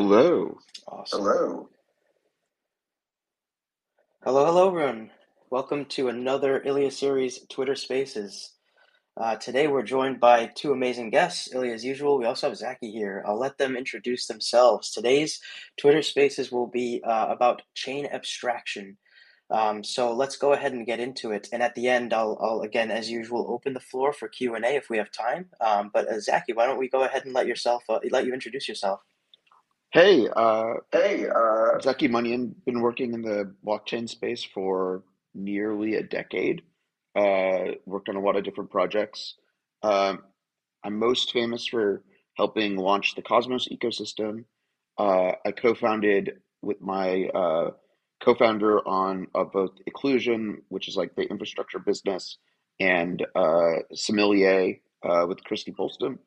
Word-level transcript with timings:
Hello. 0.00 0.56
Awesome. 0.86 1.22
Hello. 1.22 1.68
Hello, 4.22 4.44
hello, 4.46 4.68
everyone. 4.68 5.10
Welcome 5.50 5.86
to 5.86 6.06
another 6.06 6.62
Illia 6.64 6.92
Series 6.92 7.40
Twitter 7.48 7.74
Spaces. 7.74 8.52
Uh, 9.16 9.34
today 9.34 9.66
we're 9.66 9.82
joined 9.82 10.20
by 10.20 10.52
two 10.54 10.70
amazing 10.70 11.10
guests. 11.10 11.52
Illia, 11.52 11.74
as 11.74 11.84
usual, 11.84 12.16
we 12.16 12.26
also 12.26 12.48
have 12.48 12.56
Zaki 12.56 12.92
here. 12.92 13.24
I'll 13.26 13.40
let 13.40 13.58
them 13.58 13.76
introduce 13.76 14.28
themselves. 14.28 14.92
Today's 14.92 15.40
Twitter 15.76 16.02
Spaces 16.02 16.52
will 16.52 16.68
be 16.68 17.02
uh, 17.04 17.26
about 17.28 17.62
chain 17.74 18.06
abstraction. 18.06 18.98
Um, 19.50 19.82
so 19.82 20.14
let's 20.14 20.36
go 20.36 20.52
ahead 20.52 20.74
and 20.74 20.86
get 20.86 21.00
into 21.00 21.32
it. 21.32 21.48
And 21.52 21.60
at 21.60 21.74
the 21.74 21.88
end, 21.88 22.12
I'll, 22.12 22.38
I'll 22.40 22.60
again, 22.60 22.92
as 22.92 23.10
usual, 23.10 23.50
open 23.50 23.74
the 23.74 23.80
floor 23.80 24.12
for 24.12 24.28
Q 24.28 24.54
and 24.54 24.64
A 24.64 24.76
if 24.76 24.90
we 24.90 24.98
have 24.98 25.10
time. 25.10 25.46
Um, 25.60 25.90
but 25.92 26.06
uh, 26.06 26.20
Zaki, 26.20 26.52
why 26.52 26.66
don't 26.66 26.78
we 26.78 26.88
go 26.88 27.02
ahead 27.02 27.24
and 27.24 27.34
let 27.34 27.48
yourself 27.48 27.82
uh, 27.88 27.98
let 28.12 28.26
you 28.26 28.32
introduce 28.32 28.68
yourself? 28.68 29.00
Hey, 29.90 30.28
uh, 30.28 30.74
hey, 30.92 31.26
uh, 31.28 31.80
Zaki 31.80 32.08
Manian, 32.08 32.54
been 32.66 32.82
working 32.82 33.14
in 33.14 33.22
the 33.22 33.54
blockchain 33.66 34.06
space 34.06 34.44
for 34.44 35.02
nearly 35.34 35.94
a 35.94 36.02
decade. 36.02 36.60
Uh, 37.16 37.72
worked 37.86 38.10
on 38.10 38.16
a 38.16 38.20
lot 38.20 38.36
of 38.36 38.44
different 38.44 38.70
projects. 38.70 39.36
Um, 39.82 40.24
I'm 40.84 40.98
most 40.98 41.32
famous 41.32 41.66
for 41.66 42.02
helping 42.36 42.76
launch 42.76 43.14
the 43.14 43.22
Cosmos 43.22 43.68
ecosystem. 43.68 44.44
Uh, 44.98 45.32
I 45.46 45.52
co-founded 45.52 46.32
with 46.60 46.82
my 46.82 47.24
uh, 47.34 47.70
co-founder 48.22 48.86
on 48.86 49.28
uh, 49.34 49.44
both 49.44 49.70
Iqlusion, 49.88 50.56
which 50.68 50.88
is 50.88 50.96
like 50.96 51.16
the 51.16 51.22
infrastructure 51.22 51.78
business, 51.78 52.36
and 52.78 53.24
uh, 53.34 53.76
Sommelier 53.94 54.80
uh, 55.02 55.24
with 55.26 55.42
Christy 55.44 55.72
Polston. 55.72 56.18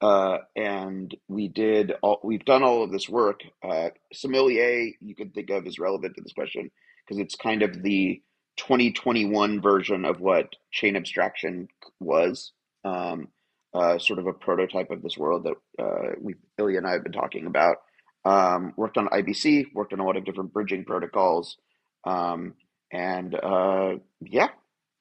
Uh, 0.00 0.38
and 0.56 1.14
we 1.28 1.48
did 1.48 1.92
all, 2.02 2.20
we've 2.24 2.44
done 2.44 2.62
all 2.62 2.82
of 2.82 2.92
this 2.92 3.08
work. 3.08 3.40
Uh, 3.62 3.90
Sommelier, 4.12 4.92
you 5.00 5.14
could 5.14 5.34
think 5.34 5.50
of 5.50 5.66
as 5.66 5.78
relevant 5.78 6.16
to 6.16 6.22
this 6.22 6.32
question 6.32 6.70
because 7.06 7.20
it's 7.20 7.34
kind 7.34 7.62
of 7.62 7.82
the 7.82 8.22
2021 8.56 9.60
version 9.60 10.04
of 10.04 10.20
what 10.20 10.54
chain 10.70 10.96
abstraction 10.96 11.68
was, 11.98 12.52
um, 12.84 13.28
uh, 13.74 13.98
sort 13.98 14.18
of 14.18 14.26
a 14.26 14.32
prototype 14.32 14.90
of 14.90 15.02
this 15.02 15.18
world 15.18 15.44
that 15.44 15.82
uh, 15.82 16.12
we, 16.20 16.34
Illia 16.58 16.78
and 16.78 16.86
I 16.86 16.92
have 16.92 17.02
been 17.04 17.12
talking 17.12 17.46
about. 17.46 17.78
Um, 18.24 18.74
worked 18.76 18.98
on 18.98 19.08
IBC, 19.08 19.68
worked 19.74 19.92
on 19.94 20.00
a 20.00 20.04
lot 20.04 20.16
of 20.16 20.24
different 20.24 20.52
bridging 20.52 20.84
protocols, 20.84 21.56
um, 22.04 22.54
and 22.92 23.34
uh, 23.34 23.94
yeah, 24.20 24.48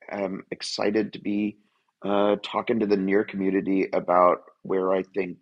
I'm 0.10 0.44
excited 0.52 1.14
to 1.14 1.20
be 1.20 1.58
uh, 2.06 2.38
talking 2.44 2.80
to 2.80 2.86
the 2.86 2.98
near 2.98 3.24
community 3.24 3.88
about 3.94 4.44
where 4.64 4.94
I 4.94 5.04
think 5.04 5.38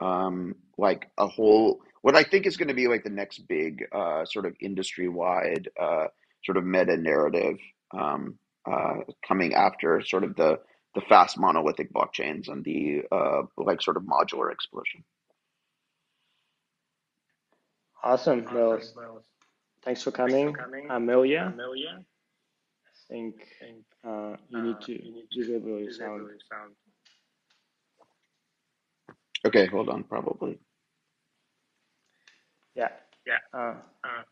um, 0.00 0.54
like 0.76 1.10
a 1.18 1.26
whole 1.26 1.80
what 2.02 2.14
I 2.16 2.22
think 2.22 2.46
is 2.46 2.56
going 2.56 2.68
to 2.68 2.74
be 2.74 2.88
like 2.88 3.04
the 3.04 3.10
next 3.10 3.40
big 3.48 3.84
uh, 3.92 4.24
sort 4.24 4.46
of 4.46 4.54
industry 4.60 5.08
wide 5.08 5.68
uh, 5.80 6.06
sort 6.44 6.56
of 6.56 6.64
meta 6.64 6.96
narrative 6.96 7.56
um, 7.92 8.38
uh, 8.70 8.98
coming 9.26 9.54
after 9.54 10.00
sort 10.02 10.24
of 10.24 10.36
the 10.36 10.60
the 10.94 11.00
fast 11.02 11.38
monolithic 11.38 11.92
blockchains 11.92 12.48
and 12.48 12.64
the 12.64 13.02
uh, 13.12 13.42
like 13.56 13.82
sort 13.82 13.96
of 13.96 14.04
modular 14.04 14.52
explosion. 14.52 15.04
Awesome, 18.02 18.44
Well, 18.96 19.24
Thanks 19.84 20.02
for 20.02 20.10
coming, 20.10 20.86
Amelia. 20.88 21.52
I 21.96 22.07
think 23.10 23.36
uh, 24.04 24.36
you 24.50 24.62
need 24.62 24.80
to 24.82 24.98
disable 25.34 25.80
your 25.80 25.92
sound. 25.92 26.28
Okay, 29.46 29.66
hold 29.66 29.88
on, 29.90 30.04
probably. 30.04 30.58
Yeah. 32.76 32.90
Yeah. 33.26 33.38
Uh, 33.54 33.74
uh. 34.04 34.22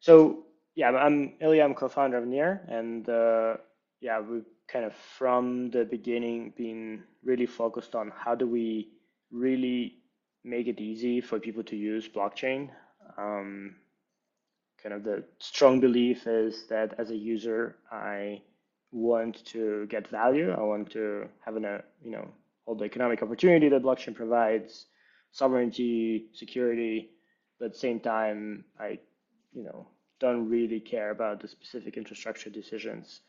So 0.00 0.46
yeah, 0.74 0.90
I'm 0.90 1.34
Illia. 1.42 1.64
I'm 1.64 1.74
co-founder 1.74 2.18
of 2.18 2.26
Near, 2.26 2.62
and 2.68 3.08
uh, 3.08 3.56
yeah, 4.00 4.20
we 4.20 4.42
kind 4.68 4.84
of 4.84 4.94
from 4.94 5.70
the 5.70 5.84
beginning 5.84 6.54
been 6.56 7.04
really 7.24 7.46
focused 7.46 7.94
on 7.94 8.12
how 8.16 8.34
do 8.34 8.46
we 8.46 8.90
really 9.32 9.98
make 10.44 10.68
it 10.68 10.80
easy 10.80 11.20
for 11.20 11.40
people 11.40 11.64
to 11.64 11.76
use 11.76 12.08
blockchain. 12.08 12.70
Um, 13.16 13.76
kind 14.82 14.94
of 14.94 15.04
the 15.04 15.24
strong 15.38 15.80
belief 15.80 16.26
is 16.26 16.66
that 16.68 16.94
as 16.98 17.10
a 17.10 17.16
user, 17.16 17.76
I 17.90 18.42
want 18.90 19.44
to 19.46 19.86
get 19.86 20.08
value. 20.08 20.50
I 20.50 20.60
want 20.60 20.90
to 20.92 21.28
have 21.44 21.56
an, 21.56 21.64
uh, 21.64 21.78
you 22.02 22.10
know, 22.10 22.28
all 22.66 22.74
the 22.74 22.84
economic 22.84 23.22
opportunity 23.22 23.68
that 23.68 23.82
blockchain 23.82 24.14
provides, 24.14 24.86
sovereignty, 25.30 26.26
security, 26.34 27.10
but 27.58 27.66
at 27.66 27.72
the 27.72 27.78
same 27.78 28.00
time, 28.00 28.64
I, 28.78 28.98
you 29.52 29.64
know, 29.64 29.86
don't 30.20 30.48
really 30.48 30.80
care 30.80 31.10
about 31.10 31.40
the 31.40 31.48
specific 31.48 31.96
infrastructure 31.96 32.50
decisions 32.50 33.20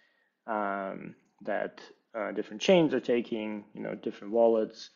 um, 0.47 1.15
that 1.41 1.81
uh, 2.15 2.31
different 2.31 2.61
chains 2.61 2.93
are 2.93 2.99
taking, 2.99 3.63
you 3.73 3.81
know, 3.81 3.95
different 3.95 4.33
wallets, 4.33 4.91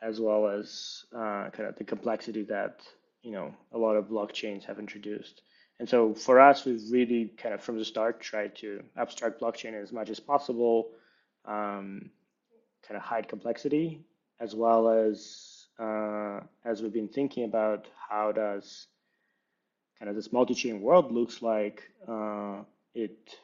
as 0.00 0.20
well 0.20 0.48
as 0.48 1.04
uh, 1.14 1.50
kind 1.50 1.68
of 1.68 1.76
the 1.76 1.84
complexity 1.84 2.42
that 2.44 2.80
you 3.22 3.32
know 3.32 3.54
a 3.72 3.78
lot 3.78 3.96
of 3.96 4.06
blockchains 4.06 4.64
have 4.64 4.78
introduced. 4.78 5.42
And 5.78 5.88
so 5.88 6.14
for 6.14 6.40
us, 6.40 6.64
we've 6.64 6.82
really 6.90 7.32
kind 7.36 7.54
of 7.54 7.62
from 7.62 7.78
the 7.78 7.84
start 7.84 8.20
tried 8.20 8.54
to 8.56 8.82
abstract 8.96 9.40
blockchain 9.40 9.80
as 9.80 9.92
much 9.92 10.10
as 10.10 10.20
possible, 10.20 10.90
um, 11.44 12.10
kind 12.86 12.96
of 12.96 13.02
hide 13.02 13.28
complexity, 13.28 14.04
as 14.38 14.54
well 14.54 14.88
as 14.88 15.66
uh, 15.78 16.40
as 16.64 16.82
we've 16.82 16.92
been 16.92 17.08
thinking 17.08 17.44
about 17.44 17.86
how 18.08 18.30
does 18.32 18.86
kind 19.98 20.08
of 20.08 20.14
this 20.14 20.32
multi-chain 20.32 20.80
world 20.80 21.12
looks 21.12 21.42
like, 21.42 21.82
uh, 22.08 22.60
it 22.94 23.36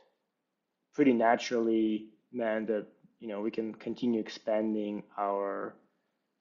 pretty 0.94 1.12
naturally 1.12 2.08
meant 2.32 2.66
that 2.66 2.86
you 3.20 3.28
know 3.28 3.40
we 3.40 3.50
can 3.50 3.74
continue 3.74 4.20
expanding 4.20 5.02
our 5.16 5.74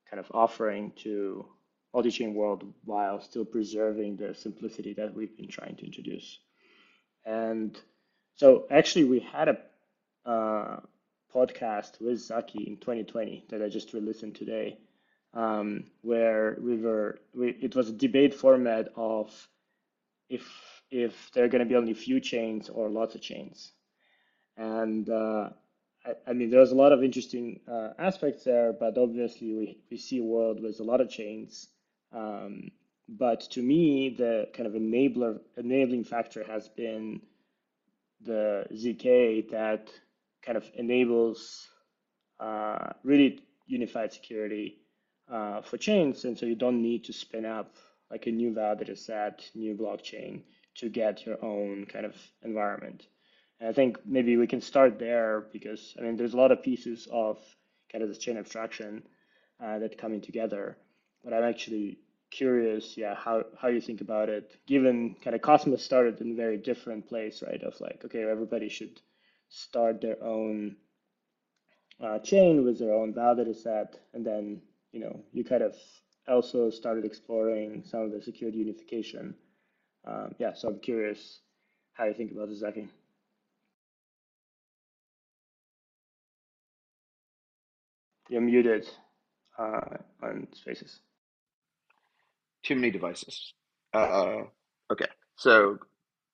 kind 0.10 0.20
of 0.20 0.30
offering 0.34 0.92
to 0.96 1.46
multi-chain 1.94 2.34
world 2.34 2.64
while 2.84 3.22
still 3.22 3.46
preserving 3.46 4.18
the 4.18 4.34
simplicity 4.36 4.94
that 4.94 5.14
we've 5.14 5.36
been 5.36 5.48
trying 5.48 5.76
to 5.76 5.86
introduce. 5.86 6.40
And 7.26 7.80
so 8.36 8.68
actually 8.70 9.06
we 9.06 9.20
had 9.20 9.50
a 9.50 9.58
uh, 10.30 10.80
podcast 11.34 12.00
with 12.02 12.20
Zaki 12.20 12.64
in 12.68 12.78
2020 12.78 13.46
that 13.50 13.62
I 13.62 13.70
just 13.70 13.94
re-listened 13.94 14.36
today, 14.36 14.78
um, 15.34 15.86
where 16.02 16.58
we 16.62 16.78
were, 16.78 17.20
we, 17.34 17.50
it 17.50 17.76
was 17.76 17.90
a 17.90 17.94
debate 17.94 18.34
format 18.34 18.90
of 18.96 19.32
if 20.30 20.44
if 20.90 21.32
there 21.34 21.44
are 21.44 21.50
going 21.50 21.64
to 21.64 21.70
be 21.70 21.76
only 21.76 21.94
few 21.94 22.20
chains 22.20 22.70
or 22.70 22.90
lots 22.90 23.16
of 23.16 23.22
chains. 23.22 23.74
And 24.56 25.10
uh, 25.10 25.50
I, 26.06 26.12
I, 26.28 26.34
mean, 26.34 26.50
there's 26.50 26.72
a 26.72 26.76
lot 26.76 26.94
of 26.94 27.04
interesting 27.04 27.60
uh, 27.70 27.90
aspects 28.00 28.44
there, 28.46 28.74
but 28.74 28.98
obviously 28.98 29.54
we, 29.54 29.80
we 29.92 29.98
see 29.98 30.20
a 30.20 30.24
world 30.24 30.62
with 30.62 30.80
a 30.80 30.84
lot 30.84 31.02
of 31.02 31.10
chains. 31.10 31.68
Um, 32.12 32.72
but 33.10 33.42
to 33.52 33.62
me, 33.62 34.10
the 34.10 34.50
kind 34.54 34.68
of 34.68 34.74
enabler 34.74 35.40
enabling 35.56 36.04
factor 36.04 36.44
has 36.44 36.68
been 36.68 37.22
the 38.22 38.66
ZK 38.74 39.50
that 39.52 39.90
kind 40.42 40.58
of 40.58 40.70
enables 40.76 41.68
uh, 42.40 42.90
really 43.04 43.40
unified 43.66 44.12
security 44.12 44.80
uh, 45.32 45.62
for 45.62 45.78
chains, 45.78 46.26
and 46.26 46.38
so 46.38 46.46
you 46.46 46.56
don't 46.56 46.82
need 46.82 47.06
to 47.06 47.14
spin 47.14 47.46
up 47.46 47.76
like 48.10 48.28
a 48.28 48.32
new 48.32 48.52
validator 48.52 48.98
set, 48.98 49.50
new 49.54 49.76
blockchain 49.76 50.42
to 50.76 50.90
get 50.90 51.26
your 51.26 51.44
own 51.44 51.86
kind 51.86 52.06
of 52.06 52.16
environment. 52.44 53.08
And 53.60 53.70
I 53.70 53.74
think 53.74 53.98
maybe 54.06 54.38
we 54.38 54.48
can 54.48 54.62
start 54.62 55.00
there 55.00 55.48
because 55.52 55.96
I 55.98 56.04
mean 56.04 56.16
there's 56.16 56.34
a 56.34 56.38
lot 56.38 56.52
of 56.52 56.62
pieces 56.64 57.08
of 57.12 57.40
kind 57.92 58.04
of 58.04 58.10
this 58.10 58.20
chain 58.20 58.38
abstraction 58.38 59.04
uh, 59.64 59.80
that 59.80 59.98
coming 59.98 60.22
together. 60.22 60.78
But 61.28 61.36
I'm 61.36 61.46
actually 61.46 62.00
curious, 62.32 62.98
yeah, 62.98 63.16
how 63.16 63.46
how 63.62 63.70
you 63.70 63.82
think 63.82 64.02
about 64.02 64.30
it, 64.30 64.58
given 64.68 65.16
kind 65.24 65.36
of 65.36 65.44
Cosmos 65.44 65.84
started 65.84 66.22
in 66.22 66.34
a 66.34 66.36
very 66.36 66.58
different 66.58 67.08
place, 67.10 67.44
right? 67.44 67.64
Of 67.64 67.80
like, 67.82 68.06
okay, 68.06 68.24
everybody 68.24 68.70
should 68.70 69.02
start 69.50 70.02
their 70.02 70.24
own 70.24 70.78
uh, 72.02 72.20
chain 72.20 72.66
with 72.66 72.80
their 72.80 72.94
own 72.94 73.14
validator 73.14 73.56
set, 73.56 74.00
and 74.14 74.26
then 74.26 74.62
you 74.94 75.02
know 75.02 75.22
you 75.34 75.46
kind 75.46 75.64
of 75.64 75.76
also 76.28 76.72
started 76.72 77.06
exploring 77.06 77.84
some 77.86 78.02
of 78.02 78.12
the 78.14 78.22
security 78.22 78.60
unification. 78.60 79.36
Um, 80.06 80.36
yeah, 80.40 80.54
so 80.56 80.70
I'm 80.70 80.80
curious 80.80 81.42
how 81.94 82.06
you 82.06 82.16
think 82.16 82.34
about 82.34 82.50
this, 82.50 82.60
Zaki. 82.60 82.90
You're 88.30 88.42
muted 88.42 88.88
uh, 89.58 89.98
on 90.22 90.48
Spaces. 90.54 91.02
Too 92.68 92.76
many 92.76 92.92
devices. 92.92 93.54
Uh, 93.94 94.42
okay, 94.92 95.08
so 95.38 95.78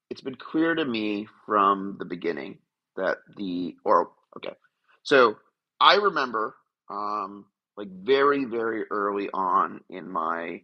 it's 0.10 0.22
been 0.22 0.36
clear 0.36 0.74
to 0.74 0.84
me 0.84 1.28
from 1.46 1.98
the 2.00 2.06
beginning 2.06 2.58
that 2.96 3.18
the 3.38 3.76
or 3.86 4.10
okay, 4.38 4.56
so 5.04 5.38
I 5.80 5.96
remember 5.96 6.56
um, 6.90 7.46
like 7.78 7.90
very 7.90 8.46
very 8.46 8.86
early 8.90 9.30
on 9.32 9.82
in 9.92 10.10
my 10.10 10.62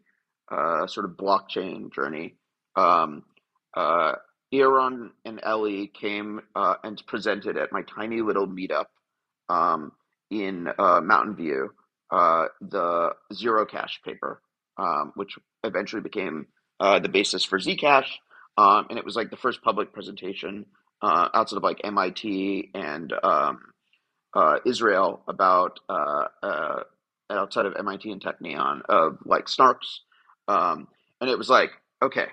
uh, 0.51 0.87
sort 0.87 1.05
of 1.05 1.11
blockchain 1.11 1.93
journey. 1.93 2.35
Um, 2.75 3.21
uh, 3.77 4.13
Eran 4.51 5.11
and 5.23 5.39
Eli 5.47 5.85
came 5.93 6.41
uh, 6.55 6.77
and 6.83 6.99
presented 7.05 7.57
at 7.57 7.71
my 7.71 7.83
tiny 7.83 8.21
little 8.21 8.47
meetup 8.47 8.85
um, 9.49 9.91
in 10.31 10.67
uh, 10.79 10.99
Mountain 11.01 11.35
View 11.35 11.69
uh, 12.11 12.45
the 12.61 13.11
Zerocash 13.33 14.01
paper, 14.03 14.41
um, 14.79 15.11
which 15.15 15.37
eventually 15.63 16.01
became 16.01 16.47
uh, 16.79 16.99
the 16.99 17.09
basis 17.09 17.43
for 17.43 17.59
Zcash. 17.59 18.07
Um, 18.57 18.87
and 18.89 18.97
it 18.97 19.05
was 19.05 19.15
like 19.15 19.29
the 19.29 19.37
first 19.37 19.61
public 19.61 19.93
presentation 19.93 20.65
uh, 21.01 21.29
outside 21.33 21.57
of 21.57 21.63
like 21.63 21.81
MIT 21.83 22.71
and 22.73 23.13
um, 23.23 23.59
uh, 24.33 24.57
Israel 24.65 25.21
about 25.27 25.79
uh, 25.89 26.25
uh, 26.41 26.83
outside 27.29 27.65
of 27.65 27.75
MIT 27.77 28.11
and 28.11 28.21
Technion 28.21 28.81
of 28.87 29.19
like 29.25 29.45
snarks. 29.45 29.99
Um, 30.47 30.87
and 31.21 31.29
it 31.29 31.37
was 31.37 31.49
like, 31.49 31.71
okay, 32.01 32.27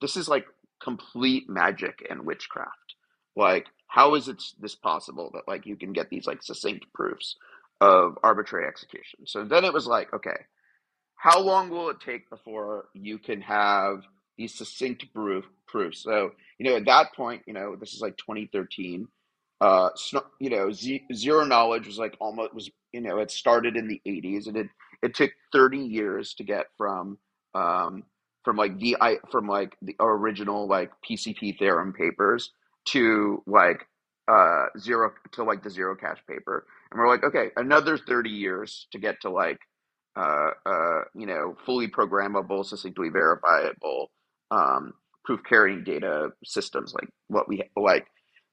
this 0.00 0.16
is 0.16 0.28
like 0.28 0.46
complete 0.82 1.48
magic 1.48 2.06
and 2.10 2.26
witchcraft. 2.26 2.96
Like, 3.34 3.66
how 3.86 4.14
is 4.14 4.28
it 4.28 4.42
this 4.60 4.74
possible 4.74 5.30
that 5.34 5.48
like 5.48 5.66
you 5.66 5.76
can 5.76 5.92
get 5.92 6.10
these 6.10 6.26
like 6.26 6.42
succinct 6.42 6.86
proofs 6.92 7.36
of 7.80 8.18
arbitrary 8.22 8.66
execution? 8.66 9.20
So 9.26 9.44
then 9.44 9.64
it 9.64 9.72
was 9.72 9.86
like, 9.86 10.12
okay, 10.12 10.36
how 11.22 11.38
long 11.38 11.70
will 11.70 11.88
it 11.88 12.00
take 12.00 12.28
before 12.28 12.86
you 12.94 13.16
can 13.16 13.40
have 13.42 14.02
these 14.36 14.52
succinct 14.52 15.06
proof, 15.14 15.44
proofs? 15.68 16.02
So, 16.02 16.32
you 16.58 16.68
know, 16.68 16.76
at 16.76 16.84
that 16.86 17.14
point, 17.14 17.42
you 17.46 17.52
know, 17.52 17.76
this 17.76 17.94
is 17.94 18.00
like 18.00 18.16
2013. 18.16 19.06
Uh, 19.60 19.90
you 20.40 20.50
know, 20.50 20.72
zero 20.72 21.44
knowledge 21.44 21.86
was 21.86 21.96
like 21.96 22.16
almost 22.18 22.52
was 22.52 22.68
you 22.92 23.00
know 23.00 23.18
it 23.18 23.30
started 23.30 23.76
in 23.76 23.86
the 23.86 24.02
80s, 24.04 24.48
and 24.48 24.56
it 24.56 24.66
it 25.00 25.14
took 25.14 25.30
30 25.52 25.78
years 25.78 26.34
to 26.34 26.42
get 26.42 26.66
from 26.76 27.18
um, 27.54 28.02
from 28.44 28.56
like 28.56 28.80
the 28.80 28.96
from 29.30 29.46
like 29.46 29.76
the 29.80 29.94
original 30.00 30.66
like 30.66 30.90
PCP 31.08 31.56
theorem 31.56 31.92
papers 31.92 32.50
to 32.86 33.44
like 33.46 33.86
uh 34.26 34.66
zero 34.76 35.12
to 35.30 35.44
like 35.44 35.62
the 35.62 35.68
Zerocash 35.68 36.18
paper 36.28 36.66
and 36.90 36.98
we're 36.98 37.08
like 37.08 37.24
okay 37.24 37.50
another 37.56 37.98
30 37.98 38.30
years 38.30 38.86
to 38.92 38.98
get 38.98 39.20
to 39.20 39.30
like 39.30 39.58
uh 40.16 40.50
uh 40.66 41.00
you 41.14 41.26
know 41.26 41.56
fully 41.66 41.88
programmable 41.88 42.64
succinctly 42.64 43.08
verifiable 43.10 44.10
um 44.50 44.92
proof 45.24 45.40
carrying 45.48 45.84
data 45.84 46.30
systems 46.44 46.94
like 46.94 47.08
what 47.28 47.48
we 47.48 47.62
like 47.76 48.06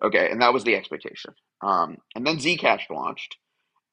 okay 0.03 0.29
and 0.31 0.41
that 0.41 0.53
was 0.53 0.63
the 0.63 0.75
expectation 0.75 1.33
um 1.63 1.97
and 2.15 2.25
then 2.25 2.37
zcash 2.37 2.89
launched 2.89 3.37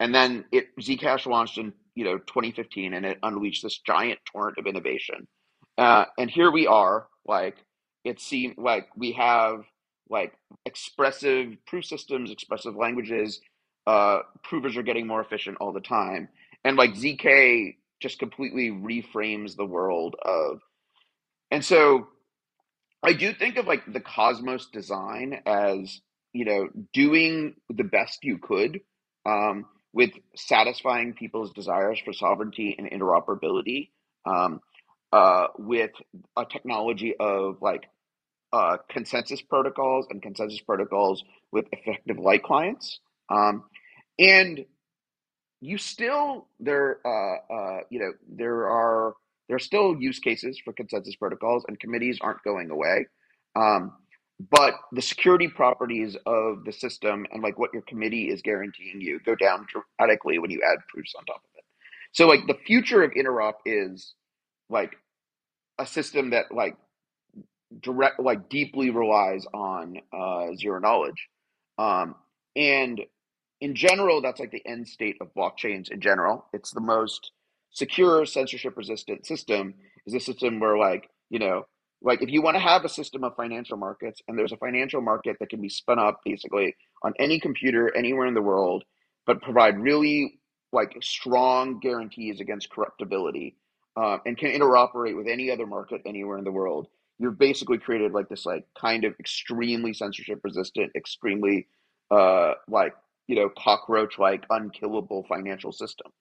and 0.00 0.14
then 0.14 0.44
it 0.52 0.68
zcash 0.80 1.26
launched 1.26 1.58
in 1.58 1.72
you 1.94 2.04
know 2.04 2.18
2015 2.18 2.94
and 2.94 3.06
it 3.06 3.18
unleashed 3.22 3.62
this 3.62 3.80
giant 3.86 4.20
torrent 4.32 4.58
of 4.58 4.66
innovation 4.66 5.26
uh, 5.78 6.04
and 6.18 6.30
here 6.30 6.50
we 6.50 6.66
are, 6.66 7.08
like 7.26 7.56
it 8.04 8.20
seemed 8.20 8.54
like 8.58 8.88
we 8.96 9.12
have 9.12 9.64
like 10.08 10.32
expressive 10.64 11.54
proof 11.66 11.84
systems, 11.84 12.30
expressive 12.30 12.76
languages. 12.76 13.40
Uh, 13.86 14.20
provers 14.42 14.76
are 14.76 14.82
getting 14.82 15.06
more 15.06 15.20
efficient 15.20 15.56
all 15.60 15.72
the 15.72 15.80
time, 15.80 16.28
and 16.66 16.76
like 16.76 16.94
zk 16.94 17.76
just 18.02 18.18
completely 18.18 18.70
reframes 18.70 19.56
the 19.56 19.64
world 19.64 20.16
of. 20.22 20.60
And 21.50 21.64
so, 21.64 22.08
I 23.02 23.12
do 23.12 23.32
think 23.32 23.56
of 23.56 23.66
like 23.66 23.90
the 23.90 24.00
Cosmos 24.00 24.66
design 24.66 25.40
as 25.46 26.00
you 26.32 26.44
know 26.44 26.68
doing 26.92 27.54
the 27.70 27.84
best 27.84 28.24
you 28.24 28.38
could 28.38 28.80
um, 29.24 29.66
with 29.92 30.10
satisfying 30.34 31.14
people's 31.14 31.52
desires 31.52 31.98
for 32.04 32.12
sovereignty 32.12 32.74
and 32.76 32.90
interoperability. 32.90 33.90
Um, 34.26 34.60
uh, 35.12 35.46
with 35.56 35.92
a 36.36 36.44
technology 36.44 37.14
of 37.18 37.58
like 37.62 37.88
uh, 38.52 38.76
consensus 38.90 39.40
protocols 39.40 40.06
and 40.10 40.20
consensus 40.20 40.60
protocols 40.60 41.22
with 41.52 41.66
effective 41.72 42.18
light 42.18 42.42
clients. 42.42 42.98
Um, 43.30 43.64
and 44.18 44.64
you 45.60 45.78
still 45.78 46.48
there 46.60 46.98
uh, 47.06 47.54
uh, 47.54 47.80
you 47.90 47.98
know 47.98 48.12
there 48.28 48.68
are 48.68 49.14
there 49.48 49.56
are 49.56 49.60
still 49.60 49.96
use 50.00 50.18
cases 50.18 50.60
for 50.64 50.72
consensus 50.72 51.16
protocols 51.16 51.64
and 51.68 51.78
committees 51.78 52.18
aren't 52.20 52.42
going 52.42 52.70
away. 52.70 53.06
Um, 53.54 53.92
but 54.50 54.74
the 54.92 55.00
security 55.00 55.48
properties 55.48 56.16
of 56.26 56.64
the 56.64 56.72
system 56.72 57.26
and 57.32 57.42
like 57.42 57.58
what 57.58 57.72
your 57.72 57.82
committee 57.82 58.28
is 58.28 58.42
guaranteeing 58.42 59.00
you 59.00 59.18
go 59.24 59.34
down 59.34 59.66
dramatically 59.98 60.38
when 60.38 60.50
you 60.50 60.62
add 60.62 60.78
proofs 60.92 61.14
on 61.16 61.24
top 61.24 61.36
of 61.36 61.50
it. 61.56 61.64
So 62.12 62.26
like 62.26 62.46
the 62.46 62.58
future 62.66 63.02
of 63.02 63.12
interop 63.12 63.54
is 63.64 64.14
like 64.68 64.94
a 65.78 65.86
system 65.86 66.30
that 66.30 66.46
like 66.50 66.76
direct 67.80 68.20
like 68.20 68.48
deeply 68.48 68.90
relies 68.90 69.46
on 69.54 69.98
uh, 70.12 70.54
zero 70.56 70.80
knowledge 70.80 71.28
um, 71.78 72.14
and 72.54 73.00
in 73.60 73.74
general 73.74 74.22
that's 74.22 74.40
like 74.40 74.50
the 74.50 74.66
end 74.66 74.88
state 74.88 75.16
of 75.20 75.34
blockchains 75.34 75.90
in 75.90 76.00
general. 76.00 76.46
It's 76.52 76.72
the 76.72 76.80
most 76.80 77.32
secure 77.70 78.26
censorship 78.26 78.76
resistant 78.76 79.26
system 79.26 79.74
is 80.06 80.14
a 80.14 80.20
system 80.20 80.60
where 80.60 80.78
like 80.78 81.10
you 81.30 81.38
know 81.38 81.66
like 82.02 82.22
if 82.22 82.30
you 82.30 82.42
want 82.42 82.56
to 82.56 82.62
have 82.62 82.84
a 82.84 82.88
system 82.88 83.24
of 83.24 83.36
financial 83.36 83.76
markets 83.76 84.22
and 84.28 84.38
there's 84.38 84.52
a 84.52 84.56
financial 84.56 85.00
market 85.00 85.36
that 85.40 85.50
can 85.50 85.60
be 85.60 85.68
spun 85.68 85.98
up 85.98 86.20
basically 86.24 86.74
on 87.02 87.12
any 87.18 87.40
computer 87.40 87.94
anywhere 87.96 88.26
in 88.26 88.34
the 88.34 88.42
world 88.42 88.84
but 89.26 89.42
provide 89.42 89.78
really 89.78 90.38
like 90.72 90.96
strong 91.02 91.80
guarantees 91.80 92.40
against 92.40 92.70
corruptibility 92.70 93.56
uh, 93.96 94.18
and 94.26 94.36
can 94.36 94.50
interoperate 94.50 95.16
with 95.16 95.26
any 95.26 95.50
other 95.50 95.66
market 95.66 96.02
anywhere 96.06 96.38
in 96.38 96.44
the 96.44 96.52
world, 96.52 96.86
you've 97.18 97.38
basically 97.38 97.78
created 97.78 98.12
like 98.12 98.28
this 98.28 98.46
like 98.46 98.66
kind 98.78 99.04
of 99.04 99.14
extremely 99.18 99.94
censorship 99.94 100.40
resistant, 100.44 100.92
extremely 100.96 101.66
uh, 102.10 102.52
like 102.68 102.94
you 103.28 103.36
know 103.36 103.50
cockroach 103.58 104.18
like 104.18 104.44
unkillable 104.50 105.24
financial 105.28 105.72
system. 105.72 106.12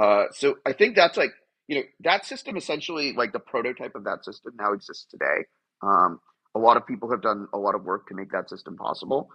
Uh, 0.00 0.24
so 0.32 0.56
I 0.66 0.72
think 0.72 0.96
that's 0.96 1.16
like 1.16 1.32
you 1.68 1.76
know 1.76 1.82
that 2.00 2.26
system 2.26 2.56
essentially 2.56 3.14
like 3.14 3.32
the 3.32 3.40
prototype 3.40 3.94
of 3.94 4.04
that 4.04 4.24
system 4.24 4.54
now 4.58 4.72
exists 4.72 5.06
today. 5.10 5.46
Um, 5.82 6.20
a 6.54 6.58
lot 6.58 6.76
of 6.76 6.86
people 6.86 7.10
have 7.10 7.22
done 7.22 7.48
a 7.54 7.58
lot 7.58 7.74
of 7.74 7.84
work 7.84 8.08
to 8.08 8.14
make 8.14 8.32
that 8.32 8.50
system 8.50 8.76
possible, 8.76 9.30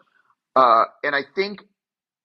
uh, 0.55 0.85
and 1.03 1.15
I 1.15 1.23
think 1.35 1.61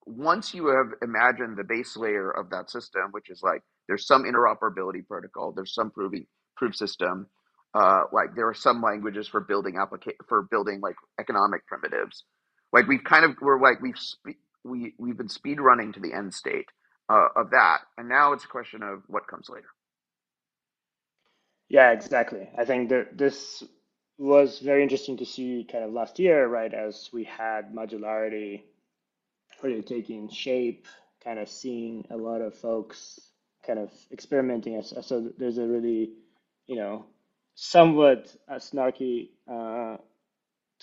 once 0.07 0.55
you 0.55 0.69
have 0.69 0.89
imagined 1.03 1.57
the 1.57 1.65
base 1.65 1.97
layer 1.97 2.31
of 2.31 2.51
that 2.51 2.71
system, 2.71 3.03
which 3.13 3.31
is 3.31 3.43
like 3.43 3.63
there's 3.89 4.07
some 4.07 4.25
interoperability 4.25 5.07
protocol, 5.07 5.53
there's 5.53 5.75
some 5.75 5.91
proving 5.91 6.27
proof 6.57 6.75
system, 6.77 7.27
uh, 7.75 8.03
like 8.13 8.35
there 8.37 8.49
are 8.49 8.55
some 8.55 8.83
languages 8.83 9.29
for 9.29 9.41
building 9.41 9.75
applica- 9.75 10.17
for 10.29 10.43
building 10.51 10.81
like 10.83 10.97
economic 11.21 11.67
primitives. 11.67 12.25
Like 12.73 12.89
we've 12.89 13.05
kind 13.05 13.25
of 13.25 13.33
we're 13.41 13.61
like 13.61 13.81
we've 13.83 13.97
we 14.65 14.95
we've 14.99 15.17
been 15.17 15.29
speed 15.29 15.61
running 15.61 15.93
to 15.93 16.01
the 16.01 16.13
end 16.13 16.35
state 16.35 16.67
uh, 17.09 17.29
of 17.37 17.51
that, 17.51 17.81
and 17.99 18.09
now 18.09 18.33
it's 18.33 18.45
a 18.45 18.49
question 18.49 18.83
of 18.83 19.03
what 19.09 19.29
comes 19.29 19.49
later. 19.49 19.69
Yeah, 21.69 21.93
exactly. 21.93 22.49
I 22.59 22.65
think 22.65 22.91
that 22.91 23.19
this 23.19 23.65
was 24.19 24.61
very 24.61 24.83
interesting 24.83 25.17
to 25.19 25.27
see 25.27 25.67
kind 25.71 25.85
of 25.85 25.93
last 25.93 26.19
year, 26.19 26.47
right, 26.49 26.73
as 26.73 27.11
we 27.13 27.25
had 27.25 27.75
modularity 27.75 28.63
really 29.63 29.83
taking 29.83 30.29
shape, 30.31 30.87
kind 31.25 31.39
of 31.39 31.49
seeing 31.49 32.07
a 32.11 32.17
lot 32.17 32.41
of 32.41 32.55
folks 32.55 33.21
kind 33.67 33.79
of 33.79 33.91
experimenting. 34.13 34.83
So 34.83 35.33
there's 35.39 35.59
a 35.59 35.67
really, 35.67 36.13
you 36.67 36.77
know, 36.77 37.07
somewhat 37.55 38.35
a 38.49 38.57
snarky 38.57 39.31
uh, 39.51 39.99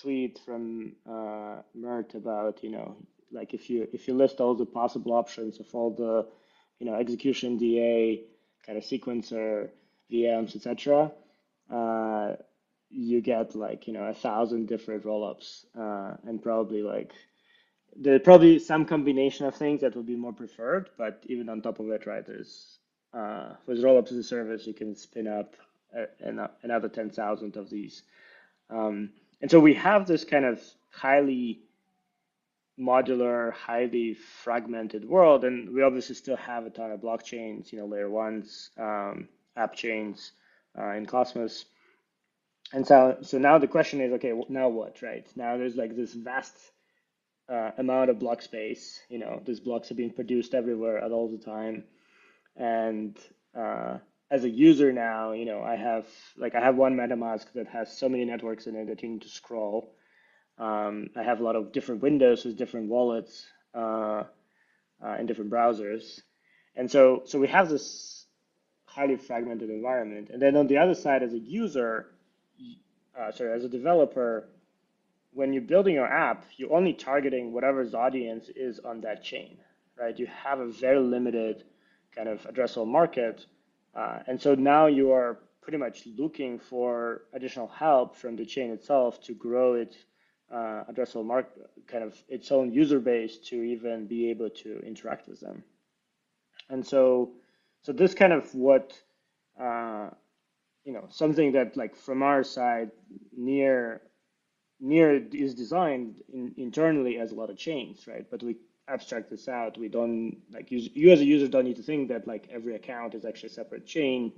tweet 0.00 0.40
from 0.44 0.94
uh, 1.08 1.62
Mert 1.74 2.14
about, 2.14 2.62
you 2.64 2.70
know, 2.70 2.96
like 3.32 3.54
if 3.54 3.70
you 3.70 3.88
if 3.92 4.08
you 4.08 4.14
list 4.14 4.40
all 4.40 4.54
the 4.54 4.66
possible 4.66 5.12
options 5.12 5.60
of 5.60 5.66
all 5.74 5.90
the, 5.90 6.26
you 6.78 6.86
know, 6.86 6.94
execution 6.94 7.58
DA 7.58 8.22
kind 8.66 8.78
of 8.78 8.84
sequencer 8.84 9.70
VMs, 10.12 10.56
etc., 10.56 11.12
uh, 11.72 12.34
you 12.90 13.20
get 13.20 13.54
like 13.54 13.86
you 13.86 13.92
know 13.92 14.04
a 14.04 14.14
thousand 14.14 14.66
different 14.66 15.04
rollups 15.04 15.64
uh, 15.78 16.16
and 16.26 16.42
probably 16.42 16.82
like 16.82 17.12
there's 17.96 18.22
probably 18.22 18.58
some 18.58 18.84
combination 18.84 19.46
of 19.46 19.54
things 19.54 19.80
that 19.80 19.96
would 19.96 20.06
be 20.06 20.16
more 20.16 20.32
preferred, 20.32 20.90
but 20.96 21.22
even 21.26 21.48
on 21.48 21.60
top 21.60 21.80
of 21.80 21.90
it, 21.90 22.06
right, 22.06 22.26
there's 22.26 22.78
uh, 23.12 23.54
with 23.66 23.82
rollups 23.82 24.12
as 24.12 24.18
a 24.18 24.22
service, 24.24 24.66
you 24.66 24.74
can 24.74 24.94
spin 24.94 25.26
up 25.26 25.54
another 26.62 26.88
10,000 26.88 27.56
of 27.56 27.68
these. 27.68 28.02
Um, 28.68 29.10
and 29.40 29.50
so 29.50 29.58
we 29.58 29.74
have 29.74 30.06
this 30.06 30.24
kind 30.24 30.44
of 30.44 30.62
highly 30.90 31.62
modular, 32.80 33.52
highly 33.52 34.14
fragmented 34.14 35.04
world, 35.04 35.44
and 35.44 35.74
we 35.74 35.82
obviously 35.82 36.14
still 36.14 36.36
have 36.36 36.66
a 36.66 36.70
ton 36.70 36.90
of 36.90 37.00
blockchains, 37.00 37.72
you 37.72 37.78
know, 37.78 37.86
layer 37.86 38.08
ones, 38.08 38.70
um, 38.78 39.28
app 39.56 39.74
chains 39.74 40.32
uh, 40.78 40.90
in 40.92 41.06
Cosmos. 41.06 41.66
And 42.72 42.86
so, 42.86 43.18
so 43.22 43.38
now 43.38 43.58
the 43.58 43.66
question 43.66 44.00
is, 44.00 44.12
okay, 44.14 44.32
now 44.48 44.68
what, 44.68 45.02
right? 45.02 45.26
Now 45.36 45.56
there's 45.56 45.76
like 45.76 45.96
this 45.96 46.14
vast 46.14 46.56
uh, 47.48 47.72
amount 47.78 48.10
of 48.10 48.18
block 48.18 48.42
space. 48.42 49.00
You 49.08 49.18
know, 49.18 49.42
these 49.44 49.60
blocks 49.60 49.90
are 49.90 49.96
being 49.96 50.12
produced 50.12 50.54
everywhere 50.54 50.98
at 50.98 51.10
all 51.10 51.28
the 51.28 51.44
time, 51.44 51.84
and 52.56 53.18
uh, 53.56 53.98
as 54.30 54.44
a 54.44 54.48
user 54.48 54.92
now, 54.92 55.32
you 55.32 55.44
know, 55.44 55.62
I 55.62 55.76
have 55.76 56.06
like 56.36 56.54
I 56.54 56.60
have 56.60 56.76
one 56.76 56.96
MetaMask 56.96 57.52
that 57.54 57.66
has 57.68 57.96
so 57.96 58.08
many 58.08 58.24
networks 58.24 58.66
in 58.66 58.76
it 58.76 58.86
that 58.86 59.02
you 59.02 59.08
need 59.10 59.22
to 59.22 59.28
scroll. 59.28 59.92
Um, 60.60 61.08
I 61.16 61.22
have 61.22 61.40
a 61.40 61.42
lot 61.42 61.56
of 61.56 61.72
different 61.72 62.02
windows 62.02 62.44
with 62.44 62.58
different 62.58 62.90
wallets 62.90 63.46
uh, 63.74 64.24
uh, 65.02 65.16
in 65.18 65.26
different 65.26 65.50
browsers, 65.50 66.20
and 66.76 66.90
so 66.90 67.22
so 67.24 67.40
we 67.40 67.48
have 67.48 67.70
this 67.70 68.26
highly 68.84 69.16
fragmented 69.16 69.70
environment. 69.70 70.30
And 70.30 70.42
then 70.42 70.56
on 70.56 70.66
the 70.66 70.78
other 70.78 70.94
side, 70.94 71.22
as 71.22 71.32
a 71.32 71.38
user, 71.38 72.08
uh, 73.18 73.32
sorry, 73.32 73.52
as 73.52 73.64
a 73.64 73.68
developer, 73.68 74.48
when 75.32 75.52
you're 75.52 75.62
building 75.62 75.94
your 75.94 76.06
app, 76.06 76.44
you're 76.56 76.74
only 76.74 76.92
targeting 76.92 77.52
whatever's 77.52 77.94
audience 77.94 78.50
is 78.54 78.80
on 78.80 79.00
that 79.02 79.22
chain, 79.22 79.58
right? 79.98 80.18
You 80.18 80.26
have 80.26 80.60
a 80.60 80.66
very 80.66 80.98
limited 80.98 81.64
kind 82.14 82.28
of 82.28 82.42
addressable 82.42 82.88
market. 82.88 83.46
Uh, 83.94 84.18
and 84.26 84.40
so 84.40 84.54
now 84.54 84.86
you 84.86 85.12
are 85.12 85.38
pretty 85.62 85.78
much 85.78 86.06
looking 86.18 86.58
for 86.58 87.22
additional 87.32 87.68
help 87.68 88.16
from 88.16 88.36
the 88.36 88.44
chain 88.44 88.70
itself 88.72 89.22
to 89.22 89.34
grow 89.34 89.74
its 89.74 89.96
uh, 90.52 90.84
addressable 90.90 91.24
market, 91.24 91.70
kind 91.86 92.04
of 92.04 92.16
its 92.28 92.50
own 92.50 92.72
user 92.72 92.98
base 92.98 93.38
to 93.38 93.62
even 93.62 94.06
be 94.06 94.30
able 94.30 94.50
to 94.50 94.80
interact 94.84 95.28
with 95.28 95.40
them. 95.40 95.62
And 96.68 96.86
so, 96.86 97.30
so 97.82 97.92
this 97.92 98.14
kind 98.14 98.32
of 98.32 98.52
what, 98.54 98.98
uh, 99.60 100.10
you 100.84 100.92
know, 100.92 101.06
something 101.10 101.52
that 101.52 101.76
like 101.76 101.94
from 101.96 102.22
our 102.22 102.42
side, 102.42 102.90
near 103.36 104.02
near 104.80 105.22
is 105.32 105.54
designed 105.54 106.22
in, 106.32 106.54
internally 106.56 107.18
as 107.18 107.32
a 107.32 107.34
lot 107.34 107.50
of 107.50 107.56
chains, 107.56 108.06
right? 108.06 108.26
But 108.30 108.42
we 108.42 108.56
abstract 108.88 109.30
this 109.30 109.48
out. 109.48 109.78
We 109.78 109.88
don't 109.88 110.38
like 110.52 110.70
you, 110.70 110.88
you 110.94 111.10
as 111.10 111.20
a 111.20 111.24
user 111.24 111.48
don't 111.48 111.64
need 111.64 111.76
to 111.76 111.82
think 111.82 112.08
that 112.08 112.26
like 112.26 112.48
every 112.50 112.74
account 112.74 113.14
is 113.14 113.24
actually 113.24 113.50
a 113.50 113.52
separate 113.52 113.86
chain. 113.86 114.32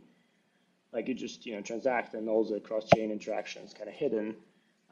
Like 0.92 1.09
you 1.09 1.14
just 1.14 1.47
you 1.47 1.54
know 1.54 1.62
transact 1.62 2.14
and 2.14 2.28
all 2.28 2.45
the 2.45 2.61
cross 2.61 2.87
chain 2.95 3.11
interactions 3.11 3.73
kind 3.73 3.88
of 3.88 3.95
hidden 3.95 4.37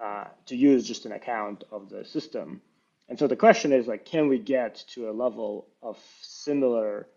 uh, 0.02 0.25
to 0.47 0.57
use 0.57 0.87
just 0.87 1.07
an 1.07 1.12
account 1.12 1.64
of 1.71 1.88
the 1.88 2.04
system. 2.04 2.61
And 3.09 3.19
so 3.19 3.26
the 3.26 3.37
question 3.37 3.73
is 3.73 3.87
like, 3.87 4.04
can 4.04 4.28
we 4.28 4.38
get 4.38 4.85
to 4.95 5.11
a 5.11 5.12
level 5.12 5.66
of 5.83 5.99
similar 6.23 7.09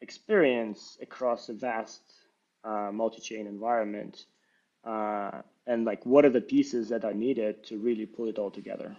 experience 0.00 0.98
across 1.00 1.48
a 1.48 1.54
vast 1.54 2.02
uh, 2.64 2.90
multi-chain 2.92 3.46
environment? 3.46 4.24
Uh, 4.84 5.42
and 5.68 5.84
like 5.84 6.04
what 6.04 6.24
are 6.24 6.30
the 6.30 6.40
pieces 6.40 6.88
that 6.88 7.04
are 7.04 7.14
needed 7.14 7.62
to 7.62 7.78
really 7.78 8.06
pull 8.06 8.26
it 8.26 8.38
all 8.38 8.50
together 8.50 8.96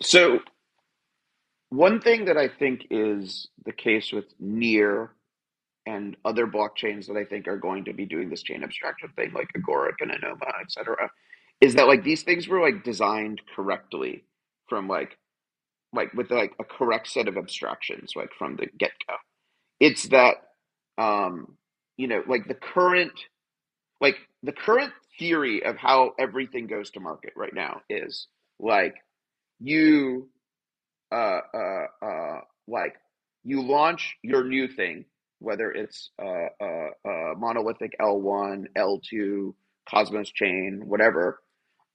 so 0.00 0.38
one 1.68 2.00
thing 2.00 2.24
that 2.24 2.38
i 2.38 2.48
think 2.48 2.86
is 2.90 3.48
the 3.66 3.72
case 3.72 4.12
with 4.12 4.26
near 4.38 5.10
and 5.90 6.16
other 6.24 6.46
blockchains 6.46 7.06
that 7.06 7.16
i 7.16 7.24
think 7.24 7.48
are 7.48 7.58
going 7.58 7.84
to 7.84 7.92
be 7.94 8.06
doing 8.06 8.30
this 8.30 8.42
chain 8.42 8.64
abstraction 8.64 9.10
thing 9.16 9.32
like 9.34 9.48
agoric 9.56 9.94
and 10.00 10.12
anoma 10.12 10.50
etc 10.62 11.10
is 11.60 11.74
that 11.74 11.88
like 11.88 12.04
these 12.04 12.22
things 12.22 12.48
were 12.48 12.60
like 12.60 12.84
designed 12.84 13.40
correctly 13.56 14.24
from 14.68 14.88
like 14.88 15.16
like 15.92 16.12
with 16.14 16.30
like 16.30 16.54
a 16.60 16.64
correct 16.64 17.08
set 17.08 17.28
of 17.28 17.36
abstractions 17.36 18.12
like 18.16 18.30
from 18.38 18.56
the 18.56 18.66
get-go. 18.78 19.14
It's 19.80 20.08
that 20.08 20.36
um 20.98 21.56
you 21.96 22.08
know 22.08 22.22
like 22.26 22.48
the 22.48 22.54
current 22.54 23.12
like 24.00 24.16
the 24.42 24.52
current 24.52 24.92
theory 25.18 25.64
of 25.64 25.76
how 25.76 26.12
everything 26.18 26.66
goes 26.66 26.90
to 26.92 27.00
market 27.00 27.32
right 27.36 27.54
now 27.54 27.82
is 27.90 28.28
like 28.60 28.94
you 29.60 30.28
uh 31.12 31.40
uh 31.54 31.86
uh 32.04 32.40
like 32.68 32.94
you 33.44 33.62
launch 33.62 34.16
your 34.22 34.44
new 34.44 34.68
thing 34.68 35.04
whether 35.40 35.70
it's 35.72 36.10
uh, 36.22 36.48
uh, 36.64 36.90
uh, 37.08 37.34
monolithic 37.38 37.96
L1, 38.00 38.66
L2, 38.76 39.54
Cosmos 39.88 40.30
chain, 40.30 40.82
whatever, 40.86 41.40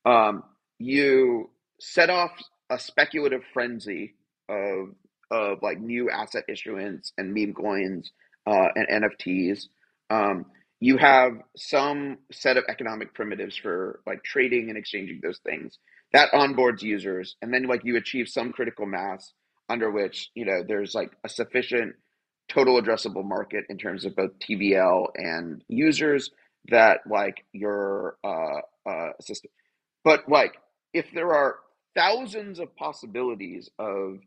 um, 0.06 0.44
you 0.80 1.50
set 1.80 2.10
off 2.10 2.32
a 2.70 2.80
speculative 2.80 3.42
frenzy 3.54 4.16
of 4.50 4.90
of 5.32 5.60
like 5.64 5.80
new 5.80 6.10
asset 6.10 6.44
issuance 6.50 7.12
and 7.18 7.34
meme 7.34 7.54
coins 7.54 8.12
uh, 8.48 8.68
and 8.76 9.04
NFTs. 9.04 9.66
Um, 10.12 10.46
you 10.80 10.98
have 10.98 11.34
some 11.58 12.20
set 12.32 12.58
of 12.58 12.66
economic 12.70 13.14
primitives 13.16 13.58
for 13.58 14.02
like 14.06 14.24
trading 14.24 14.70
and 14.70 14.78
exchanging 14.78 15.22
those 15.24 15.40
things 15.40 15.80
that 16.14 16.32
onboards 16.34 16.82
users 16.82 17.36
and 17.42 17.54
then 17.54 17.64
like 17.64 17.84
you 17.84 17.98
achieve 17.98 18.28
some 18.28 18.52
critical 18.52 18.86
mass 18.86 19.34
under 19.70 19.92
which 19.92 20.30
you 20.36 20.46
know 20.46 20.64
there's 20.68 20.96
like 20.96 21.12
a 21.24 21.30
sufficient 21.30 21.96
total 22.56 22.82
addressable 22.82 23.26
market 23.26 23.66
in 23.70 23.78
terms 23.78 24.06
of 24.06 24.16
both 24.16 24.32
tvl 24.40 25.08
and 25.16 25.64
users 25.68 26.32
that 26.70 27.02
like 27.10 27.44
your 27.52 28.18
uh, 28.24 28.90
uh, 28.90 29.12
system 29.20 29.52
but 30.04 30.28
like 30.30 30.56
if 30.94 31.06
there 31.14 31.34
are 31.34 31.58
thousands 31.96 32.60
of 32.60 32.76
possibilities 32.76 33.70
of 33.78 34.20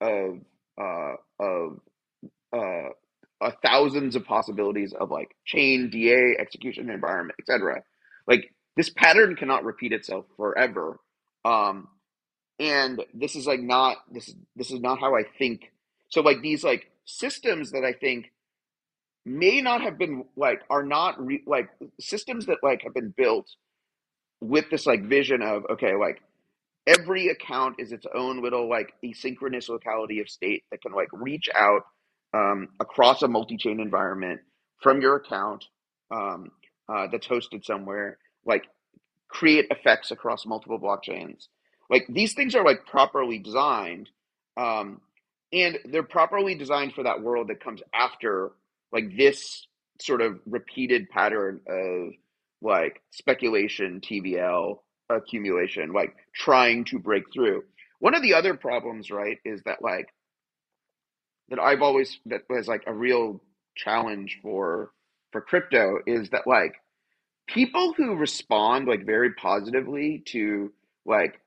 of 0.00 0.38
uh, 0.80 1.14
of 1.40 1.80
uh, 2.52 2.88
uh, 3.40 3.50
thousands 3.62 4.16
of 4.16 4.24
possibilities 4.24 4.92
of 4.98 5.10
like 5.10 5.34
chain, 5.44 5.90
DA, 5.90 6.36
execution 6.38 6.90
environment, 6.90 7.38
etc. 7.40 7.82
Like 8.26 8.52
this 8.76 8.90
pattern 8.90 9.36
cannot 9.36 9.64
repeat 9.64 9.92
itself 9.92 10.24
forever. 10.36 10.98
Um, 11.44 11.88
and 12.58 13.04
this 13.14 13.36
is 13.36 13.46
like 13.46 13.60
not 13.60 13.98
this 14.10 14.34
this 14.56 14.70
is 14.70 14.80
not 14.80 14.98
how 14.98 15.14
I 15.14 15.22
think. 15.38 15.70
So 16.08 16.22
like 16.22 16.42
these 16.42 16.64
like 16.64 16.90
systems 17.08 17.72
that 17.72 17.84
I 17.84 17.94
think 17.94 18.32
may 19.26 19.60
not 19.62 19.82
have 19.82 19.98
been 19.98 20.24
like 20.36 20.62
are 20.70 20.84
not 20.84 21.24
re- 21.24 21.44
like 21.46 21.70
systems 22.00 22.46
that 22.46 22.58
like 22.62 22.82
have 22.84 22.94
been 22.94 23.14
built 23.16 23.48
with 24.40 24.66
this 24.70 24.86
like 24.86 25.04
vision 25.04 25.42
of 25.42 25.64
okay 25.70 25.94
like 25.96 26.20
every 26.88 27.28
account 27.28 27.76
is 27.80 27.92
its 27.92 28.06
own 28.14 28.42
little 28.42 28.68
like 28.70 28.94
asynchronous 29.04 29.70
locality 29.70 30.20
of 30.20 30.30
state 30.30 30.64
that 30.72 30.82
can 30.82 30.92
like 30.92 31.08
reach 31.14 31.48
out 31.56 31.84
um, 32.34 32.68
across 32.80 33.22
a 33.22 33.28
multi-chain 33.28 33.80
environment 33.80 34.42
from 34.82 35.02
your 35.02 35.16
account 35.16 35.66
um, 36.12 36.52
uh, 36.90 37.08
that's 37.12 37.28
hosted 37.28 37.64
somewhere, 37.64 38.18
like 38.46 38.64
create 39.28 39.66
effects 39.70 40.10
across 40.10 40.46
multiple 40.46 40.80
blockchains. 40.80 41.48
Like 41.90 42.06
these 42.10 42.34
things 42.34 42.54
are 42.54 42.64
like 42.64 42.86
properly 42.86 43.38
designed, 43.38 44.10
um, 44.58 45.00
and 45.52 45.78
they're 45.86 46.02
properly 46.02 46.54
designed 46.54 46.94
for 46.94 47.04
that 47.04 47.22
world 47.22 47.48
that 47.48 47.62
comes 47.62 47.82
after 47.94 48.52
like 48.92 49.16
this 49.16 49.66
sort 50.00 50.20
of 50.20 50.40
repeated 50.46 51.08
pattern 51.10 51.60
of 51.68 52.12
like 52.60 53.02
speculation, 53.10 54.00
TVL 54.00 54.78
accumulation, 55.08 55.92
like 55.92 56.14
trying 56.34 56.84
to 56.86 56.98
break 56.98 57.24
through. 57.32 57.64
One 58.00 58.14
of 58.14 58.22
the 58.22 58.34
other 58.34 58.54
problems, 58.54 59.10
right, 59.10 59.38
is 59.44 59.62
that 59.64 59.82
like 59.82 60.08
that 61.48 61.58
I've 61.58 61.82
always 61.82 62.18
that 62.26 62.42
was 62.48 62.68
like 62.68 62.84
a 62.86 62.94
real 62.94 63.40
challenge 63.74 64.38
for 64.42 64.90
for 65.32 65.40
crypto 65.40 65.98
is 66.06 66.30
that 66.30 66.46
like 66.46 66.74
people 67.46 67.94
who 67.96 68.14
respond 68.14 68.86
like 68.86 69.04
very 69.04 69.32
positively 69.34 70.22
to 70.26 70.72
like 71.04 71.40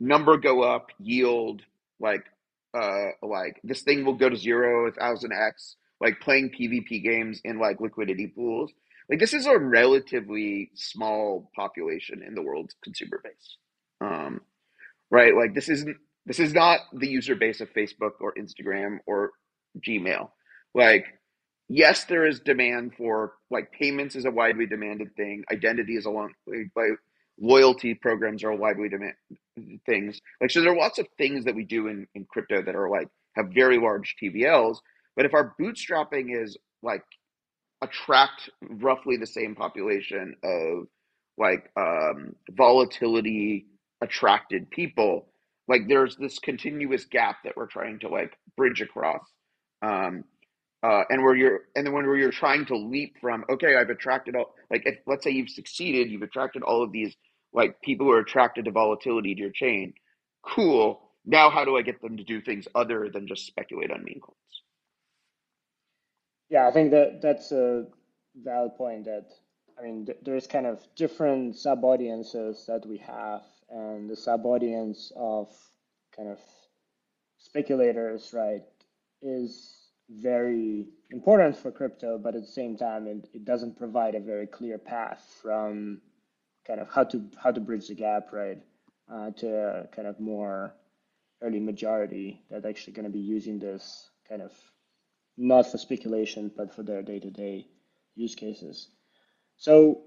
number 0.00 0.36
go 0.36 0.62
up, 0.62 0.90
yield, 0.98 1.62
like 2.00 2.24
uh 2.74 3.08
like 3.22 3.60
this 3.64 3.82
thing 3.82 4.04
will 4.04 4.14
go 4.14 4.28
to 4.28 4.36
zero, 4.36 4.88
a 4.88 4.92
thousand 4.92 5.32
X, 5.32 5.76
like 6.00 6.20
playing 6.20 6.50
PvP 6.50 7.02
games 7.02 7.40
in 7.44 7.58
like 7.58 7.80
liquidity 7.80 8.28
pools. 8.28 8.72
Like 9.08 9.20
this 9.20 9.34
is 9.34 9.46
a 9.46 9.58
relatively 9.58 10.70
small 10.74 11.50
population 11.54 12.22
in 12.26 12.34
the 12.34 12.42
world's 12.42 12.74
consumer 12.82 13.20
base. 13.22 13.56
Um 14.00 14.40
right? 15.10 15.34
Like 15.34 15.54
this 15.54 15.68
isn't 15.68 15.96
this 16.26 16.40
is 16.40 16.52
not 16.54 16.80
the 16.92 17.08
user 17.08 17.34
base 17.36 17.60
of 17.60 17.72
Facebook 17.72 18.12
or 18.20 18.34
Instagram 18.34 18.98
or 19.06 19.32
Gmail. 19.80 20.30
Like 20.74 21.06
yes, 21.68 22.04
there 22.04 22.26
is 22.26 22.40
demand 22.40 22.94
for 22.96 23.34
like 23.50 23.72
payments 23.72 24.16
is 24.16 24.24
a 24.24 24.30
widely 24.30 24.66
demanded 24.66 25.14
thing. 25.16 25.44
Identity 25.52 25.96
is 25.96 26.06
a 26.06 26.10
long 26.10 26.32
like 26.46 26.98
loyalty 27.40 27.94
programs 27.94 28.44
are 28.44 28.54
widely 28.54 28.88
demand 28.88 29.14
things. 29.86 30.20
Like 30.40 30.50
so, 30.50 30.60
there 30.60 30.72
are 30.72 30.76
lots 30.76 30.98
of 30.98 31.06
things 31.18 31.44
that 31.44 31.54
we 31.54 31.64
do 31.64 31.88
in 31.88 32.06
in 32.14 32.24
crypto 32.26 32.62
that 32.62 32.74
are 32.74 32.88
like 32.88 33.08
have 33.36 33.46
very 33.54 33.78
large 33.78 34.16
TVLs. 34.22 34.78
But 35.16 35.26
if 35.26 35.34
our 35.34 35.54
bootstrapping 35.60 36.42
is 36.42 36.56
like 36.82 37.04
attract 37.82 38.50
roughly 38.62 39.16
the 39.16 39.26
same 39.26 39.54
population 39.54 40.34
of 40.42 40.86
like 41.36 41.70
um, 41.76 42.34
volatility 42.50 43.66
attracted 44.00 44.70
people, 44.70 45.28
like 45.68 45.82
there's 45.88 46.16
this 46.16 46.38
continuous 46.38 47.04
gap 47.04 47.38
that 47.44 47.56
we're 47.56 47.66
trying 47.66 47.98
to 48.00 48.08
like 48.08 48.36
bridge 48.56 48.80
across. 48.80 49.24
Um, 49.82 50.24
uh, 50.84 51.04
and 51.10 51.24
where 51.24 51.36
you're 51.36 51.62
and 51.76 51.86
then 51.86 51.94
when 51.94 52.06
you're 52.06 52.32
trying 52.32 52.66
to 52.66 52.76
leap 52.76 53.16
from 53.22 53.44
okay 53.50 53.76
i've 53.76 53.90
attracted 53.90 54.36
all 54.36 54.54
like 54.70 54.84
if 54.86 54.96
let's 55.08 55.24
say 55.24 55.32
you've 55.32 55.50
succeeded 55.50 56.10
you've 56.10 56.22
attracted 56.22 56.62
all 56.64 56.84
of 56.84 56.92
these 56.92 57.16
like 57.54 57.82
people 57.82 58.06
who 58.06 58.12
are 58.12 58.20
attracted 58.20 58.66
to 58.66 58.72
volatility 58.72 59.34
to 59.34 59.42
your 59.42 59.50
chain 59.52 59.94
cool. 60.46 61.02
Now 61.26 61.50
how 61.50 61.66
do 61.66 61.76
i 61.78 61.82
get 61.82 62.02
them 62.02 62.18
to 62.18 62.24
do 62.24 62.42
things 62.42 62.68
other 62.76 63.10
than 63.12 63.28
just 63.28 63.46
speculate 63.46 63.92
on 63.92 64.00
meme 64.04 64.20
coins? 64.22 64.62
Yeah 66.50 66.68
i 66.68 66.72
think 66.72 66.92
that 66.92 67.20
that's 67.22 67.52
a 67.52 67.86
valid 68.36 68.76
point 68.76 69.06
that 69.06 69.26
i 69.78 69.82
mean 69.84 70.06
th- 70.06 70.18
there's 70.24 70.46
kind 70.48 70.66
of 70.66 70.80
different 70.96 71.56
sub 71.56 71.84
audiences 71.84 72.64
that 72.68 72.86
we 72.86 72.98
have 72.98 73.42
and 73.70 74.10
the 74.10 74.16
sub 74.16 74.46
audience 74.46 75.12
of 75.16 75.48
kind 76.16 76.30
of 76.30 76.40
speculators 77.38 78.32
right 78.34 78.62
is 79.22 79.83
very 80.10 80.86
important 81.10 81.56
for 81.56 81.70
crypto, 81.70 82.18
but 82.18 82.34
at 82.34 82.42
the 82.42 82.46
same 82.46 82.76
time, 82.76 83.06
it, 83.06 83.28
it 83.32 83.44
doesn't 83.44 83.78
provide 83.78 84.14
a 84.14 84.20
very 84.20 84.46
clear 84.46 84.78
path 84.78 85.24
from 85.40 86.00
kind 86.66 86.80
of 86.80 86.88
how 86.90 87.04
to 87.04 87.24
how 87.42 87.50
to 87.50 87.60
bridge 87.60 87.88
the 87.88 87.94
gap, 87.94 88.32
right, 88.32 88.60
uh, 89.12 89.30
to 89.30 89.88
kind 89.92 90.08
of 90.08 90.18
more 90.20 90.74
early 91.42 91.60
majority 91.60 92.42
that 92.50 92.64
actually 92.64 92.92
going 92.92 93.04
to 93.04 93.10
be 93.10 93.20
using 93.20 93.58
this 93.58 94.10
kind 94.28 94.42
of 94.42 94.52
not 95.36 95.70
for 95.70 95.78
speculation, 95.78 96.50
but 96.56 96.74
for 96.74 96.82
their 96.82 97.02
day-to-day 97.02 97.66
use 98.14 98.34
cases. 98.34 98.88
So 99.56 100.02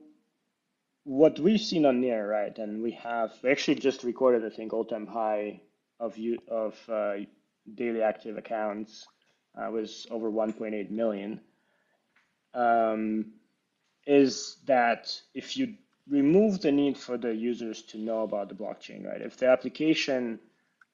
what 1.04 1.40
we've 1.40 1.60
seen 1.60 1.86
on 1.86 2.02
Near, 2.02 2.30
right, 2.30 2.58
and 2.58 2.82
we 2.82 2.92
have 2.92 3.32
we 3.44 3.52
actually 3.52 3.76
just 3.76 4.04
recorded, 4.04 4.46
I 4.46 4.56
think, 4.56 4.74
all-time 4.74 5.08
high 5.08 5.62
of 6.00 6.18
you 6.18 6.38
of 6.48 6.78
uh, 6.90 7.14
daily 7.76 8.02
active 8.02 8.38
accounts 8.38 9.08
uh, 9.58 9.70
was 9.72 10.08
over 10.12 10.32
1.8 10.32 10.90
million, 10.92 11.40
um, 12.54 13.26
is 14.06 14.58
that 14.66 15.20
if 15.34 15.58
you 15.58 15.76
remove 16.10 16.62
the 16.62 16.72
need 16.72 16.98
for 16.98 17.18
the 17.18 17.34
users 17.34 17.82
to 17.84 17.98
know 17.98 18.24
about 18.24 18.50
the 18.50 18.56
blockchain, 18.56 19.06
right? 19.06 19.22
If 19.22 19.38
the 19.38 19.48
application 19.50 20.40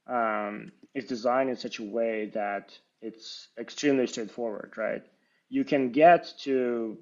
um, 0.08 0.72
is 0.93 1.05
designed 1.05 1.50
in 1.50 1.55
such 1.55 1.79
a 1.79 1.84
way 1.84 2.32
that 2.34 2.77
it's 3.01 3.50
extremely 3.60 4.08
straightforward, 4.08 4.74
right? 4.77 5.03
You 5.50 5.63
can 5.63 5.91
get 5.91 6.34
to 6.41 6.98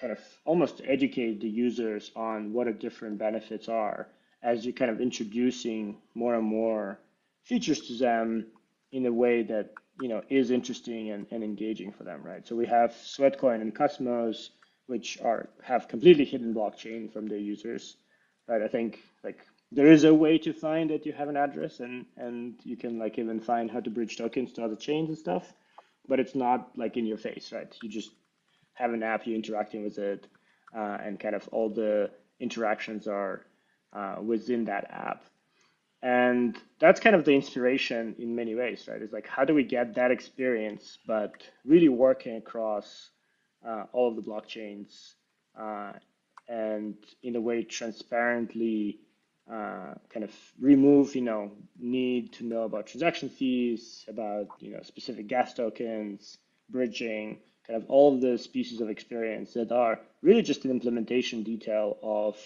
kind 0.00 0.12
of 0.12 0.20
almost 0.46 0.80
educate 0.84 1.40
the 1.40 1.48
users 1.48 2.10
on 2.16 2.52
what 2.52 2.66
the 2.66 2.72
different 2.72 3.18
benefits 3.18 3.68
are 3.68 4.08
as 4.42 4.64
you're 4.64 4.72
kind 4.72 4.90
of 4.90 5.00
introducing 5.00 5.98
more 6.14 6.34
and 6.34 6.44
more 6.44 6.98
features 7.42 7.80
to 7.88 7.98
them 7.98 8.46
in 8.92 9.04
a 9.06 9.12
way 9.12 9.42
that 9.42 9.70
you 10.00 10.08
know 10.08 10.22
is 10.30 10.50
interesting 10.50 11.10
and, 11.12 11.26
and 11.30 11.44
engaging 11.44 11.92
for 11.92 12.04
them, 12.04 12.22
right? 12.24 12.46
So 12.48 12.56
we 12.56 12.66
have 12.66 12.92
Sweatcoin 12.92 13.62
and 13.62 13.74
Cosmose, 13.74 14.50
which 14.88 15.20
are 15.22 15.50
have 15.62 15.88
completely 15.88 16.24
hidden 16.24 16.54
blockchain 16.54 17.12
from 17.12 17.28
their 17.28 17.38
users, 17.38 17.98
right? 18.48 18.62
I 18.62 18.68
think 18.68 19.00
like 19.24 19.46
there 19.72 19.92
is 19.92 20.04
a 20.04 20.14
way 20.14 20.38
to 20.38 20.54
find 20.54 20.90
that 20.90 21.06
you 21.06 21.12
have 21.12 21.28
an 21.28 21.36
address 21.36 21.80
and 21.80 22.06
and 22.16 22.54
you 22.64 22.76
can 22.78 22.98
like 22.98 23.18
even 23.18 23.40
find 23.40 23.70
how 23.70 23.80
to 23.80 23.90
bridge 23.90 24.16
tokens 24.18 24.52
to 24.54 24.64
other 24.64 24.76
chains 24.76 25.10
and 25.10 25.18
stuff, 25.18 25.54
but 26.08 26.20
it's 26.20 26.36
not 26.36 26.72
like 26.78 26.96
in 26.96 27.06
your 27.06 27.18
face, 27.18 27.52
right? 27.52 27.76
You 27.82 27.90
just 27.90 28.10
have 28.74 28.94
an 28.94 29.02
app, 29.04 29.26
you're 29.26 29.36
interacting 29.36 29.84
with 29.84 29.98
it, 29.98 30.26
uh, 30.76 30.98
and 31.04 31.20
kind 31.20 31.36
of 31.36 31.48
all 31.52 31.68
the 31.70 32.10
interactions 32.40 33.06
are 33.06 33.46
uh, 33.92 34.16
within 34.22 34.64
that 34.66 34.86
app. 34.90 35.24
And 36.02 36.56
that's 36.78 36.98
kind 36.98 37.14
of 37.14 37.24
the 37.24 37.34
inspiration 37.34 38.14
in 38.18 38.34
many 38.34 38.54
ways, 38.54 38.88
right? 38.88 39.02
It's 39.02 39.12
like, 39.12 39.26
how 39.26 39.44
do 39.44 39.54
we 39.54 39.64
get 39.64 39.94
that 39.96 40.10
experience, 40.10 40.98
but 41.06 41.32
really 41.64 41.90
working 41.90 42.36
across 42.36 43.10
uh, 43.66 43.84
all 43.92 44.08
of 44.08 44.16
the 44.16 44.22
blockchains 44.22 45.14
uh, 45.58 45.92
and 46.48 46.94
in 47.22 47.36
a 47.36 47.40
way 47.40 47.64
transparently 47.64 49.00
uh, 49.50 49.94
kind 50.12 50.24
of 50.24 50.32
remove, 50.60 51.14
you 51.14 51.22
know, 51.22 51.50
need 51.78 52.32
to 52.34 52.44
know 52.44 52.62
about 52.62 52.86
transaction 52.86 53.28
fees, 53.28 54.04
about, 54.08 54.48
you 54.60 54.70
know, 54.70 54.80
specific 54.82 55.26
gas 55.26 55.52
tokens, 55.54 56.38
bridging, 56.70 57.38
kind 57.66 57.82
of 57.82 57.90
all 57.90 58.14
of 58.14 58.20
those 58.20 58.46
pieces 58.46 58.80
of 58.80 58.88
experience 58.88 59.52
that 59.54 59.70
are 59.70 60.00
really 60.22 60.42
just 60.42 60.64
an 60.64 60.70
implementation 60.70 61.42
detail 61.42 61.98
of 62.02 62.36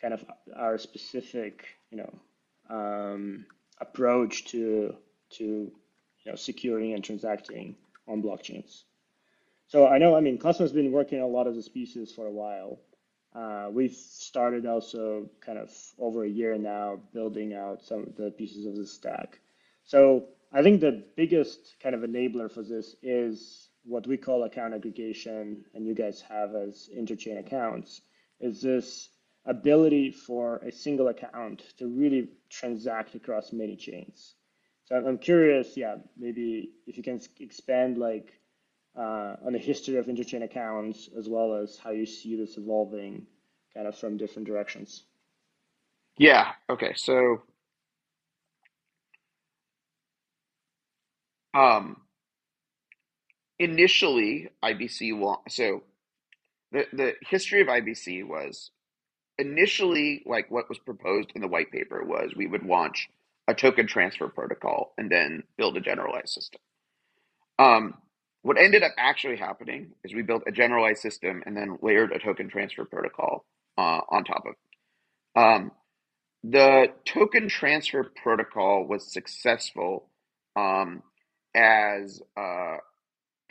kind 0.00 0.14
of 0.14 0.24
our 0.56 0.78
specific, 0.78 1.66
you 1.90 1.98
know, 1.98 2.12
um, 2.70 3.46
approach 3.80 4.44
to 4.46 4.94
to 5.30 5.44
you 5.44 6.26
know 6.26 6.36
securing 6.36 6.94
and 6.94 7.04
transacting 7.04 7.76
on 8.06 8.22
blockchains. 8.22 8.82
So 9.68 9.86
I 9.86 9.98
know, 9.98 10.16
I 10.16 10.20
mean, 10.20 10.38
Cosmos 10.38 10.70
has 10.70 10.72
been 10.72 10.90
working 10.90 11.18
on 11.18 11.24
a 11.24 11.28
lot 11.28 11.46
of 11.46 11.54
the 11.54 11.62
pieces 11.70 12.12
for 12.12 12.26
a 12.26 12.30
while. 12.30 12.80
Uh, 13.32 13.68
we've 13.70 13.94
started 13.94 14.66
also 14.66 15.30
kind 15.40 15.58
of 15.58 15.70
over 15.98 16.24
a 16.24 16.28
year 16.28 16.58
now 16.58 16.98
building 17.14 17.54
out 17.54 17.80
some 17.84 18.00
of 18.02 18.16
the 18.16 18.32
pieces 18.32 18.66
of 18.66 18.74
the 18.74 18.84
stack. 18.84 19.38
So 19.84 20.24
I 20.52 20.62
think 20.62 20.80
the 20.80 21.04
biggest 21.16 21.76
kind 21.80 21.94
of 21.94 22.00
enabler 22.00 22.50
for 22.50 22.62
this 22.64 22.96
is 23.02 23.68
what 23.84 24.06
we 24.08 24.16
call 24.16 24.42
account 24.42 24.74
aggregation, 24.74 25.64
and 25.74 25.86
you 25.86 25.94
guys 25.94 26.20
have 26.20 26.56
as 26.56 26.90
interchain 26.96 27.38
accounts, 27.38 28.02
is 28.40 28.60
this 28.60 29.08
ability 29.46 30.10
for 30.10 30.56
a 30.58 30.72
single 30.72 31.08
account 31.08 31.62
to 31.78 31.86
really 31.86 32.28
transact 32.50 33.14
across 33.14 33.52
many 33.52 33.76
chains. 33.76 34.34
So 34.84 34.96
I'm 34.96 35.18
curious, 35.18 35.76
yeah, 35.76 35.96
maybe 36.18 36.70
if 36.86 36.96
you 36.96 37.02
can 37.02 37.20
expand 37.38 37.96
like 37.96 38.40
uh, 38.96 39.36
on 39.46 39.52
the 39.52 39.58
history 39.58 39.96
of 39.96 40.06
interchain 40.06 40.42
accounts 40.42 41.08
as 41.16 41.28
well 41.28 41.54
as 41.54 41.78
how 41.78 41.90
you 41.90 42.06
see 42.06 42.36
this 42.36 42.56
evolving 42.56 43.26
kind 43.74 43.86
of 43.86 43.96
from 43.96 44.16
different 44.16 44.48
directions. 44.48 45.04
Yeah. 46.18 46.52
Okay. 46.68 46.92
So, 46.96 47.42
um, 51.54 51.96
initially 53.58 54.48
IBC 54.62 55.36
so 55.48 55.82
the 56.72 56.86
the 56.92 57.14
history 57.28 57.60
of 57.60 57.68
IBC 57.68 58.26
was 58.26 58.70
initially 59.40 60.22
like 60.26 60.50
what 60.50 60.68
was 60.68 60.78
proposed 60.78 61.32
in 61.34 61.40
the 61.40 61.48
white 61.48 61.72
paper 61.72 62.04
was 62.04 62.32
we 62.36 62.46
would 62.46 62.64
launch 62.64 63.08
a 63.48 63.54
token 63.54 63.86
transfer 63.86 64.28
protocol 64.28 64.92
and 64.98 65.10
then 65.10 65.42
build 65.56 65.76
a 65.76 65.80
generalized 65.80 66.28
system. 66.28 66.60
Um, 67.58 67.94
what 68.42 68.58
ended 68.58 68.82
up 68.82 68.92
actually 68.96 69.36
happening 69.36 69.92
is 70.04 70.14
we 70.14 70.22
built 70.22 70.44
a 70.46 70.52
generalized 70.52 71.02
system 71.02 71.42
and 71.44 71.56
then 71.56 71.78
layered 71.82 72.12
a 72.12 72.18
token 72.18 72.48
transfer 72.48 72.84
protocol 72.84 73.44
uh, 73.76 74.00
on 74.08 74.24
top 74.24 74.44
of 74.46 74.52
it. 74.52 75.40
Um, 75.40 75.72
the 76.42 76.88
token 77.04 77.48
transfer 77.48 78.10
protocol 78.22 78.86
was 78.86 79.12
successful 79.12 80.08
um, 80.56 81.02
as 81.54 82.22
uh, 82.36 82.76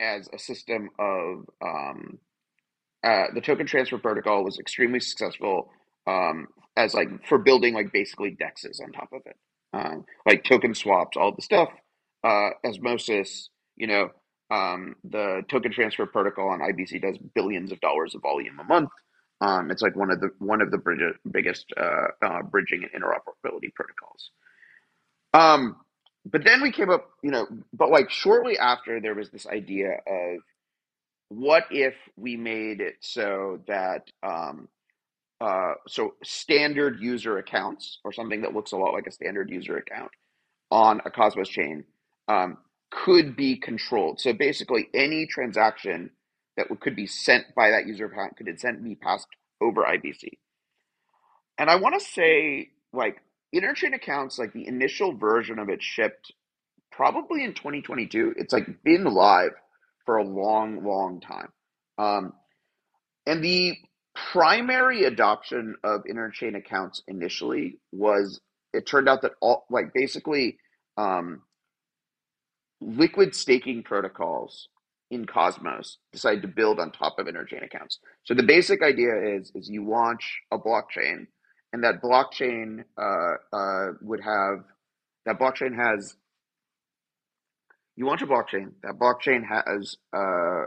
as 0.00 0.28
a 0.32 0.38
system 0.38 0.88
of 0.98 1.44
um, 1.62 2.18
uh, 3.04 3.26
the 3.34 3.40
token 3.40 3.66
transfer 3.66 3.98
protocol 3.98 4.44
was 4.44 4.58
extremely 4.58 5.00
successful 5.00 5.70
um, 6.10 6.48
as 6.76 6.94
like 6.94 7.08
for 7.26 7.38
building 7.38 7.74
like 7.74 7.92
basically 7.92 8.36
dexes 8.36 8.82
on 8.82 8.92
top 8.92 9.10
of 9.12 9.22
it, 9.26 9.36
um, 9.72 10.04
like 10.26 10.44
token 10.44 10.74
swaps, 10.74 11.16
all 11.16 11.34
the 11.34 11.42
stuff. 11.42 11.70
Uh, 12.22 12.50
osmosis, 12.64 13.48
you 13.76 13.86
know, 13.86 14.10
um, 14.50 14.96
the 15.04 15.42
token 15.48 15.72
transfer 15.72 16.06
protocol 16.06 16.48
on 16.50 16.60
IBC 16.60 17.00
does 17.00 17.16
billions 17.34 17.72
of 17.72 17.80
dollars 17.80 18.14
of 18.14 18.22
volume 18.22 18.58
a 18.60 18.64
month. 18.64 18.90
Um, 19.40 19.70
it's 19.70 19.82
like 19.82 19.96
one 19.96 20.10
of 20.10 20.20
the 20.20 20.30
one 20.38 20.60
of 20.60 20.70
the 20.70 20.78
bridge, 20.78 21.00
biggest 21.30 21.66
uh, 21.76 22.08
uh, 22.22 22.42
bridging 22.42 22.84
and 22.84 23.02
interoperability 23.02 23.72
protocols. 23.74 24.30
Um, 25.32 25.76
but 26.26 26.44
then 26.44 26.60
we 26.60 26.72
came 26.72 26.90
up, 26.90 27.08
you 27.22 27.30
know, 27.30 27.46
but 27.72 27.90
like 27.90 28.10
shortly 28.10 28.58
after, 28.58 29.00
there 29.00 29.14
was 29.14 29.30
this 29.30 29.46
idea 29.46 29.92
of 30.06 30.40
what 31.30 31.64
if 31.70 31.94
we 32.16 32.36
made 32.36 32.80
it 32.80 32.96
so 33.00 33.60
that 33.66 34.10
um, 34.22 34.68
uh, 35.40 35.74
so 35.88 36.14
standard 36.22 37.00
user 37.00 37.38
accounts 37.38 37.98
or 38.04 38.12
something 38.12 38.42
that 38.42 38.54
looks 38.54 38.72
a 38.72 38.76
lot 38.76 38.92
like 38.92 39.06
a 39.06 39.12
standard 39.12 39.50
user 39.50 39.76
account 39.78 40.10
on 40.70 41.00
a 41.04 41.10
Cosmos 41.10 41.48
chain 41.48 41.84
um, 42.28 42.58
could 42.90 43.36
be 43.36 43.56
controlled. 43.56 44.20
So 44.20 44.32
basically, 44.32 44.88
any 44.94 45.26
transaction 45.26 46.10
that 46.56 46.66
could 46.80 46.96
be 46.96 47.06
sent 47.06 47.54
by 47.54 47.70
that 47.70 47.86
user 47.86 48.06
account 48.06 48.36
could 48.36 48.60
sent 48.60 48.84
be 48.84 48.94
passed 48.94 49.26
over 49.60 49.82
IBC. 49.82 50.28
And 51.58 51.70
I 51.70 51.76
want 51.76 51.98
to 51.98 52.04
say, 52.04 52.70
like, 52.92 53.22
interchain 53.54 53.94
accounts, 53.94 54.38
like 54.38 54.52
the 54.52 54.66
initial 54.66 55.16
version 55.16 55.58
of 55.58 55.68
it 55.68 55.82
shipped 55.82 56.32
probably 56.90 57.44
in 57.44 57.54
2022. 57.54 58.34
It's 58.36 58.52
like 58.52 58.82
been 58.82 59.04
live 59.04 59.52
for 60.06 60.16
a 60.16 60.24
long, 60.24 60.84
long 60.84 61.20
time. 61.20 61.48
Um, 61.98 62.32
and 63.26 63.42
the 63.44 63.76
primary 64.14 65.04
adoption 65.04 65.76
of 65.84 66.02
interchain 66.04 66.56
accounts 66.56 67.02
initially 67.06 67.78
was 67.92 68.40
it 68.72 68.86
turned 68.86 69.08
out 69.08 69.22
that 69.22 69.32
all 69.40 69.64
like 69.70 69.92
basically 69.92 70.58
um, 70.96 71.42
liquid 72.80 73.34
staking 73.34 73.82
protocols 73.82 74.68
in 75.10 75.26
Cosmos 75.26 75.98
decided 76.12 76.42
to 76.42 76.48
build 76.48 76.78
on 76.78 76.92
top 76.92 77.18
of 77.18 77.26
interchain 77.26 77.64
accounts. 77.64 77.98
So 78.24 78.34
the 78.34 78.42
basic 78.42 78.82
idea 78.82 79.36
is 79.36 79.50
is 79.54 79.68
you 79.68 79.88
launch 79.88 80.40
a 80.52 80.58
blockchain, 80.58 81.26
and 81.72 81.84
that 81.84 82.02
blockchain 82.02 82.84
uh, 82.96 83.56
uh, 83.56 83.92
would 84.00 84.20
have 84.20 84.64
that 85.26 85.38
blockchain 85.38 85.74
has 85.76 86.16
you 87.96 88.06
launch 88.06 88.22
a 88.22 88.26
blockchain. 88.26 88.72
That 88.82 88.98
blockchain 88.98 89.42
has 89.46 89.96
uh, 90.16 90.66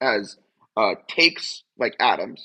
as 0.00 0.36
uh, 0.76 0.94
takes 1.08 1.62
like 1.78 1.94
atoms. 2.00 2.44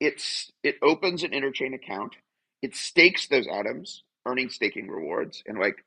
It's 0.00 0.52
it 0.62 0.76
opens 0.82 1.22
an 1.22 1.30
interchain 1.30 1.74
account. 1.74 2.14
It 2.62 2.74
stakes 2.74 3.28
those 3.28 3.46
atoms, 3.46 4.02
earning 4.26 4.48
staking 4.48 4.88
rewards, 4.88 5.42
and 5.46 5.58
like 5.58 5.84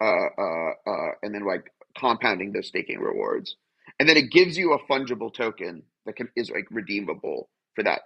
uh, 0.00 0.28
uh, 0.38 0.70
uh, 0.86 1.10
and 1.22 1.34
then 1.34 1.44
like 1.44 1.70
compounding 1.98 2.52
those 2.52 2.68
staking 2.68 3.00
rewards, 3.00 3.56
and 3.98 4.08
then 4.08 4.16
it 4.16 4.30
gives 4.30 4.56
you 4.58 4.72
a 4.72 4.82
fungible 4.86 5.32
token 5.32 5.82
that 6.06 6.16
can, 6.16 6.28
is 6.36 6.50
like 6.50 6.66
redeemable 6.70 7.48
for 7.74 7.84
that. 7.84 8.02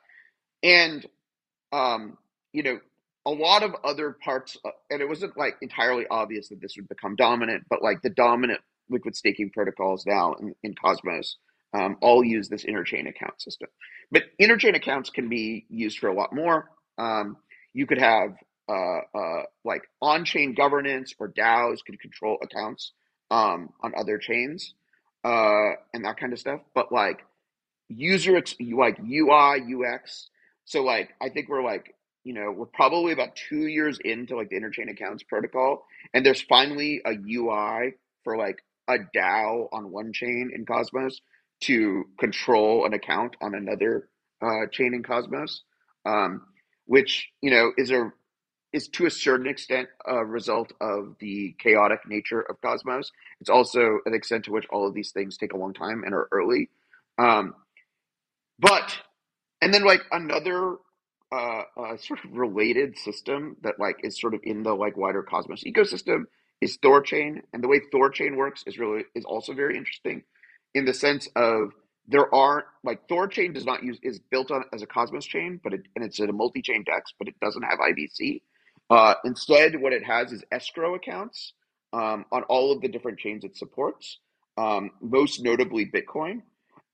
And 0.63 1.07
um, 1.73 2.19
you 2.53 2.63
know, 2.63 2.79
a 3.27 3.31
lot 3.31 3.63
of 3.63 3.75
other 3.85 4.17
parts, 4.23 4.57
uh, 4.65 4.71
and 4.91 5.01
it 5.01 5.09
wasn't 5.09 5.37
like 5.37 5.57
entirely 5.63 6.07
obvious 6.11 6.49
that 6.49 6.61
this 6.61 6.75
would 6.77 6.89
become 6.89 7.17
dominant, 7.17 7.65
but 7.69 7.83
like 7.83 8.03
the 8.03 8.11
dominant 8.11 8.61
liquid 8.91 9.17
staking 9.17 9.51
protocols 9.51 10.07
now 10.07 10.35
in, 10.35 10.55
in 10.63 10.75
Cosmos 10.75 11.37
um, 11.75 11.97
all 12.01 12.25
use 12.25 12.49
this 12.49 12.65
interchain 12.65 13.09
account 13.09 13.41
system. 13.41 13.69
But 14.11 14.25
interchain 14.41 14.75
accounts 14.75 15.11
can 15.11 15.29
be 15.29 15.67
used 15.69 15.99
for 15.99 16.09
a 16.09 16.15
lot 16.15 16.35
more. 16.35 16.71
Um, 16.97 17.37
you 17.75 17.87
could 17.87 17.99
have 17.99 18.35
uh, 18.69 19.01
uh, 19.15 19.43
like 19.65 19.83
on-chain 20.01 20.55
governance 20.55 21.15
or 21.19 21.29
DAOs 21.29 21.79
could 21.85 22.01
control 22.01 22.39
accounts 22.43 22.93
um, 23.31 23.71
on 23.83 23.93
other 23.97 24.19
chains 24.19 24.75
uh, 25.25 25.71
and 25.93 26.05
that 26.05 26.19
kind 26.19 26.33
of 26.33 26.39
stuff. 26.39 26.61
But 26.75 26.93
like 26.93 27.21
user 27.89 28.37
ex- 28.37 28.57
like 28.61 28.99
UI 29.01 29.63
UX. 29.75 30.31
So 30.65 30.83
like 30.83 31.11
I 31.21 31.29
think 31.31 31.49
we're 31.49 31.65
like 31.65 31.95
you 32.25 32.35
know 32.35 32.53
we're 32.55 32.67
probably 32.67 33.13
about 33.13 33.37
two 33.37 33.67
years 33.67 33.99
into 34.05 34.37
like 34.37 34.51
the 34.51 34.57
interchain 34.57 34.91
accounts 34.91 35.23
protocol, 35.23 35.85
and 36.13 36.25
there's 36.25 36.43
finally 36.43 37.01
a 37.05 37.13
UI 37.13 37.95
for 38.25 38.37
like 38.37 38.59
a 38.89 38.99
DAO 39.17 39.69
on 39.73 39.91
one 39.91 40.13
chain 40.13 40.51
in 40.55 40.65
Cosmos 40.67 41.21
to 41.61 42.05
control 42.19 42.87
an 42.87 42.95
account 42.95 43.37
on 43.41 43.55
another 43.55 44.09
uh, 44.43 44.67
chain 44.71 44.95
in 44.95 45.03
Cosmos, 45.03 45.63
um, 46.05 46.43
which 46.87 47.29
you 47.41 47.51
know 47.51 47.73
is 47.77 47.91
a 47.91 48.13
is 48.73 48.89
to 48.89 49.07
a 49.07 49.11
certain 49.11 49.47
extent 49.47 49.89
a 50.07 50.25
result 50.25 50.73
of 50.81 51.17
the 51.21 51.55
chaotic 51.59 52.01
nature 52.07 52.41
of 52.41 52.61
Cosmos. 52.61 53.11
It's 53.41 53.51
also 53.51 54.01
an 54.05 54.15
extent 54.15 54.45
to 54.45 54.53
which 54.53 54.67
all 54.71 54.87
of 54.87 54.95
these 54.95 55.11
things 55.11 55.37
take 55.37 55.55
a 55.55 55.57
long 55.57 55.73
time 55.73 56.03
and 56.05 56.15
are 56.15 56.29
early. 56.31 56.69
Um, 57.19 57.55
but 58.59 58.97
and 59.61 59.73
then 59.73 59.85
like 59.85 60.03
another 60.13 60.77
uh, 61.33 61.63
uh, 61.77 61.97
sort 61.97 62.25
of 62.25 62.33
related 62.33 62.99
system 62.99 63.57
that 63.63 63.79
like 63.79 63.97
is 64.03 64.21
sort 64.21 64.35
of 64.35 64.41
in 64.45 64.63
the 64.63 64.75
like 64.75 64.97
wider 64.97 65.23
Cosmos 65.23 65.65
ecosystem 65.65 66.25
is 66.61 66.79
Thorchain, 66.79 67.43
and 67.53 67.63
the 67.63 67.69
way 67.69 67.81
Thorchain 67.93 68.37
works 68.37 68.65
is 68.67 68.79
really 68.79 69.05
is 69.15 69.25
also 69.25 69.53
very 69.53 69.77
interesting, 69.77 70.23
in 70.79 70.87
the 70.87 70.95
sense 70.95 71.29
of 71.37 71.73
there 72.09 72.35
aren't 72.35 72.67
like 72.85 73.09
Thorchain 73.09 73.55
does 73.55 73.67
not 73.67 73.85
use 73.85 73.99
is 74.03 74.21
built 74.31 74.51
on 74.53 74.65
as 74.73 74.83
a 74.83 74.87
Cosmos 74.87 75.27
chain, 75.27 75.61
but 75.63 75.75
it 75.75 75.83
and 75.97 76.05
it's 76.05 76.21
a 76.21 76.27
multi-chain 76.33 76.85
DEX, 76.87 77.15
but 77.19 77.29
it 77.29 77.35
doesn't 77.43 77.63
have 77.63 77.81
IBC. 77.81 78.43
Uh, 78.91 79.15
instead, 79.25 79.81
what 79.81 79.93
it 79.93 80.05
has 80.05 80.33
is 80.33 80.45
escrow 80.53 80.95
accounts 80.97 81.55
um, 81.93 82.25
on 82.33 82.45
all 82.45 82.73
of 82.73 82.81
the 82.83 82.89
different 82.89 83.19
chains 83.19 83.45
it 83.45 83.57
supports, 83.57 84.19
um, 84.59 84.91
most 85.03 85.43
notably 85.43 85.87
Bitcoin. 85.87 86.43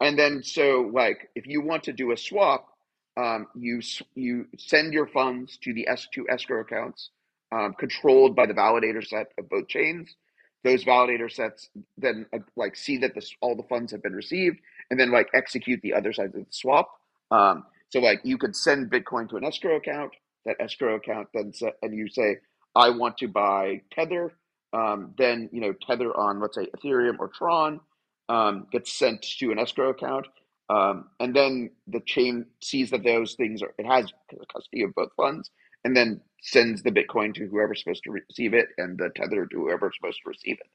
And 0.01 0.18
then, 0.18 0.42
so 0.42 0.90
like 0.92 1.31
if 1.37 1.47
you 1.47 1.62
want 1.62 1.85
to 1.85 1.92
do 1.92 2.12
a 2.12 2.16
swap, 2.16 2.68
um, 3.16 3.47
you 3.55 3.81
you 4.16 4.47
send 4.59 4.92
your 4.92 5.07
funds 5.07 5.59
to 5.64 5.75
the 5.75 5.88
S2 5.90 6.25
escrow 6.29 6.62
accounts 6.62 7.11
um, 7.53 7.75
controlled 7.79 8.37
by 8.37 8.47
the 8.47 8.55
validator 8.55 9.07
set 9.07 9.29
of 9.38 9.49
both 9.49 9.68
chains. 9.68 10.16
Those 10.64 10.85
validator 10.85 11.33
sets 11.33 11.70
then 11.98 12.27
uh, 12.35 12.40
like 12.57 12.77
see 12.77 12.98
that 12.98 13.14
this, 13.14 13.35
all 13.42 13.57
the 13.57 13.64
funds 13.64 13.92
have 13.92 14.03
been 14.03 14.14
received, 14.14 14.59
and 14.90 15.00
then 15.00 15.12
like 15.12 15.29
execute 15.35 15.81
the 15.83 15.94
other 15.94 16.12
side 16.12 16.29
of 16.29 16.33
the 16.35 16.46
swap. 16.50 16.90
Um, 17.31 17.64
so 17.90 18.00
like 18.00 18.20
you 18.24 18.38
could 18.38 18.57
send 18.57 18.90
Bitcoin 18.90 19.29
to 19.31 19.37
an 19.37 19.44
escrow 19.44 19.77
account. 19.77 20.12
That 20.46 20.57
escrow 20.61 20.96
account 20.96 21.29
then 21.35 21.53
set, 21.55 21.74
and 21.83 21.96
you 21.96 22.09
say, 22.09 22.38
I 22.77 22.90
want 22.90 23.18
to 23.18 23.29
buy 23.29 23.83
Tether. 23.92 24.35
Um, 24.72 25.14
then 25.18 25.50
you 25.53 25.61
know 25.61 25.74
Tether 25.87 26.16
on 26.16 26.40
let's 26.40 26.57
say 26.57 26.68
Ethereum 26.77 27.18
or 27.20 27.29
Tron 27.29 27.81
um, 28.29 28.66
gets 28.72 28.92
sent 28.92 29.22
to 29.40 29.53
an 29.53 29.59
escrow 29.61 29.90
account. 29.90 30.27
Um, 30.70 31.11
and 31.20 31.37
then 31.37 31.70
the 31.88 32.00
chain 32.00 32.46
sees 32.62 32.90
that 32.90 33.05
those 33.05 33.35
things 33.35 33.62
are 33.62 33.74
it 33.79 33.87
has 33.87 34.12
custody 34.53 34.83
of 34.85 34.94
both 34.94 35.11
funds 35.16 35.50
and 35.85 35.97
then 35.97 36.20
sends 36.42 36.83
the 36.83 36.90
Bitcoin 36.90 37.35
to 37.35 37.47
whoever's 37.47 37.81
supposed 37.81 38.05
to 38.05 38.11
receive 38.11 38.55
it 38.55 38.68
and 38.79 38.99
the 38.99 39.11
tether 39.16 39.47
to 39.47 39.57
whoever's 39.57 39.94
supposed 39.97 40.20
to 40.23 40.29
receive 40.29 40.59
it. 40.61 40.70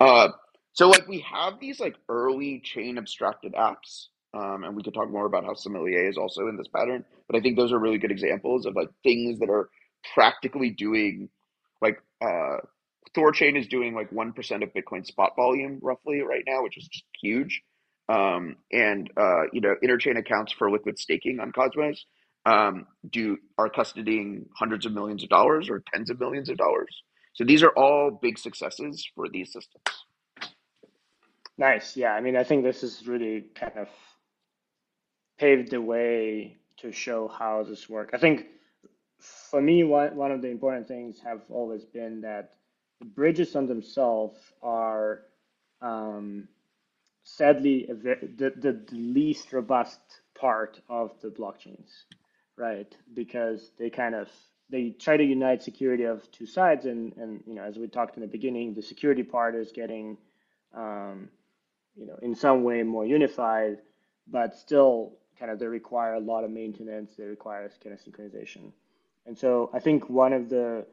Uh, 0.00 0.28
so 0.72 0.88
like 0.88 1.06
we 1.08 1.20
have 1.20 1.60
these 1.60 1.80
like 1.80 1.96
early 2.08 2.60
chain 2.60 2.96
abstracted 2.98 3.54
apps, 3.54 4.06
um, 4.32 4.64
and 4.64 4.76
we 4.76 4.82
could 4.82 4.94
talk 4.94 5.10
more 5.10 5.26
about 5.26 5.44
how 5.44 5.54
Sommelier 5.54 6.08
is 6.08 6.16
also 6.16 6.48
in 6.48 6.56
this 6.56 6.68
pattern. 6.68 7.04
But 7.28 7.36
I 7.36 7.40
think 7.40 7.56
those 7.56 7.72
are 7.72 7.78
really 7.78 7.98
good 7.98 8.12
examples 8.12 8.66
of 8.66 8.76
like 8.76 8.88
things 9.02 9.40
that 9.40 9.50
are 9.50 9.68
practically 10.14 10.70
doing 10.70 11.28
like 11.82 12.00
uh, 12.22 12.58
Thorchain 13.16 13.58
is 13.58 13.66
doing 13.66 13.94
like 13.94 14.12
one 14.12 14.32
percent 14.32 14.62
of 14.62 14.72
Bitcoin 14.72 15.04
spot 15.06 15.32
volume 15.36 15.78
roughly 15.82 16.20
right 16.20 16.44
now, 16.46 16.62
which 16.62 16.78
is 16.78 16.86
just 16.88 17.04
huge. 17.20 17.62
Um, 18.08 18.56
and 18.72 19.10
uh, 19.16 19.42
you 19.52 19.60
know, 19.60 19.74
interchain 19.84 20.18
accounts 20.18 20.52
for 20.52 20.70
liquid 20.70 20.98
staking 20.98 21.40
on 21.40 21.52
Cosmos 21.52 22.04
um, 22.46 22.86
do 23.10 23.38
are 23.58 23.68
custodying 23.68 24.46
hundreds 24.56 24.86
of 24.86 24.92
millions 24.92 25.22
of 25.22 25.28
dollars 25.28 25.68
or 25.68 25.82
tens 25.92 26.10
of 26.10 26.18
millions 26.18 26.48
of 26.48 26.56
dollars. 26.56 27.02
So 27.34 27.44
these 27.44 27.62
are 27.62 27.70
all 27.70 28.10
big 28.10 28.38
successes 28.38 29.06
for 29.14 29.28
these 29.28 29.52
systems. 29.52 29.84
Nice. 31.58 31.96
Yeah. 31.96 32.12
I 32.12 32.20
mean, 32.20 32.36
I 32.36 32.44
think 32.44 32.64
this 32.64 32.82
is 32.82 33.06
really 33.06 33.44
kind 33.54 33.76
of 33.76 33.88
paved 35.38 35.70
the 35.70 35.80
way 35.80 36.56
to 36.78 36.92
show 36.92 37.28
how 37.28 37.64
this 37.68 37.88
works. 37.88 38.12
I 38.14 38.18
think 38.18 38.46
for 39.18 39.60
me, 39.60 39.84
one, 39.84 40.16
one 40.16 40.32
of 40.32 40.40
the 40.40 40.48
important 40.48 40.88
things 40.88 41.20
have 41.22 41.42
always 41.50 41.84
been 41.84 42.22
that 42.22 42.54
the 43.00 43.06
bridges 43.06 43.54
on 43.54 43.66
themselves 43.66 44.36
are 44.62 45.22
um, 45.82 46.48
sadly 47.24 47.86
the, 47.88 48.16
the, 48.36 48.50
the 48.50 48.96
least 48.96 49.52
robust 49.52 50.00
part 50.34 50.80
of 50.88 51.12
the 51.20 51.28
blockchains 51.28 52.04
right? 52.60 52.94
Because 53.14 53.72
they 53.78 53.90
kind 53.90 54.14
of 54.14 54.28
they 54.68 54.90
try 54.90 55.16
to 55.16 55.24
unite 55.24 55.62
security 55.62 56.04
of 56.04 56.30
two 56.30 56.46
sides, 56.46 56.84
and 56.86 57.16
and 57.16 57.42
you 57.46 57.54
know 57.54 57.62
as 57.62 57.78
we 57.78 57.88
talked 57.88 58.16
in 58.16 58.20
the 58.20 58.28
beginning, 58.28 58.74
the 58.74 58.82
security 58.82 59.22
part 59.22 59.54
is 59.56 59.72
getting 59.72 60.18
um, 60.76 61.30
you 61.96 62.06
know 62.06 62.18
in 62.22 62.34
some 62.34 62.62
way 62.62 62.82
more 62.82 63.06
unified, 63.06 63.78
but 64.28 64.54
still 64.54 65.14
kind 65.38 65.50
of 65.50 65.58
they 65.58 65.66
require 65.66 66.14
a 66.14 66.20
lot 66.20 66.44
of 66.44 66.50
maintenance. 66.50 67.14
They 67.16 67.24
require 67.24 67.68
kind 67.82 67.94
of 67.94 68.00
synchronization, 68.00 68.72
and 69.26 69.36
so 69.36 69.70
I 69.72 69.80
think 69.80 70.08
one 70.10 70.32
of 70.32 70.48
the 70.50 70.86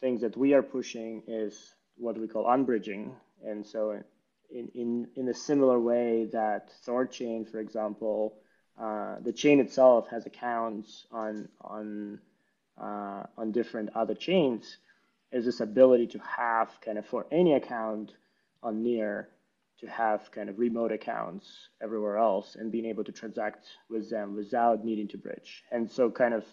things 0.00 0.22
that 0.22 0.36
we 0.36 0.54
are 0.54 0.62
pushing 0.62 1.22
is 1.28 1.74
what 1.96 2.18
we 2.18 2.26
call 2.26 2.50
unbridging, 2.50 3.14
and 3.44 3.64
so 3.64 4.02
in 4.50 4.68
in 4.74 5.08
in 5.16 5.28
a 5.28 5.34
similar 5.34 5.78
way 5.78 6.28
that 6.32 6.70
Thorchain, 6.86 7.48
for 7.48 7.60
example 7.60 8.38
uh, 8.80 9.16
the 9.22 9.32
chain 9.32 9.60
itself 9.60 10.08
has 10.10 10.26
accounts 10.26 11.06
on 11.12 11.48
on 11.60 12.18
uh, 12.80 13.22
on 13.36 13.52
different 13.52 13.90
other 13.94 14.14
chains 14.14 14.78
is 15.32 15.44
this 15.44 15.60
ability 15.60 16.06
to 16.06 16.18
have 16.18 16.70
kind 16.84 16.98
of 16.98 17.06
for 17.06 17.26
any 17.30 17.54
account 17.54 18.12
on 18.62 18.82
near 18.82 19.28
to 19.78 19.86
have 19.86 20.30
kind 20.32 20.48
of 20.48 20.58
remote 20.58 20.92
accounts 20.92 21.68
everywhere 21.82 22.16
else 22.16 22.56
and 22.56 22.72
being 22.72 22.84
able 22.84 23.04
to 23.04 23.12
transact 23.12 23.66
with 23.90 24.08
them 24.10 24.34
without 24.36 24.84
needing 24.84 25.08
to 25.08 25.18
bridge. 25.18 25.64
And 25.70 25.90
so 25.90 26.10
kind 26.10 26.34
of 26.34 26.44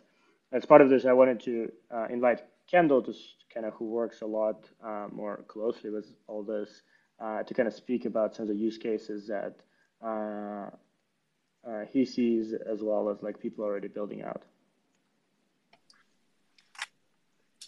as 0.52 0.66
part 0.66 0.82
of 0.82 0.90
this, 0.90 1.06
I 1.06 1.14
wanted 1.14 1.40
to 1.42 1.72
uh, 1.94 2.08
invite 2.10 2.42
Kendall 2.70 3.02
to 3.04 3.14
kind 3.54 3.66
of 3.66 3.74
who 3.74 3.86
works 3.86 4.22
a 4.22 4.26
lot 4.26 4.70
uh, 4.84 5.08
more 5.12 5.44
closely 5.48 5.90
with 5.90 6.08
all 6.28 6.44
this 6.44 6.82
uh, 7.20 7.44
to 7.44 7.54
kind 7.54 7.68
of 7.68 7.74
speak 7.74 8.06
about 8.06 8.36
some 8.36 8.44
of 8.44 8.50
the 8.50 8.56
use 8.56 8.78
cases 8.78 9.28
that 9.28 9.56
uh, 11.68 11.86
he 11.92 12.06
sees 12.06 12.54
as 12.54 12.82
well 12.82 13.10
as 13.10 13.22
like 13.22 13.40
people 13.40 13.64
already 13.64 13.88
building 13.88 14.24
out. 14.24 14.44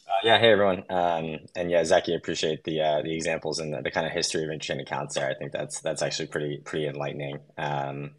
Uh, 0.06 0.20
yeah, 0.24 0.38
hey 0.38 0.52
everyone, 0.52 0.84
um, 0.90 1.40
and 1.56 1.72
yeah, 1.72 1.84
Zaki, 1.84 2.14
appreciate 2.14 2.64
the 2.64 2.82
uh, 2.82 3.02
the 3.02 3.14
examples 3.16 3.60
and 3.60 3.74
the, 3.74 3.82
the, 3.82 3.92
kind 3.92 4.06
of 4.06 4.12
history 4.12 4.44
of 4.44 4.50
interchain 4.50 4.82
accounts 4.82 5.16
there. 5.16 5.30
I 5.30 5.34
think 5.34 5.52
that's 5.52 5.80
that's 5.82 6.02
actually 6.02 6.28
pretty 6.28 6.58
pretty 6.64 6.88
enlightening. 6.88 7.40
Um, 7.58 8.12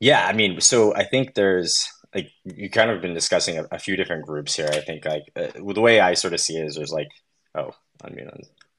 yeah, 0.00 0.26
I 0.26 0.32
mean, 0.32 0.60
so 0.60 0.94
I 0.94 1.04
think 1.04 1.34
there's 1.34 1.88
like 2.14 2.30
you 2.44 2.68
kind 2.68 2.90
of 2.90 3.00
been 3.00 3.14
discussing 3.14 3.58
a, 3.58 3.64
a 3.70 3.78
few 3.78 3.96
different 3.96 4.26
groups 4.26 4.56
here. 4.56 4.68
I 4.70 4.80
think 4.80 5.04
like 5.04 5.24
uh, 5.36 5.48
the 5.54 5.80
way 5.80 6.00
I 6.00 6.14
sort 6.14 6.34
of 6.34 6.40
see 6.40 6.56
it 6.56 6.66
is 6.66 6.74
there's 6.74 6.92
like 6.92 7.08
oh 7.54 7.70
I 8.02 8.10
mean 8.10 8.28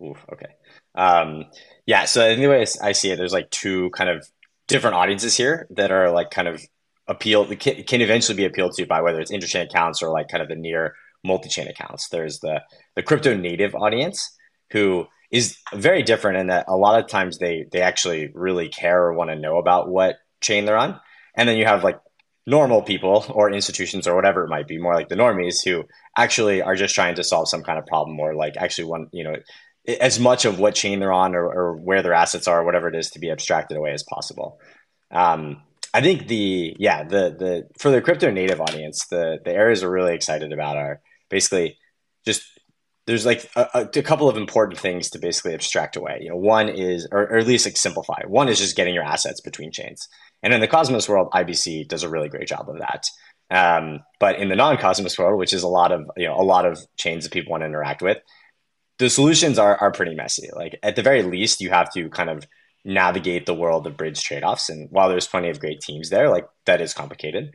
oof 0.04 0.18
okay 0.34 0.54
um, 0.96 1.46
yeah. 1.86 2.06
So 2.06 2.36
the 2.36 2.48
way 2.48 2.66
I 2.82 2.92
see 2.92 3.12
it, 3.12 3.18
there's 3.18 3.34
like 3.34 3.50
two 3.50 3.90
kind 3.92 4.10
of 4.10 4.28
different 4.70 4.96
audiences 4.96 5.36
here 5.36 5.68
that 5.72 5.92
are 5.92 6.12
like 6.12 6.32
kind 6.32 6.48
of 6.48 6.62
appeal 7.08 7.46
can, 7.56 7.84
can 7.84 8.02
eventually 8.02 8.38
be 8.38 8.46
appealed 8.46 8.72
to 8.74 8.86
by 8.86 9.02
whether 9.02 9.20
it's 9.20 9.32
interchain 9.32 9.66
accounts 9.66 10.02
or 10.02 10.10
like 10.10 10.30
kind 10.30 10.42
of 10.42 10.48
the 10.48 10.56
near 10.56 10.96
multi-chain 11.26 11.68
accounts. 11.68 12.08
There's 12.10 12.40
the 12.40 12.62
the 12.96 13.04
crypto 13.04 13.36
native 13.36 13.76
audience 13.76 14.38
who 14.72 15.08
is 15.32 15.58
very 15.74 16.04
different 16.04 16.38
in 16.38 16.48
that 16.48 16.66
a 16.68 16.78
lot 16.78 17.00
of 17.00 17.10
times 17.10 17.40
they 17.40 17.66
they 17.72 17.82
actually 17.82 18.32
really 18.34 18.70
care 18.70 19.04
or 19.04 19.14
want 19.14 19.32
to 19.32 19.36
know 19.36 19.58
about 19.58 19.90
what 19.90 20.16
chain 20.40 20.66
they're 20.66 20.78
on. 20.78 21.00
And 21.36 21.50
then 21.50 21.58
you 21.58 21.66
have 21.66 21.84
like 21.84 22.00
normal 22.46 22.82
people 22.82 23.26
or 23.30 23.52
institutions 23.52 24.08
or 24.08 24.16
whatever 24.16 24.44
it 24.44 24.50
might 24.50 24.68
be, 24.68 24.78
more 24.78 24.96
like 24.96 25.10
the 25.10 25.16
normies 25.16 25.64
who 25.64 25.84
actually 26.18 26.62
are 26.62 26.76
just 26.76 26.96
trying 26.96 27.16
to 27.16 27.24
solve 27.24 27.50
some 27.50 27.64
kind 27.64 27.78
of 27.78 27.86
problem 27.86 28.20
or 28.20 28.34
like 28.34 28.56
actually 28.58 28.86
want, 28.86 29.10
you 29.12 29.24
know, 29.24 29.36
as 30.00 30.20
much 30.20 30.46
of 30.46 30.60
what 30.60 30.76
chain 30.76 31.00
they're 31.00 31.12
on 31.12 31.36
or, 31.36 31.46
or 31.46 31.76
where 31.76 32.02
their 32.02 32.14
assets 32.14 32.48
are, 32.48 32.64
whatever 32.64 32.88
it 32.88 32.96
is, 32.96 33.10
to 33.12 33.20
be 33.20 33.32
abstracted 33.32 33.78
away 33.78 33.92
as 33.92 34.04
possible. 34.04 34.60
Um, 35.12 35.64
I 35.94 36.02
think 36.02 36.28
the 36.28 36.76
yeah 36.78 37.04
the 37.04 37.36
the 37.38 37.68
for 37.80 37.90
the 37.90 38.02
crypto 38.02 38.30
native 38.30 38.62
audience, 38.62 39.08
the 39.10 39.40
the 39.44 39.52
areas 39.52 39.84
we're 39.84 39.90
really 39.90 40.14
excited 40.14 40.54
about 40.54 40.78
are 40.78 41.02
basically 41.30 41.78
just 42.26 42.44
there's 43.08 43.26
like 43.26 43.50
a, 43.56 43.90
a, 43.96 44.04
couple 44.04 44.30
of 44.30 44.38
important 44.38 44.78
things 44.78 45.10
to 45.10 45.18
basically 45.18 45.56
abstract 45.56 45.96
away. 45.96 46.20
You 46.22 46.30
know, 46.30 46.36
one 46.36 46.70
is, 46.70 47.08
or, 47.12 47.22
or, 47.22 47.38
at 47.38 47.48
least 47.48 47.66
like 47.66 47.76
simplify. 47.76 48.22
One 48.28 48.50
is 48.50 48.60
just 48.60 48.76
getting 48.76 48.94
your 48.94 49.04
assets 49.04 49.42
between 49.42 49.72
chains. 49.72 50.08
And 50.44 50.54
in 50.54 50.62
the 50.62 50.68
Cosmos 50.68 51.10
world, 51.10 51.32
IBC 51.34 51.88
does 51.88 52.04
a 52.04 52.10
really 52.10 52.30
great 52.30 52.48
job 52.48 52.70
of 52.70 52.78
that. 52.78 53.04
Um, 53.50 54.02
but 54.20 54.36
in 54.36 54.50
the 54.50 54.56
non-Cosmos 54.56 55.18
world, 55.18 55.40
which 55.40 55.54
is 55.54 55.64
a 55.64 55.68
lot 55.68 55.92
of 55.92 56.06
you 56.18 56.28
know 56.28 56.36
a 56.36 56.44
lot 56.44 56.68
of 56.68 56.78
chains 56.98 57.24
that 57.24 57.34
people 57.34 57.50
want 57.50 57.62
to 57.62 57.66
interact 57.66 58.04
with, 58.04 58.20
the 59.00 59.10
solutions 59.10 59.58
are 59.58 59.78
are 59.78 59.92
pretty 59.92 60.16
messy. 60.16 60.50
Like 60.54 60.78
at 60.84 60.96
the 60.96 61.02
very 61.02 61.24
least, 61.24 61.62
you 61.62 61.70
have 61.70 61.92
to 61.94 62.10
kind 62.10 62.30
of 62.30 62.46
navigate 62.86 63.46
the 63.46 63.54
world 63.54 63.88
of 63.88 63.98
bridge 63.98 64.22
trade-offs. 64.22 64.70
And 64.70 64.90
while 64.92 65.10
there's 65.10 65.28
plenty 65.28 65.50
of 65.50 65.60
great 65.60 65.82
teams 65.82 66.10
there, 66.10 66.30
like 66.30 66.48
that 66.66 66.82
is 66.82 66.94
complicated. 66.94 67.54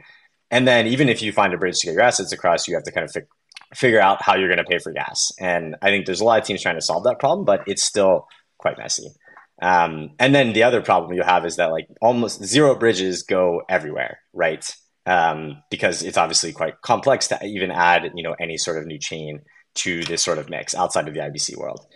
And 0.50 0.68
then 0.68 0.86
even 0.86 1.08
if 1.08 1.22
you 1.22 1.32
find 1.32 1.54
a 1.54 1.58
bridge 1.58 1.78
to 1.78 1.86
get 1.86 1.94
your 1.94 2.02
assets 2.02 2.32
across, 2.32 2.68
you 2.68 2.74
have 2.74 2.84
to 2.84 2.92
kind 2.92 3.04
of 3.04 3.12
fi- 3.12 3.74
figure 3.74 4.00
out 4.00 4.22
how 4.22 4.36
you're 4.36 4.48
going 4.48 4.64
to 4.64 4.70
pay 4.70 4.78
for 4.78 4.92
gas. 4.92 5.32
And 5.40 5.76
I 5.80 5.88
think 5.88 6.06
there's 6.06 6.20
a 6.20 6.24
lot 6.24 6.40
of 6.40 6.46
teams 6.46 6.62
trying 6.62 6.74
to 6.76 6.82
solve 6.82 7.04
that 7.04 7.18
problem, 7.18 7.44
but 7.44 7.62
it's 7.66 7.82
still 7.82 8.26
quite 8.58 8.78
messy. 8.78 9.08
Um, 9.62 10.10
and 10.18 10.34
then 10.34 10.52
the 10.52 10.64
other 10.64 10.82
problem 10.82 11.14
you 11.14 11.22
have 11.22 11.46
is 11.46 11.56
that 11.56 11.72
like 11.72 11.88
almost 12.02 12.44
zero 12.44 12.74
bridges 12.74 13.22
go 13.22 13.62
everywhere, 13.68 14.18
right? 14.32 14.64
Um, 15.06 15.62
because 15.70 16.02
it's 16.02 16.18
obviously 16.18 16.52
quite 16.52 16.80
complex 16.82 17.28
to 17.28 17.44
even 17.44 17.70
add, 17.70 18.10
you 18.14 18.22
know, 18.22 18.34
any 18.38 18.58
sort 18.58 18.78
of 18.78 18.86
new 18.86 18.98
chain 18.98 19.40
to 19.74 20.04
this 20.04 20.22
sort 20.22 20.38
of 20.38 20.48
mix 20.48 20.74
outside 20.74 21.08
of 21.08 21.14
the 21.14 21.20
IBC 21.20 21.56
world. 21.56 21.86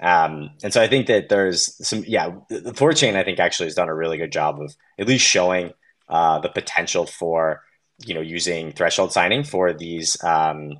Um, 0.00 0.50
and 0.62 0.72
so 0.72 0.80
I 0.80 0.88
think 0.88 1.06
that 1.08 1.28
there's 1.28 1.74
some, 1.86 2.04
yeah, 2.06 2.30
the 2.48 2.72
Thorchain 2.72 3.16
I 3.16 3.24
think 3.24 3.40
actually 3.40 3.66
has 3.66 3.74
done 3.74 3.88
a 3.88 3.94
really 3.94 4.16
good 4.16 4.32
job 4.32 4.60
of 4.60 4.76
at 4.98 5.08
least 5.08 5.26
showing 5.26 5.72
uh, 6.08 6.38
the 6.38 6.48
potential 6.48 7.06
for 7.06 7.62
you 8.06 8.14
know 8.14 8.20
using 8.20 8.72
threshold 8.72 9.12
signing 9.12 9.42
for 9.42 9.72
these 9.72 10.22
um, 10.22 10.78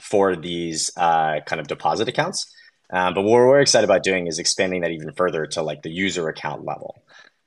for 0.00 0.36
these 0.36 0.90
uh, 0.96 1.40
kind 1.46 1.60
of 1.60 1.66
deposit 1.66 2.08
accounts. 2.08 2.52
Um, 2.90 3.14
but 3.14 3.22
what 3.22 3.32
we're 3.32 3.60
excited 3.60 3.84
about 3.84 4.02
doing 4.02 4.26
is 4.26 4.38
expanding 4.38 4.82
that 4.82 4.90
even 4.90 5.12
further 5.14 5.46
to 5.46 5.62
like 5.62 5.82
the 5.82 5.90
user 5.90 6.28
account 6.28 6.64
level. 6.64 7.02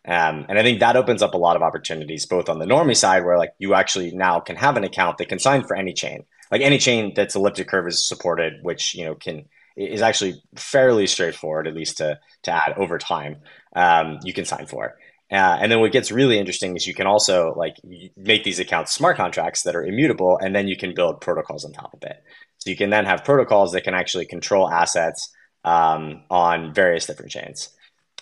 Um, 0.05 0.45
and 0.49 0.57
I 0.57 0.63
think 0.63 0.79
that 0.79 0.95
opens 0.95 1.21
up 1.21 1.33
a 1.33 1.37
lot 1.37 1.55
of 1.55 1.61
opportunities, 1.61 2.25
both 2.25 2.49
on 2.49 2.59
the 2.59 2.65
normie 2.65 2.95
side, 2.95 3.23
where 3.23 3.37
like 3.37 3.53
you 3.59 3.73
actually 3.73 4.11
now 4.11 4.39
can 4.39 4.55
have 4.55 4.77
an 4.77 4.83
account 4.83 5.17
that 5.17 5.29
can 5.29 5.39
sign 5.39 5.63
for 5.63 5.75
any 5.75 5.93
chain, 5.93 6.25
like 6.51 6.61
any 6.61 6.77
chain 6.77 7.13
that's 7.15 7.35
elliptic 7.35 7.67
curve 7.67 7.87
is 7.87 8.07
supported, 8.07 8.53
which 8.61 8.95
you 8.95 9.05
know 9.05 9.15
can 9.15 9.45
is 9.75 10.01
actually 10.01 10.41
fairly 10.55 11.07
straightforward, 11.07 11.67
at 11.67 11.75
least 11.75 11.97
to 11.97 12.19
to 12.43 12.51
add 12.51 12.77
over 12.77 12.97
time. 12.97 13.37
Um, 13.75 14.19
you 14.23 14.33
can 14.33 14.45
sign 14.45 14.65
for. 14.65 14.95
Uh, 15.29 15.57
and 15.59 15.69
then 15.69 15.81
what 15.81 15.91
gets 15.91 16.09
really 16.09 16.39
interesting 16.39 16.75
is 16.77 16.87
you 16.87 16.93
can 16.93 17.05
also 17.05 17.53
like 17.57 17.75
make 18.15 18.45
these 18.45 18.59
accounts 18.59 18.93
smart 18.93 19.17
contracts 19.17 19.63
that 19.63 19.75
are 19.75 19.83
immutable, 19.83 20.37
and 20.41 20.55
then 20.55 20.67
you 20.67 20.77
can 20.77 20.93
build 20.93 21.21
protocols 21.21 21.65
on 21.65 21.73
top 21.73 21.93
of 21.93 22.01
it. 22.03 22.23
So 22.59 22.69
you 22.69 22.77
can 22.77 22.89
then 22.89 23.05
have 23.05 23.25
protocols 23.25 23.73
that 23.73 23.83
can 23.83 23.93
actually 23.93 24.25
control 24.25 24.69
assets 24.69 25.29
um, 25.65 26.23
on 26.29 26.73
various 26.73 27.05
different 27.05 27.31
chains. 27.31 27.69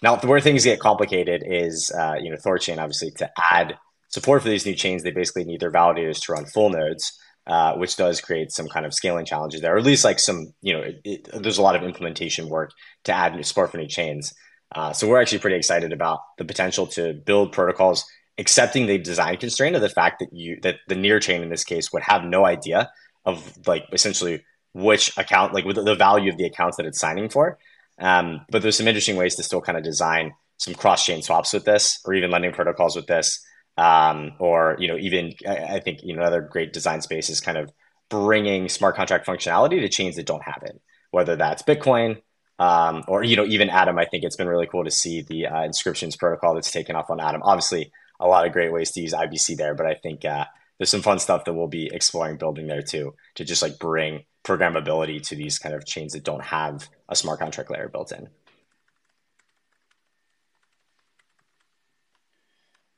Now, 0.02 0.18
where 0.18 0.42
things 0.42 0.66
get 0.66 0.80
complicated 0.80 1.44
is, 1.46 1.92
uh, 1.92 2.16
you 2.22 2.30
know, 2.30 2.38
Thorchain 2.38 2.80
obviously 2.80 3.12
to 3.12 3.32
add 3.40 3.78
support 4.10 4.42
for 4.42 4.50
these 4.50 4.66
new 4.66 4.76
chains, 4.76 5.04
they 5.04 5.12
basically 5.12 5.46
need 5.46 5.60
their 5.60 5.72
validators 5.72 6.22
to 6.26 6.34
run 6.34 6.46
full 6.46 6.70
nodes, 6.70 7.18
uh, 7.48 7.76
which 7.76 7.96
does 7.96 8.22
create 8.22 8.52
some 8.52 8.68
kind 8.68 8.86
of 8.86 8.94
scaling 8.94 9.26
challenges 9.26 9.62
there, 9.62 9.76
or 9.76 9.78
at 9.78 9.84
least 9.84 10.04
like 10.04 10.20
some, 10.20 10.54
you 10.62 10.74
know, 10.74 10.82
it, 10.82 11.02
it, 11.04 11.30
there's 11.42 11.58
a 11.58 11.62
lot 11.62 11.76
of 11.76 11.84
implementation 11.84 12.50
work 12.50 12.72
to 13.04 13.14
add 13.14 13.46
support 13.46 13.72
for 13.72 13.78
new 13.78 13.88
chains. 13.88 14.34
Uh, 14.74 14.92
so 14.94 15.08
we're 15.08 15.22
actually 15.22 15.40
pretty 15.40 15.56
excited 15.56 15.94
about 15.94 16.20
the 16.38 16.46
potential 16.46 16.88
to 16.88 17.14
build 17.14 17.52
protocols 17.52 18.06
accepting 18.38 18.86
the 18.86 18.98
design 18.98 19.38
constraint 19.38 19.76
of 19.76 19.82
the 19.82 19.90
fact 19.90 20.20
that 20.20 20.34
you 20.34 20.60
that 20.62 20.78
the 20.88 20.96
near 20.96 21.20
chain 21.20 21.42
in 21.42 21.50
this 21.50 21.64
case 21.64 21.94
would 21.94 22.04
have 22.04 22.24
no 22.24 22.46
idea 22.46 22.92
of 23.26 23.58
like 23.66 23.86
essentially 23.94 24.44
which 24.74 25.18
account 25.18 25.54
like 25.54 25.66
with 25.66 25.78
the 25.78 25.96
value 25.96 26.30
of 26.30 26.38
the 26.38 26.46
accounts 26.46 26.78
that 26.78 26.86
it's 26.86 27.00
signing 27.00 27.30
for. 27.30 27.58
Um, 27.98 28.46
but 28.50 28.62
there's 28.62 28.78
some 28.78 28.88
interesting 28.88 29.16
ways 29.16 29.36
to 29.36 29.44
still 29.44 29.62
kind 29.62 29.78
of 29.78 29.84
design 29.84 30.34
some 30.58 30.74
cross 30.74 31.06
chain 31.06 31.22
swaps 31.22 31.54
with 31.54 31.66
this, 31.66 32.00
or 32.06 32.14
even 32.14 32.32
lending 32.32 32.52
protocols 32.52 32.96
with 32.96 33.08
this, 33.08 33.45
um, 33.78 34.34
or 34.40 34.76
you 34.80 34.88
know 34.88 34.98
even 34.98 35.34
I, 35.48 35.76
I 35.76 35.80
think 35.80 36.00
you 36.04 36.16
know 36.16 36.22
another 36.22 36.42
great 36.42 36.74
design 36.74 37.02
space 37.02 37.30
is 37.30 37.42
kind 37.42 37.58
of 37.58 37.72
bringing 38.10 38.70
smart 38.70 38.96
contract 38.96 39.26
functionality 39.26 39.82
to 39.82 39.90
chains 39.90 40.16
that 40.16 40.26
don't 40.26 40.44
have 40.44 40.64
it, 40.64 40.80
whether 41.12 41.36
that's 41.36 41.64
Bitcoin, 41.64 42.22
um, 42.60 43.04
or 43.08 43.24
you 43.24 43.36
know 43.36 43.46
even 43.46 43.70
Atom. 43.70 43.98
I 43.98 44.06
think 44.06 44.24
it's 44.24 44.36
been 44.36 44.48
really 44.48 44.68
cool 44.68 44.84
to 44.84 44.92
see 44.92 45.22
the 45.22 45.48
uh, 45.48 45.64
inscriptions 45.64 46.16
protocol 46.16 46.56
that's 46.56 46.72
taken 46.72 46.96
off 46.96 47.10
on 47.10 47.20
Atom. 47.20 47.42
Obviously, 47.44 47.92
a 48.20 48.28
lot 48.28 48.46
of 48.46 48.54
great 48.54 48.72
ways 48.72 48.92
to 48.92 49.02
use 49.02 49.14
IBC 49.14 49.58
there, 49.58 49.76
but 49.76 49.86
I 49.86 49.96
think 49.96 50.26
uh, 50.26 50.46
there's 50.78 50.90
some 50.90 51.02
fun 51.02 51.20
stuff 51.20 51.46
that 51.46 51.54
we'll 51.54 51.68
be 51.68 51.90
exploring 51.94 52.38
building 52.38 52.68
there 52.68 52.82
too 52.82 53.16
to 53.36 53.46
just 53.46 53.62
like 53.62 53.80
bring 53.80 54.26
programmability 54.44 55.22
to 55.28 55.36
these 55.36 55.58
kind 55.58 55.74
of 55.74 55.86
chains 55.86 56.14
that 56.14 56.24
don't 56.24 56.44
have 56.44 56.88
a 57.10 57.16
smart 57.16 57.40
contract 57.40 57.72
layer 57.72 57.90
built 57.90 58.12
in. 58.12 58.30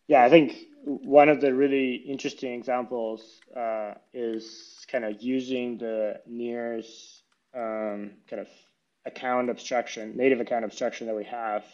Yeah, 0.08 0.24
I 0.24 0.30
think 0.30 0.56
one 0.86 1.30
of 1.30 1.42
the 1.42 1.54
really 1.54 1.96
interesting 1.96 2.54
examples 2.54 3.42
uh, 3.56 3.96
is 4.14 4.86
kind 4.92 5.06
of 5.06 5.22
using 5.22 5.78
the 5.78 6.22
NEAR's 6.26 7.24
um, 7.56 8.12
kind 8.30 8.42
of 8.42 8.48
account 9.06 9.50
abstraction, 9.50 10.16
native 10.16 10.40
account 10.42 10.66
abstraction 10.66 11.08
that 11.08 11.16
we 11.16 11.26
have 11.26 11.66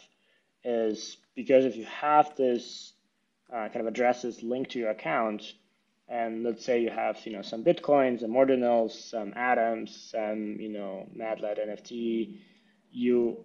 is 0.64 1.16
because 1.36 1.64
if 1.64 1.76
you 1.76 1.84
have 1.84 2.34
this 2.36 2.94
uh, 3.52 3.68
kind 3.68 3.82
of 3.82 3.86
addresses 3.86 4.42
linked 4.42 4.72
to 4.72 4.78
your 4.80 4.90
account, 4.90 5.54
and 6.08 6.42
let's 6.44 6.64
say 6.64 6.80
you 6.80 6.90
have 6.90 7.18
you 7.26 7.32
know 7.32 7.42
some 7.42 7.64
bitcoins, 7.64 8.20
some 8.20 8.32
ordinals, 8.32 8.92
some 8.92 9.32
atoms, 9.36 10.08
some 10.10 10.56
you 10.58 10.70
know 10.70 11.08
Mad 11.14 11.40
Lad 11.40 11.58
NFT, 11.58 12.38
you 12.90 13.44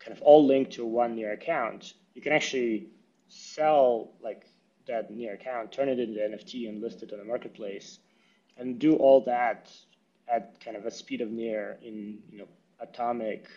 kind 0.00 0.16
of 0.16 0.22
all 0.22 0.46
link 0.46 0.70
to 0.72 0.84
one 0.84 1.14
near 1.16 1.32
account. 1.32 1.94
You 2.14 2.22
can 2.22 2.32
actually 2.32 2.88
sell 3.28 4.12
like 4.20 4.46
that 4.86 5.10
near 5.10 5.34
account, 5.34 5.72
turn 5.72 5.88
it 5.88 5.98
into 5.98 6.20
NFT, 6.20 6.68
and 6.68 6.82
list 6.82 7.02
it 7.02 7.12
on 7.12 7.18
the 7.18 7.24
marketplace, 7.24 7.98
and 8.56 8.78
do 8.78 8.96
all 8.96 9.22
that 9.24 9.70
at 10.28 10.60
kind 10.60 10.76
of 10.76 10.84
a 10.84 10.90
speed 10.90 11.20
of 11.20 11.30
near 11.30 11.78
in 11.82 12.18
you 12.30 12.38
know 12.38 12.48
atomic 12.80 13.48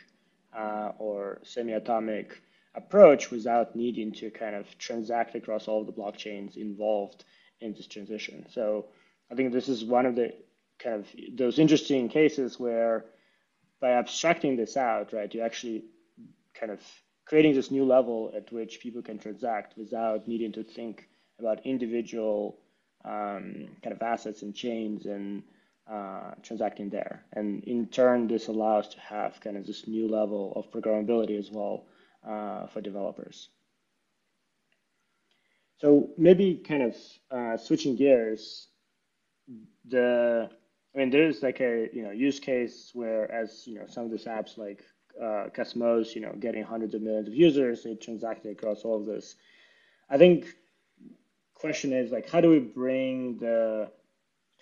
uh, 0.57 0.91
or 0.97 1.39
semi-atomic 1.43 2.41
approach 2.75 3.31
without 3.31 3.75
needing 3.75 4.11
to 4.11 4.29
kind 4.31 4.55
of 4.55 4.77
transact 4.77 5.35
across 5.35 5.67
all 5.67 5.81
of 5.81 5.87
the 5.87 5.93
blockchains 5.93 6.55
involved 6.57 7.25
in 7.59 7.73
this 7.73 7.87
transition. 7.87 8.45
So 8.49 8.87
I 9.31 9.35
think 9.35 9.51
this 9.51 9.69
is 9.69 9.83
one 9.83 10.05
of 10.05 10.15
the 10.15 10.33
kind 10.79 10.95
of 10.95 11.07
those 11.35 11.59
interesting 11.59 12.09
cases 12.09 12.59
where 12.59 13.05
by 13.79 13.91
abstracting 13.91 14.55
this 14.55 14.77
out, 14.77 15.13
right, 15.13 15.33
you 15.33 15.41
actually 15.41 15.85
kind 16.53 16.71
of 16.71 16.81
creating 17.31 17.55
this 17.55 17.71
new 17.71 17.85
level 17.85 18.29
at 18.35 18.51
which 18.51 18.81
people 18.81 19.01
can 19.01 19.17
transact 19.17 19.77
without 19.77 20.27
needing 20.27 20.51
to 20.51 20.65
think 20.65 21.07
about 21.39 21.65
individual 21.65 22.59
um, 23.05 23.69
kind 23.81 23.95
of 23.95 24.01
assets 24.01 24.41
and 24.41 24.53
chains 24.53 25.05
and 25.05 25.41
uh, 25.89 26.31
transacting 26.43 26.89
there. 26.89 27.23
And 27.31 27.63
in 27.63 27.87
turn, 27.87 28.27
this 28.27 28.49
allows 28.49 28.89
to 28.89 28.99
have 28.99 29.39
kind 29.39 29.55
of 29.55 29.65
this 29.65 29.87
new 29.87 30.09
level 30.09 30.51
of 30.57 30.69
programmability 30.73 31.39
as 31.39 31.49
well 31.49 31.85
uh, 32.27 32.67
for 32.67 32.81
developers. 32.81 33.47
So 35.77 36.09
maybe 36.17 36.57
kind 36.57 36.83
of 36.83 36.97
uh, 37.31 37.55
switching 37.55 37.95
gears, 37.95 38.67
the 39.87 40.49
I 40.93 40.97
mean, 40.97 41.11
there's 41.11 41.41
like 41.41 41.61
a 41.61 41.87
you 41.93 42.03
know 42.03 42.11
use 42.11 42.41
case 42.41 42.91
where 42.93 43.31
as 43.31 43.65
you 43.65 43.75
know 43.75 43.85
some 43.87 44.03
of 44.03 44.11
these 44.11 44.25
apps 44.25 44.57
like 44.57 44.83
uh, 45.21 45.45
Cosmos, 45.53 46.15
you 46.15 46.21
know, 46.21 46.33
getting 46.39 46.63
hundreds 46.63 46.93
of 46.93 47.01
millions 47.01 47.27
of 47.27 47.35
users, 47.35 47.83
they 47.83 47.95
transacting 47.95 48.51
across 48.51 48.83
all 48.83 48.99
of 48.99 49.05
this. 49.05 49.35
I 50.09 50.17
think 50.17 50.45
question 51.55 51.93
is 51.93 52.11
like, 52.11 52.29
how 52.29 52.41
do 52.41 52.49
we 52.49 52.59
bring 52.59 53.37
the 53.37 53.89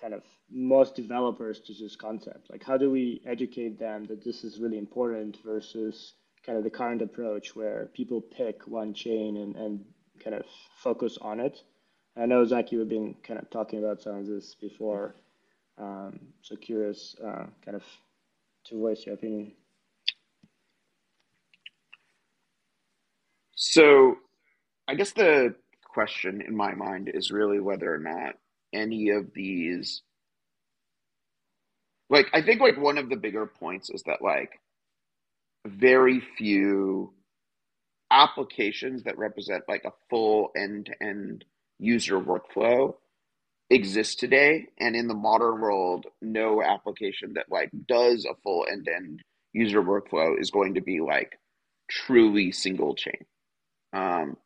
kind 0.01 0.13
of 0.13 0.23
most 0.51 0.95
developers 0.95 1.59
to 1.61 1.73
this 1.73 1.95
concept? 1.95 2.49
Like, 2.49 2.63
how 2.63 2.77
do 2.77 2.89
we 2.89 3.21
educate 3.25 3.79
them 3.79 4.05
that 4.05 4.23
this 4.23 4.43
is 4.43 4.59
really 4.59 4.77
important 4.77 5.37
versus 5.43 6.13
kind 6.45 6.57
of 6.57 6.63
the 6.63 6.69
current 6.69 7.01
approach 7.01 7.55
where 7.55 7.89
people 7.93 8.21
pick 8.21 8.67
one 8.67 8.93
chain 8.93 9.37
and, 9.37 9.55
and 9.55 9.85
kind 10.23 10.35
of 10.35 10.43
focus 10.77 11.17
on 11.21 11.39
it? 11.39 11.61
I 12.17 12.25
know, 12.25 12.43
Zaki, 12.43 12.75
you 12.75 12.79
have 12.79 12.89
been 12.89 13.15
kind 13.23 13.39
of 13.39 13.49
talking 13.49 13.79
about 13.79 14.01
some 14.01 14.17
of 14.17 14.27
this 14.27 14.55
before. 14.55 15.15
Um, 15.77 16.19
so 16.41 16.57
curious, 16.57 17.15
uh, 17.23 17.45
kind 17.63 17.75
of 17.75 17.83
to 18.65 18.79
voice 18.79 19.05
your 19.05 19.15
opinion. 19.15 19.53
So, 23.61 24.15
I 24.87 24.95
guess 24.95 25.11
the 25.11 25.53
question 25.83 26.41
in 26.41 26.55
my 26.55 26.73
mind 26.75 27.11
is 27.13 27.29
really 27.29 27.59
whether 27.59 27.93
or 27.93 27.99
not 27.99 28.35
any 28.73 29.09
of 29.09 29.33
these, 29.35 30.01
like, 32.09 32.27
I 32.33 32.41
think 32.41 32.61
like 32.61 32.77
one 32.77 32.97
of 32.97 33.09
the 33.09 33.17
bigger 33.17 33.45
points 33.45 33.89
is 33.89 34.03
that 34.03 34.21
like 34.21 34.61
very 35.67 36.21
few 36.37 37.13
applications 38.11 39.03
that 39.03 39.17
represent 39.17 39.65
like 39.67 39.83
a 39.85 39.91
full 40.09 40.51
end 40.55 40.85
to 40.87 41.03
end 41.03 41.43
user 41.79 42.17
workflow 42.17 42.95
exist 43.69 44.19
today. 44.19 44.67
And 44.79 44.95
in 44.95 45.07
the 45.09 45.13
modern 45.13 45.59
world 45.59 46.05
no 46.21 46.63
application 46.63 47.33
that 47.33 47.47
like 47.51 47.71
does 47.89 48.25
a 48.25 48.35
full 48.41 48.65
end-to-end 48.71 49.21
user 49.51 49.81
workflow 49.83 50.39
is 50.39 50.49
going 50.49 50.75
to 50.75 50.81
be 50.81 51.01
like 51.01 51.37
truly 51.89 52.51
single 52.53 52.95
chain 52.95 53.25
um 53.93 54.37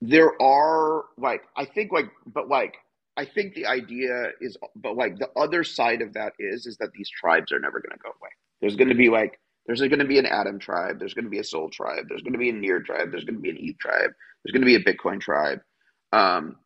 there 0.00 0.40
are 0.42 1.04
like 1.18 1.42
i 1.56 1.64
think 1.64 1.92
like 1.92 2.06
but 2.26 2.48
like 2.48 2.74
i 3.16 3.24
think 3.24 3.54
the 3.54 3.66
idea 3.66 4.30
is 4.40 4.56
but 4.76 4.96
like 4.96 5.18
the 5.18 5.30
other 5.36 5.64
side 5.64 6.02
of 6.02 6.14
that 6.14 6.32
is 6.38 6.66
is 6.66 6.76
that 6.78 6.92
these 6.94 7.10
tribes 7.10 7.52
are 7.52 7.60
never 7.60 7.80
going 7.80 7.92
to 7.92 8.02
go 8.02 8.10
away 8.10 8.30
there's 8.60 8.76
going 8.76 8.88
to 8.88 8.94
be 8.94 9.08
like 9.10 9.38
there's 9.66 9.80
going 9.80 9.98
to 9.98 10.04
be 10.06 10.18
an 10.18 10.26
Atom 10.26 10.58
tribe 10.58 10.98
there's 10.98 11.14
going 11.14 11.24
to 11.24 11.30
be 11.30 11.38
a 11.40 11.44
Sol 11.44 11.70
tribe 11.70 12.06
there's 12.08 12.22
going 12.22 12.32
to 12.34 12.38
be 12.38 12.50
a 12.50 12.54
near 12.54 12.80
tribe 12.80 13.10
there's 13.12 13.24
going 13.24 13.36
to 13.36 13.42
be 13.42 13.50
an 13.50 13.58
eth 13.58 13.78
tribe 13.78 14.10
there's 14.44 14.52
going 14.52 14.62
to 14.62 14.66
be 14.66 14.76
a 14.76 14.84
bitcoin 14.84 15.20
tribe 15.20 15.60
um 16.12 16.56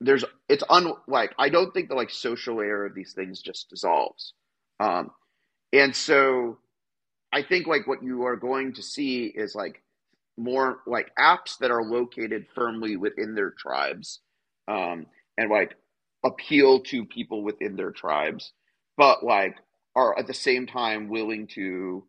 there's 0.00 0.24
it's 0.48 0.64
un 0.68 0.92
like 1.08 1.34
I 1.38 1.50
don't 1.50 1.72
think 1.72 1.90
the 1.90 1.96
like 1.96 2.10
social 2.10 2.58
layer 2.58 2.86
of 2.86 2.94
these 2.94 3.14
things 3.14 3.42
just 3.42 3.70
dissolves. 3.70 4.34
Um, 4.80 5.10
and 5.72 5.96
so 5.96 6.58
I 7.32 7.42
think 7.42 7.68
like 7.68 7.88
what 7.88 8.04
you 8.04 8.24
are 8.26 8.36
going 8.36 8.74
to 8.74 8.84
see 8.84 9.26
is 9.26 9.56
like 9.56 9.82
more 10.36 10.80
like 10.86 11.12
apps 11.18 11.58
that 11.58 11.70
are 11.70 11.84
located 11.84 12.46
firmly 12.54 12.96
within 12.96 13.34
their 13.34 13.50
tribes 13.50 14.20
um, 14.68 15.06
and 15.38 15.50
like 15.50 15.74
appeal 16.24 16.80
to 16.80 17.04
people 17.04 17.42
within 17.42 17.76
their 17.76 17.92
tribes, 17.92 18.52
but 18.96 19.24
like 19.24 19.56
are 19.96 20.18
at 20.18 20.26
the 20.26 20.34
same 20.34 20.66
time 20.66 21.08
willing 21.08 21.46
to 21.46 22.04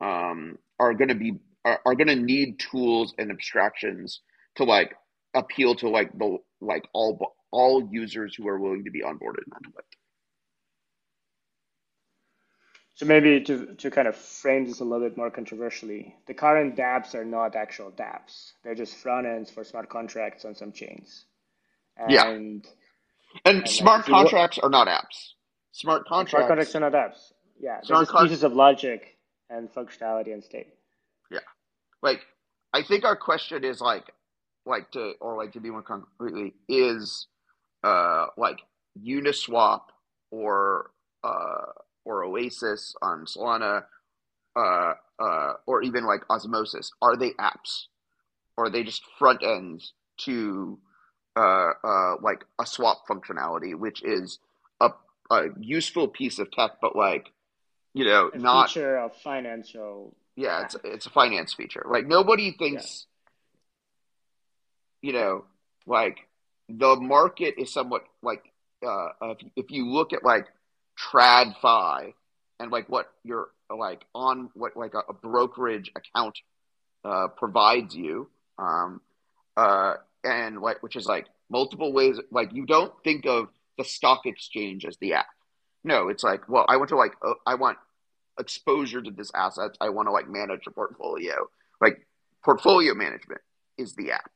um, 0.00 0.58
are 0.78 0.94
going 0.94 1.08
to 1.08 1.14
be 1.14 1.34
are, 1.64 1.80
are 1.86 1.94
going 1.94 2.08
to 2.08 2.16
need 2.16 2.58
tools 2.58 3.14
and 3.18 3.30
abstractions 3.30 4.20
to 4.56 4.64
like 4.64 4.94
appeal 5.34 5.74
to 5.76 5.88
like 5.88 6.16
the 6.18 6.38
like 6.60 6.86
all 6.92 7.36
all 7.50 7.88
users 7.90 8.34
who 8.34 8.46
are 8.48 8.58
willing 8.58 8.84
to 8.84 8.90
be 8.90 9.02
onboarded 9.02 9.46
onto 9.54 9.70
Web3. 9.70 10.05
So 12.96 13.04
maybe 13.04 13.42
to, 13.42 13.74
to 13.74 13.90
kind 13.90 14.08
of 14.08 14.16
frame 14.16 14.66
this 14.66 14.80
a 14.80 14.84
little 14.84 15.06
bit 15.06 15.18
more 15.18 15.30
controversially, 15.30 16.16
the 16.26 16.32
current 16.32 16.76
dApps 16.76 17.14
are 17.14 17.26
not 17.26 17.54
actual 17.54 17.90
dApps. 17.90 18.52
They're 18.64 18.74
just 18.74 18.96
front 18.96 19.26
ends 19.26 19.50
for 19.50 19.64
smart 19.64 19.90
contracts 19.90 20.46
on 20.46 20.54
some 20.54 20.72
chains. 20.72 21.26
And, 21.98 22.10
yeah. 22.10 22.30
And, 22.30 22.66
and 23.44 23.68
smart 23.68 24.06
contracts 24.06 24.58
are 24.58 24.70
not 24.70 24.88
apps. 24.88 25.34
Smart 25.72 26.06
contracts. 26.08 26.30
Smart 26.30 26.48
contracts 26.48 26.74
are 26.74 26.80
not 26.80 26.92
apps. 26.94 27.32
Yeah. 27.60 27.80
Just 27.86 28.10
con- 28.10 28.28
pieces 28.28 28.42
of 28.42 28.54
logic 28.54 29.18
and 29.50 29.70
functionality 29.70 30.32
and 30.32 30.42
state. 30.42 30.68
Yeah. 31.30 31.40
Like, 32.02 32.20
I 32.72 32.82
think 32.82 33.04
our 33.04 33.16
question 33.16 33.62
is 33.62 33.80
like, 33.80 34.10
like 34.64 34.90
to 34.92 35.12
or 35.20 35.36
like 35.36 35.52
to 35.52 35.60
be 35.60 35.70
more 35.70 35.82
concretely 35.82 36.54
is 36.68 37.28
uh 37.84 38.26
like 38.36 38.58
Uniswap 38.98 39.82
or 40.30 40.90
uh 41.22 41.72
or 42.06 42.24
Oasis 42.24 42.94
on 43.02 43.26
Solana 43.26 43.84
uh 44.56 44.94
uh 45.18 45.52
or 45.66 45.82
even 45.82 46.04
like 46.06 46.22
Osmosis 46.30 46.92
are 47.02 47.16
they 47.16 47.32
apps? 47.32 47.86
Or 48.56 48.66
are 48.66 48.70
they 48.70 48.84
just 48.84 49.02
front 49.18 49.42
ends 49.42 49.92
to 50.24 50.78
uh 51.36 51.70
uh 51.84 52.14
like 52.22 52.44
a 52.58 52.66
swap 52.66 53.02
functionality 53.08 53.74
which 53.74 54.02
is 54.02 54.38
a 54.80 54.90
a 55.30 55.48
useful 55.60 56.08
piece 56.08 56.38
of 56.38 56.50
tech 56.50 56.72
but 56.80 56.96
like 56.96 57.32
you 57.92 58.04
know 58.04 58.30
a 58.32 58.38
not 58.38 58.68
feature 58.68 58.96
of 58.96 59.14
financial 59.16 60.14
yeah 60.36 60.62
it's 60.62 60.76
it's 60.84 61.06
a 61.06 61.10
finance 61.10 61.52
feature. 61.52 61.84
Like 61.86 62.06
nobody 62.06 62.52
thinks 62.52 63.06
you 65.06 65.12
know, 65.12 65.44
like 65.86 66.18
the 66.68 66.96
market 66.96 67.54
is 67.58 67.72
somewhat 67.72 68.02
like 68.22 68.42
uh, 68.84 69.08
if, 69.22 69.38
if 69.54 69.70
you 69.70 69.88
look 69.88 70.12
at 70.12 70.24
like 70.24 70.46
TradFi 70.98 72.14
and 72.60 72.70
like 72.70 72.88
what 72.88 73.12
you're 73.24 73.48
like 73.70 74.04
on 74.14 74.50
what 74.54 74.76
like 74.76 74.94
a, 74.94 75.02
a 75.08 75.12
brokerage 75.12 75.90
account 75.96 76.38
uh, 77.04 77.28
provides 77.28 77.94
you, 77.94 78.28
um, 78.58 79.00
uh, 79.56 79.94
and 80.24 80.60
like 80.60 80.82
which 80.82 80.96
is 80.96 81.06
like 81.06 81.26
multiple 81.50 81.92
ways. 81.92 82.18
Like 82.30 82.52
you 82.52 82.66
don't 82.66 82.92
think 83.04 83.26
of 83.26 83.48
the 83.78 83.84
stock 83.84 84.26
exchange 84.26 84.84
as 84.84 84.96
the 84.98 85.14
app. 85.14 85.26
No, 85.84 86.08
it's 86.08 86.22
like 86.22 86.48
well, 86.48 86.64
I 86.68 86.76
want 86.76 86.88
to 86.90 86.96
like 86.96 87.14
uh, 87.24 87.34
I 87.46 87.54
want 87.54 87.78
exposure 88.38 89.02
to 89.02 89.10
this 89.10 89.30
asset. 89.34 89.72
I 89.80 89.90
want 89.90 90.08
to 90.08 90.12
like 90.12 90.28
manage 90.28 90.66
a 90.66 90.70
portfolio. 90.70 91.48
Like 91.80 92.06
portfolio 92.44 92.94
management 92.94 93.40
is 93.76 93.94
the 93.94 94.12
app 94.12 94.30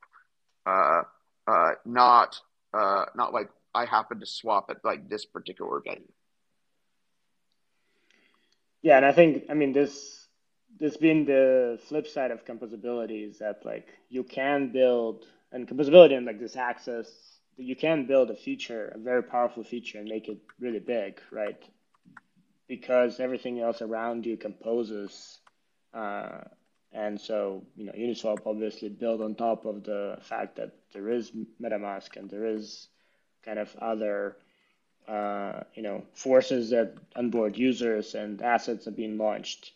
uh, 0.66 1.02
uh, 1.46 1.70
not 1.84 2.40
uh, 2.74 3.06
not 3.14 3.32
like 3.32 3.50
I 3.74 3.84
happen 3.84 4.20
to 4.20 4.26
swap 4.26 4.66
at 4.70 4.84
like 4.84 5.08
this 5.08 5.24
particular 5.24 5.80
venue. 5.84 6.12
Yeah, 8.82 8.96
and 8.96 9.06
I 9.06 9.12
think 9.12 9.44
I 9.50 9.54
mean 9.54 9.72
this 9.72 10.26
this 10.78 10.96
being 10.96 11.26
the 11.26 11.78
flip 11.88 12.06
side 12.08 12.30
of 12.30 12.44
composability 12.46 13.28
is 13.28 13.38
that 13.40 13.64
like 13.64 13.88
you 14.08 14.24
can 14.24 14.72
build 14.72 15.26
and 15.52 15.68
composability 15.68 16.16
and 16.16 16.26
like 16.26 16.40
this 16.40 16.56
access 16.56 17.10
you 17.56 17.76
can 17.76 18.06
build 18.06 18.30
a 18.30 18.36
feature, 18.36 18.88
a 18.94 18.98
very 18.98 19.22
powerful 19.22 19.62
feature, 19.64 19.98
and 19.98 20.08
make 20.08 20.28
it 20.28 20.38
really 20.60 20.78
big, 20.78 21.20
right? 21.30 21.62
Because 22.68 23.20
everything 23.20 23.60
else 23.60 23.82
around 23.82 24.24
you 24.26 24.36
composes 24.38 25.40
uh, 25.94 26.40
and 26.92 27.20
so, 27.20 27.64
you 27.76 27.86
know, 27.86 27.92
Uniswap 27.92 28.46
obviously 28.46 28.88
built 28.88 29.20
on 29.20 29.34
top 29.34 29.64
of 29.66 29.84
the 29.84 30.18
fact 30.22 30.56
that 30.56 30.72
there 30.92 31.10
is 31.10 31.32
MetaMask 31.62 32.16
and 32.16 32.30
there 32.30 32.46
is 32.46 32.88
kind 33.44 33.58
of 33.58 33.74
other, 33.76 34.36
uh, 35.10 35.64
you 35.74 35.82
know, 35.82 36.04
forces 36.14 36.70
that 36.70 36.94
onboard 37.16 37.56
users 37.56 38.14
and 38.14 38.40
assets 38.42 38.86
are 38.86 38.92
being 38.92 39.18
launched 39.18 39.72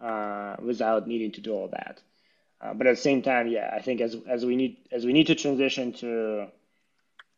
uh, 0.00 0.56
without 0.62 1.06
needing 1.06 1.32
to 1.32 1.40
do 1.40 1.52
all 1.52 1.68
that. 1.68 2.00
Uh, 2.60 2.72
but 2.72 2.86
at 2.86 2.96
the 2.96 3.02
same 3.02 3.20
time, 3.20 3.48
yeah, 3.48 3.70
I 3.72 3.80
think 3.80 4.00
as 4.00 4.16
as 4.26 4.46
we 4.46 4.56
need 4.56 4.78
as 4.90 5.04
we 5.04 5.12
need 5.12 5.26
to 5.26 5.34
transition 5.34 5.92
to 5.94 6.46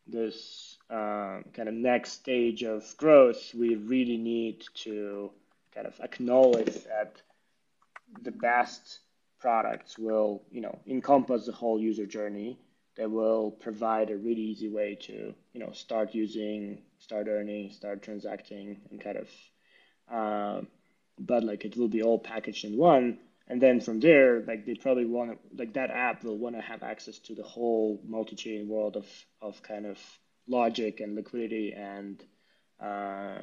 this 0.06 0.78
uh, 0.88 1.40
kind 1.52 1.68
of 1.68 1.74
next 1.74 2.12
stage 2.12 2.62
of 2.62 2.96
growth, 2.96 3.52
we 3.54 3.74
really 3.74 4.16
need 4.16 4.64
to 4.84 5.30
kind 5.74 5.86
of 5.86 5.98
acknowledge 6.00 6.84
that 6.84 7.20
the 8.22 8.30
best 8.30 9.00
products 9.40 9.98
will, 9.98 10.42
you 10.50 10.60
know, 10.60 10.78
encompass 10.86 11.46
the 11.46 11.52
whole 11.52 11.80
user 11.80 12.06
journey. 12.06 12.58
They 13.00 13.06
will 13.06 13.52
provide 13.52 14.10
a 14.10 14.16
really 14.18 14.42
easy 14.42 14.68
way 14.68 14.94
to, 15.06 15.32
you 15.54 15.60
know, 15.60 15.72
start 15.72 16.14
using, 16.14 16.82
start 16.98 17.28
earning, 17.28 17.72
start 17.72 18.02
transacting, 18.02 18.82
and 18.90 19.00
kind 19.00 19.16
of, 19.16 19.28
uh, 20.12 20.60
but 21.18 21.42
like 21.42 21.64
it 21.64 21.78
will 21.78 21.88
be 21.88 22.02
all 22.02 22.18
packaged 22.18 22.66
in 22.66 22.76
one. 22.76 23.18
And 23.48 23.58
then 23.58 23.80
from 23.80 24.00
there, 24.00 24.42
like 24.42 24.66
they 24.66 24.74
probably 24.74 25.06
want 25.06 25.30
to, 25.30 25.38
like 25.56 25.72
that 25.72 25.90
app 25.90 26.24
will 26.24 26.36
want 26.36 26.56
to 26.56 26.60
have 26.60 26.82
access 26.82 27.18
to 27.20 27.34
the 27.34 27.42
whole 27.42 28.02
multi-chain 28.06 28.68
world 28.68 28.96
of 28.98 29.06
of 29.40 29.62
kind 29.62 29.86
of 29.86 29.98
logic 30.46 31.00
and 31.00 31.16
liquidity 31.16 31.72
and 31.72 32.22
uh, 32.82 33.40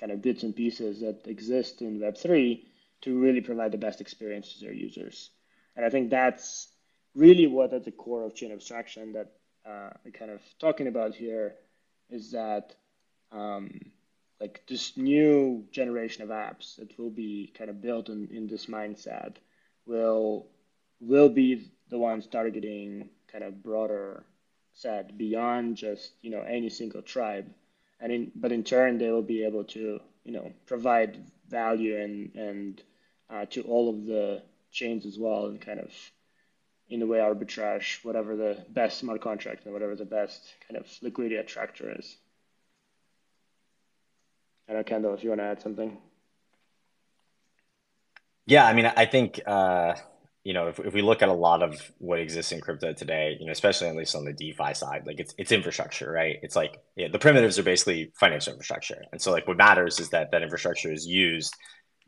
kind 0.00 0.12
of 0.12 0.22
bits 0.22 0.44
and 0.44 0.56
pieces 0.56 1.00
that 1.00 1.26
exist 1.26 1.82
in 1.82 2.00
Web 2.00 2.16
three 2.16 2.64
to 3.02 3.20
really 3.20 3.42
provide 3.42 3.72
the 3.72 3.84
best 3.86 4.00
experience 4.00 4.54
to 4.54 4.64
their 4.64 4.72
users. 4.72 5.28
And 5.76 5.84
I 5.84 5.90
think 5.90 6.08
that's 6.08 6.71
really 7.14 7.46
what 7.46 7.72
at 7.72 7.84
the 7.84 7.90
core 7.90 8.24
of 8.24 8.34
chain 8.34 8.52
abstraction 8.52 9.12
that 9.12 9.32
uh, 9.66 9.90
we're 10.04 10.10
kind 10.10 10.30
of 10.30 10.40
talking 10.58 10.86
about 10.86 11.14
here 11.14 11.54
is 12.10 12.32
that 12.32 12.74
um, 13.30 13.80
like 14.40 14.62
this 14.68 14.96
new 14.96 15.64
generation 15.70 16.22
of 16.22 16.30
apps 16.30 16.76
that 16.76 16.98
will 16.98 17.10
be 17.10 17.52
kind 17.56 17.70
of 17.70 17.80
built 17.80 18.08
in, 18.08 18.28
in 18.32 18.46
this 18.46 18.66
mindset 18.66 19.36
will 19.86 20.46
will 21.00 21.28
be 21.28 21.70
the 21.90 21.98
ones 21.98 22.26
targeting 22.26 23.08
kind 23.30 23.44
of 23.44 23.62
broader 23.62 24.24
set 24.72 25.16
beyond 25.16 25.76
just 25.76 26.12
you 26.22 26.30
know 26.30 26.42
any 26.42 26.68
single 26.68 27.02
tribe. 27.02 27.46
And 28.00 28.12
in 28.12 28.32
but 28.34 28.52
in 28.52 28.64
turn 28.64 28.98
they 28.98 29.10
will 29.10 29.22
be 29.22 29.44
able 29.44 29.64
to 29.64 30.00
you 30.24 30.32
know 30.32 30.52
provide 30.66 31.18
value 31.48 31.96
and 31.96 32.34
and 32.34 32.82
uh, 33.30 33.44
to 33.46 33.62
all 33.62 33.88
of 33.88 34.06
the 34.06 34.42
chains 34.70 35.06
as 35.06 35.18
well 35.18 35.46
and 35.46 35.60
kind 35.60 35.78
of 35.78 35.92
in 36.92 37.00
the 37.00 37.06
way 37.06 37.18
arbitrage 37.18 38.04
whatever 38.04 38.36
the 38.36 38.64
best 38.68 38.98
smart 38.98 39.22
contract 39.22 39.64
and 39.64 39.72
whatever 39.72 39.96
the 39.96 40.04
best 40.04 40.54
kind 40.68 40.78
of 40.78 40.86
liquidity 41.00 41.36
attractor 41.36 41.94
is. 41.98 42.18
I 44.68 44.72
don't 44.72 44.80
know 44.80 44.84
Kendall, 44.84 45.14
if 45.14 45.24
you 45.24 45.30
want 45.30 45.40
to 45.40 45.46
add 45.46 45.62
something. 45.62 45.96
Yeah, 48.44 48.66
I 48.66 48.74
mean, 48.74 48.92
I 48.94 49.06
think 49.06 49.40
uh, 49.46 49.94
you 50.44 50.52
know 50.52 50.68
if, 50.68 50.80
if 50.80 50.92
we 50.92 51.00
look 51.00 51.22
at 51.22 51.30
a 51.30 51.32
lot 51.32 51.62
of 51.62 51.80
what 51.96 52.18
exists 52.18 52.52
in 52.52 52.60
crypto 52.60 52.92
today, 52.92 53.38
you 53.40 53.46
know, 53.46 53.52
especially 53.52 53.88
at 53.88 53.96
least 53.96 54.14
on 54.14 54.26
the 54.26 54.32
DeFi 54.34 54.74
side, 54.74 55.06
like 55.06 55.18
it's 55.18 55.34
it's 55.38 55.50
infrastructure, 55.50 56.12
right? 56.12 56.36
It's 56.42 56.56
like 56.56 56.78
yeah, 56.96 57.08
the 57.08 57.18
primitives 57.18 57.58
are 57.58 57.62
basically 57.62 58.12
financial 58.16 58.52
infrastructure, 58.52 59.02
and 59.12 59.20
so 59.20 59.32
like 59.32 59.48
what 59.48 59.56
matters 59.56 59.98
is 59.98 60.10
that 60.10 60.30
that 60.32 60.42
infrastructure 60.42 60.92
is 60.92 61.06
used 61.06 61.54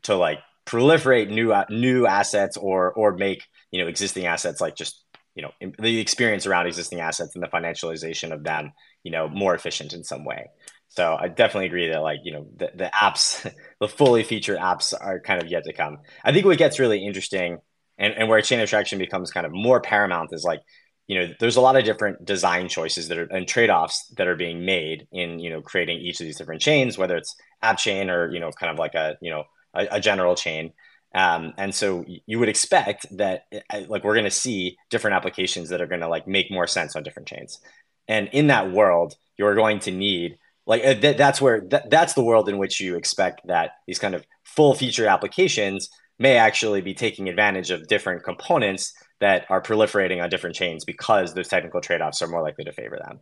to 0.03 0.15
like 0.15 0.39
proliferate 0.65 1.29
new 1.29 1.53
uh, 1.53 1.65
new 1.69 2.07
assets 2.07 2.57
or 2.57 2.91
or 2.93 3.15
make 3.15 3.43
you 3.71 3.81
know 3.81 3.87
existing 3.87 4.25
assets 4.25 4.59
like 4.59 4.75
just 4.75 5.03
you 5.35 5.43
know 5.43 5.51
the 5.79 5.99
experience 5.99 6.45
around 6.45 6.67
existing 6.67 7.01
assets 7.01 7.35
and 7.35 7.43
the 7.43 7.47
financialization 7.47 8.31
of 8.31 8.43
them 8.43 8.71
you 9.03 9.11
know 9.11 9.27
more 9.27 9.53
efficient 9.53 9.93
in 9.93 10.03
some 10.03 10.25
way. 10.25 10.47
So 10.89 11.17
i 11.19 11.27
definitely 11.27 11.67
agree 11.67 11.89
that 11.89 12.01
like 12.01 12.19
you 12.23 12.31
know 12.31 12.47
the, 12.55 12.71
the 12.75 12.89
apps 12.93 13.49
the 13.79 13.87
fully 13.87 14.23
featured 14.23 14.57
apps 14.57 14.93
are 14.99 15.19
kind 15.19 15.41
of 15.41 15.49
yet 15.49 15.63
to 15.65 15.73
come. 15.73 15.97
I 16.23 16.31
think 16.31 16.45
what 16.45 16.57
gets 16.57 16.79
really 16.79 17.05
interesting 17.05 17.59
and, 17.97 18.13
and 18.13 18.29
where 18.29 18.41
chain 18.41 18.59
abstraction 18.59 18.99
becomes 18.99 19.31
kind 19.31 19.45
of 19.45 19.51
more 19.53 19.81
paramount 19.81 20.29
is 20.33 20.43
like 20.43 20.61
you 21.07 21.19
know 21.19 21.33
there's 21.39 21.57
a 21.57 21.61
lot 21.61 21.75
of 21.75 21.83
different 21.83 22.25
design 22.25 22.67
choices 22.67 23.07
that 23.09 23.17
are 23.17 23.25
and 23.25 23.47
trade-offs 23.47 24.07
that 24.17 24.27
are 24.27 24.35
being 24.35 24.65
made 24.65 25.07
in 25.11 25.39
you 25.39 25.49
know 25.49 25.61
creating 25.61 25.99
each 25.99 26.19
of 26.19 26.25
these 26.25 26.37
different 26.37 26.61
chains 26.61 26.97
whether 26.97 27.15
it's 27.15 27.35
app 27.61 27.77
chain 27.77 28.09
or 28.09 28.31
you 28.31 28.39
know 28.39 28.51
kind 28.51 28.71
of 28.71 28.79
like 28.79 28.95
a 28.95 29.15
you 29.21 29.31
know 29.31 29.43
a, 29.75 29.87
a 29.91 29.99
general 29.99 30.35
chain. 30.35 30.73
Um, 31.13 31.53
and 31.57 31.73
so 31.73 32.03
you 32.25 32.39
would 32.39 32.49
expect 32.49 33.05
that 33.17 33.45
like 33.87 34.03
we're 34.03 34.15
going 34.15 34.25
to 34.25 34.31
see 34.31 34.77
different 34.89 35.15
applications 35.15 35.69
that 35.69 35.81
are 35.81 35.87
going 35.87 36.01
to 36.01 36.09
like 36.09 36.27
make 36.27 36.51
more 36.51 36.67
sense 36.67 36.95
on 36.95 37.03
different 37.03 37.27
chains. 37.27 37.59
And 38.07 38.27
in 38.33 38.47
that 38.47 38.71
world, 38.71 39.15
you're 39.37 39.55
going 39.55 39.79
to 39.79 39.91
need 39.91 40.37
like 40.65 40.83
uh, 40.83 40.95
th- 40.95 41.17
that's 41.17 41.39
where 41.39 41.61
th- 41.61 41.83
that's 41.89 42.13
the 42.13 42.23
world 42.23 42.49
in 42.49 42.57
which 42.57 42.81
you 42.81 42.95
expect 42.95 43.41
that 43.47 43.71
these 43.87 43.99
kind 43.99 44.15
of 44.15 44.25
full 44.43 44.73
feature 44.73 45.07
applications 45.07 45.89
may 46.17 46.37
actually 46.37 46.81
be 46.81 46.93
taking 46.93 47.29
advantage 47.29 47.71
of 47.71 47.87
different 47.87 48.23
components 48.23 48.93
that 49.19 49.45
are 49.49 49.61
proliferating 49.61 50.23
on 50.23 50.29
different 50.29 50.55
chains 50.55 50.85
because 50.85 51.33
those 51.33 51.47
technical 51.47 51.81
trade-offs 51.81 52.21
are 52.21 52.27
more 52.27 52.41
likely 52.41 52.63
to 52.63 52.71
favor 52.71 52.97
them. 52.97 53.19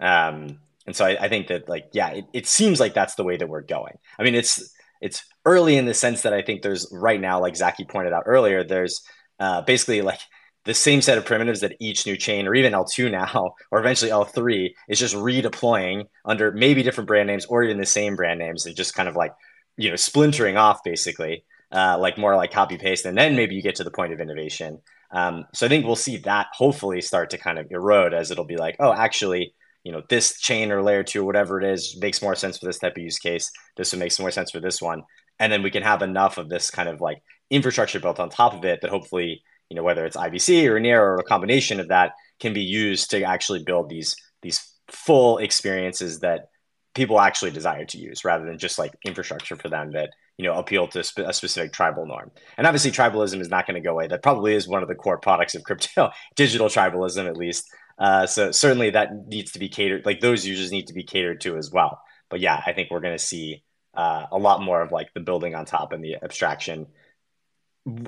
Um, 0.00 0.58
and 0.86 0.94
so 0.94 1.04
I, 1.04 1.24
I, 1.24 1.28
think 1.28 1.46
that 1.48 1.68
like 1.68 1.86
yeah, 1.92 2.10
it, 2.10 2.24
it 2.32 2.46
seems 2.46 2.80
like 2.80 2.94
that's 2.94 3.14
the 3.14 3.24
way 3.24 3.36
that 3.36 3.48
we're 3.48 3.62
going. 3.62 3.98
I 4.18 4.24
mean, 4.24 4.34
it's 4.34 4.72
it's 5.02 5.24
early 5.44 5.76
in 5.76 5.84
the 5.84 5.94
sense 5.94 6.22
that 6.22 6.32
I 6.32 6.42
think 6.42 6.62
there's 6.62 6.88
right 6.92 7.20
now, 7.20 7.40
like 7.40 7.56
Zaki 7.56 7.84
pointed 7.84 8.12
out 8.12 8.22
earlier, 8.26 8.62
there's 8.64 9.02
uh, 9.40 9.60
basically 9.62 10.00
like 10.00 10.20
the 10.64 10.74
same 10.74 11.02
set 11.02 11.18
of 11.18 11.26
primitives 11.26 11.60
that 11.60 11.76
each 11.80 12.06
new 12.06 12.16
chain 12.16 12.46
or 12.46 12.54
even 12.54 12.72
L2 12.72 13.10
now, 13.10 13.54
or 13.72 13.80
eventually 13.80 14.12
L3 14.12 14.70
is 14.88 15.00
just 15.00 15.16
redeploying 15.16 16.04
under 16.24 16.52
maybe 16.52 16.84
different 16.84 17.08
brand 17.08 17.26
names 17.26 17.44
or 17.46 17.64
even 17.64 17.78
the 17.78 17.84
same 17.84 18.14
brand 18.14 18.38
names 18.38 18.64
and 18.64 18.76
just 18.76 18.94
kind 18.94 19.08
of 19.08 19.16
like, 19.16 19.32
you 19.76 19.90
know, 19.90 19.96
splintering 19.96 20.56
off 20.56 20.84
basically, 20.84 21.44
uh, 21.72 21.98
like 21.98 22.16
more 22.16 22.36
like 22.36 22.52
copy 22.52 22.78
paste. 22.78 23.04
And 23.04 23.18
then 23.18 23.34
maybe 23.34 23.56
you 23.56 23.62
get 23.62 23.74
to 23.76 23.84
the 23.84 23.90
point 23.90 24.12
of 24.12 24.20
innovation. 24.20 24.80
Um, 25.10 25.46
so 25.52 25.66
I 25.66 25.68
think 25.68 25.84
we'll 25.84 25.96
see 25.96 26.18
that 26.18 26.46
hopefully 26.52 27.00
start 27.00 27.30
to 27.30 27.38
kind 27.38 27.58
of 27.58 27.66
erode 27.70 28.14
as 28.14 28.30
it'll 28.30 28.44
be 28.44 28.56
like, 28.56 28.76
oh, 28.78 28.92
actually, 28.92 29.54
you 29.84 29.92
know, 29.92 30.02
this 30.08 30.38
chain 30.40 30.70
or 30.70 30.82
layer 30.82 31.02
two 31.02 31.22
or 31.22 31.24
whatever 31.24 31.60
it 31.60 31.64
is 31.64 31.96
makes 32.00 32.22
more 32.22 32.34
sense 32.34 32.58
for 32.58 32.66
this 32.66 32.78
type 32.78 32.96
of 32.96 33.02
use 33.02 33.18
case. 33.18 33.50
This 33.76 33.92
one 33.92 34.00
makes 34.00 34.18
more 34.18 34.30
sense 34.30 34.50
for 34.50 34.60
this 34.60 34.80
one. 34.80 35.02
And 35.38 35.52
then 35.52 35.62
we 35.62 35.70
can 35.70 35.82
have 35.82 36.02
enough 36.02 36.38
of 36.38 36.48
this 36.48 36.70
kind 36.70 36.88
of 36.88 37.00
like 37.00 37.22
infrastructure 37.50 38.00
built 38.00 38.20
on 38.20 38.30
top 38.30 38.54
of 38.54 38.64
it 38.64 38.80
that 38.80 38.90
hopefully, 38.90 39.42
you 39.68 39.76
know, 39.76 39.82
whether 39.82 40.04
it's 40.04 40.16
IBC 40.16 40.68
or 40.68 40.78
near 40.78 41.02
or 41.02 41.16
a 41.16 41.24
combination 41.24 41.80
of 41.80 41.88
that 41.88 42.12
can 42.38 42.52
be 42.52 42.62
used 42.62 43.10
to 43.10 43.22
actually 43.22 43.62
build 43.64 43.88
these 43.88 44.14
these 44.42 44.72
full 44.88 45.38
experiences 45.38 46.20
that 46.20 46.48
people 46.94 47.20
actually 47.20 47.50
desire 47.50 47.84
to 47.86 47.98
use 47.98 48.24
rather 48.24 48.44
than 48.44 48.58
just 48.58 48.78
like 48.78 48.92
infrastructure 49.04 49.56
for 49.56 49.68
them 49.68 49.92
that 49.92 50.10
you 50.36 50.44
know 50.44 50.54
appeal 50.54 50.86
to 50.86 51.02
sp- 51.04 51.24
a 51.26 51.32
specific 51.32 51.72
tribal 51.72 52.06
norm 52.06 52.30
and 52.56 52.66
obviously 52.66 52.90
tribalism 52.90 53.40
is 53.40 53.48
not 53.48 53.66
going 53.66 53.74
to 53.74 53.86
go 53.86 53.92
away 53.92 54.06
that 54.06 54.22
probably 54.22 54.54
is 54.54 54.68
one 54.68 54.82
of 54.82 54.88
the 54.88 54.94
core 54.94 55.18
products 55.18 55.54
of 55.54 55.62
crypto 55.62 56.10
digital 56.36 56.68
tribalism 56.68 57.26
at 57.26 57.36
least 57.36 57.70
uh, 57.98 58.26
so 58.26 58.50
certainly 58.50 58.90
that 58.90 59.28
needs 59.28 59.52
to 59.52 59.58
be 59.58 59.68
catered. 59.68 60.04
Like 60.06 60.20
those 60.20 60.46
users 60.46 60.72
need 60.72 60.88
to 60.88 60.94
be 60.94 61.04
catered 61.04 61.40
to 61.42 61.56
as 61.56 61.70
well. 61.70 62.00
But 62.28 62.40
yeah, 62.40 62.60
I 62.66 62.72
think 62.72 62.90
we're 62.90 63.00
going 63.00 63.16
to 63.16 63.24
see 63.24 63.62
uh, 63.94 64.26
a 64.30 64.38
lot 64.38 64.62
more 64.62 64.80
of 64.80 64.92
like 64.92 65.12
the 65.14 65.20
building 65.20 65.54
on 65.54 65.64
top 65.64 65.92
and 65.92 66.02
the 66.02 66.16
abstraction 66.22 66.86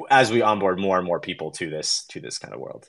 as 0.08 0.30
we 0.30 0.40
onboard 0.40 0.78
more 0.78 0.98
and 0.98 1.06
more 1.06 1.20
people 1.20 1.50
to 1.52 1.68
this 1.68 2.04
to 2.10 2.20
this 2.20 2.38
kind 2.38 2.54
of 2.54 2.60
world. 2.60 2.88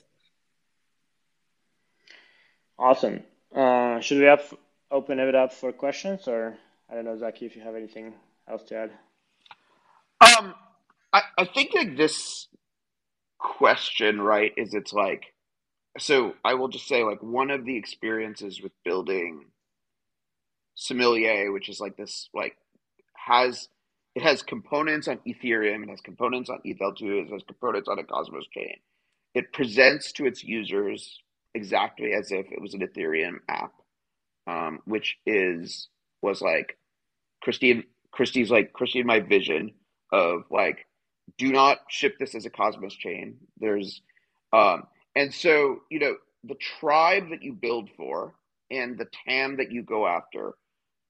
Awesome. 2.78 3.22
Uh, 3.54 4.00
should 4.00 4.18
we 4.18 4.24
have 4.24 4.54
open 4.90 5.18
it 5.18 5.34
up 5.34 5.52
for 5.52 5.72
questions, 5.72 6.28
or 6.28 6.56
I 6.90 6.94
don't 6.94 7.04
know, 7.04 7.16
Zaki, 7.16 7.46
if 7.46 7.56
you 7.56 7.62
have 7.62 7.74
anything 7.74 8.14
else 8.48 8.62
to 8.64 8.76
add? 8.76 8.90
Um, 10.20 10.54
I, 11.12 11.22
I 11.38 11.44
think 11.46 11.74
like 11.74 11.96
this 11.96 12.48
question, 13.38 14.20
right, 14.20 14.52
is 14.56 14.74
it's 14.74 14.92
like 14.92 15.34
so 15.98 16.34
I 16.44 16.54
will 16.54 16.68
just 16.68 16.88
say 16.88 17.04
like 17.04 17.22
one 17.22 17.50
of 17.50 17.64
the 17.64 17.76
experiences 17.76 18.62
with 18.62 18.72
building 18.84 19.46
Sommelier, 20.74 21.52
which 21.52 21.68
is 21.68 21.80
like 21.80 21.96
this 21.96 22.28
like 22.34 22.56
has 23.14 23.68
it 24.14 24.22
has 24.22 24.42
components 24.42 25.08
on 25.08 25.18
Ethereum, 25.26 25.84
it 25.84 25.90
has 25.90 26.00
components 26.00 26.48
on 26.48 26.60
ETH2, 26.66 27.26
it 27.26 27.32
has 27.32 27.42
components 27.42 27.88
on 27.88 27.98
a 27.98 28.04
Cosmos 28.04 28.46
chain. 28.48 28.76
It 29.34 29.52
presents 29.52 30.12
to 30.12 30.26
its 30.26 30.42
users 30.42 31.20
exactly 31.54 32.12
as 32.12 32.32
if 32.32 32.50
it 32.50 32.60
was 32.60 32.74
an 32.74 32.80
Ethereum 32.80 33.38
app, 33.48 33.72
um, 34.46 34.80
which 34.84 35.18
is 35.26 35.88
was 36.22 36.40
like 36.40 36.78
Christine 37.42 37.84
Christie's 38.12 38.50
like 38.50 38.72
Christine 38.72 39.06
my 39.06 39.20
vision 39.20 39.72
of 40.12 40.44
like 40.50 40.86
do 41.38 41.52
not 41.52 41.78
ship 41.88 42.16
this 42.18 42.34
as 42.34 42.46
a 42.46 42.50
Cosmos 42.50 42.94
chain. 42.94 43.36
There's 43.58 44.00
um, 44.52 44.84
and 45.16 45.34
so, 45.34 45.80
you 45.90 46.00
know, 46.00 46.16
the 46.44 46.56
tribe 46.80 47.30
that 47.30 47.42
you 47.42 47.54
build 47.54 47.90
for 47.96 48.34
and 48.70 48.98
the 48.98 49.08
TAM 49.26 49.58
that 49.58 49.72
you 49.72 49.82
go 49.82 50.06
after 50.06 50.54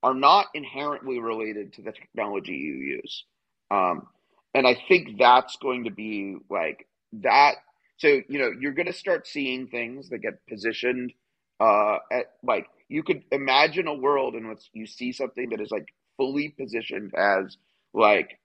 are 0.03 0.15
not 0.15 0.47
inherently 0.55 1.19
related 1.19 1.75
to 1.75 1.83
the 1.83 1.93
technology 1.93 2.53
you 2.53 3.01
use. 3.03 3.25
Um, 3.71 4.09
and 4.55 4.67
I 4.67 4.79
think 4.89 5.19
that's 5.19 5.57
going 5.59 5.85
to 5.85 5.91
be 5.91 6.37
like 6.49 6.87
that. 7.15 7.57
So, 7.99 8.09
you 8.29 8.39
know, 8.39 8.53
you're 8.59 8.75
going 8.75 8.87
to 8.87 8.95
start 8.95 9.27
seeing 9.27 9.69
things 9.69 10.11
that 10.11 10.21
get 10.21 10.47
positioned 10.49 11.13
uh, 11.61 11.99
at 12.13 12.27
like 12.45 12.69
you 12.89 13.03
could 13.03 13.25
imagine 13.33 13.89
a 13.89 13.95
world 13.95 14.37
in 14.37 14.49
which 14.49 14.71
you 14.73 14.87
see 14.87 15.13
something 15.13 15.51
that 15.51 15.61
is 15.61 15.71
like 15.73 15.89
fully 16.17 16.51
positioned 16.51 17.13
as 17.17 17.59
like 17.95 18.39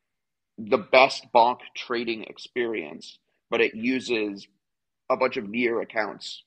the 0.57 0.77
best 0.77 1.27
bonk 1.33 1.59
trading 1.75 2.23
experience, 2.23 3.19
but 3.49 3.61
it 3.61 3.75
uses 3.75 4.47
a 5.11 5.17
bunch 5.17 5.37
of 5.37 5.49
near 5.49 5.81
accounts 5.81 6.43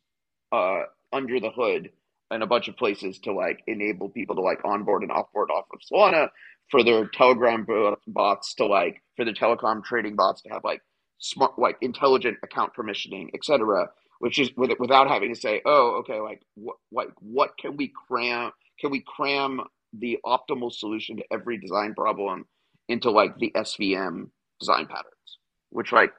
uh, 0.52 0.82
under 1.12 1.38
the 1.38 1.50
hood 1.50 1.90
in 2.30 2.42
a 2.42 2.46
bunch 2.46 2.68
of 2.68 2.76
places 2.76 3.18
to 3.20 3.32
like 3.32 3.62
enable 3.66 4.08
people 4.08 4.34
to 4.34 4.40
like 4.42 4.64
onboard 4.64 5.02
and 5.02 5.12
offboard 5.12 5.50
off 5.50 5.66
of 5.72 5.80
Solana 5.80 6.28
for 6.70 6.82
their 6.82 7.06
Telegram 7.06 7.66
bots 8.06 8.54
to 8.54 8.66
like 8.66 9.02
for 9.16 9.24
the 9.24 9.32
Telegram 9.32 9.82
trading 9.82 10.16
bots 10.16 10.42
to 10.42 10.48
have 10.48 10.64
like 10.64 10.80
smart 11.18 11.58
like 11.58 11.76
intelligent 11.82 12.38
account 12.42 12.72
permissioning, 12.74 13.28
etc. 13.34 13.88
Which 14.18 14.38
is 14.38 14.50
with, 14.56 14.70
without 14.78 15.08
having 15.08 15.34
to 15.34 15.40
say, 15.40 15.60
oh, 15.66 15.96
okay, 16.00 16.20
like 16.20 16.42
what 16.54 16.76
like 16.90 17.10
what 17.20 17.56
can 17.58 17.76
we 17.76 17.92
cram? 18.08 18.52
Can 18.80 18.90
we 18.90 19.04
cram 19.06 19.60
the 19.92 20.18
optimal 20.24 20.72
solution 20.72 21.18
to 21.18 21.24
every 21.30 21.58
design 21.58 21.94
problem 21.94 22.46
into 22.88 23.10
like 23.10 23.38
the 23.38 23.52
SVM 23.54 24.30
design 24.58 24.86
patterns? 24.86 25.38
Which 25.70 25.92
like 25.92 26.12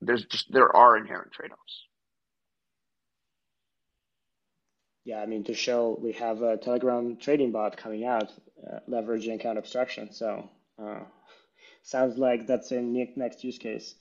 there's 0.00 0.24
just 0.24 0.52
there 0.52 0.74
are 0.74 0.96
inherent 0.96 1.32
trade 1.32 1.52
offs. 1.52 1.86
Yeah, 5.04 5.20
I 5.20 5.26
mean, 5.26 5.44
to 5.44 5.54
show 5.54 5.98
we 6.00 6.12
have 6.12 6.42
a 6.42 6.56
Telegram 6.56 7.16
trading 7.16 7.50
bot 7.52 7.76
coming 7.76 8.04
out, 8.04 8.30
uh, 8.66 8.78
leveraging 8.88 9.34
account 9.34 9.58
abstraction. 9.58 10.12
So 10.12 10.48
uh, 10.82 11.00
sounds 11.82 12.18
like 12.18 12.46
that's 12.46 12.70
a 12.70 12.80
next 12.80 13.42
use 13.44 13.58
case 13.58 13.94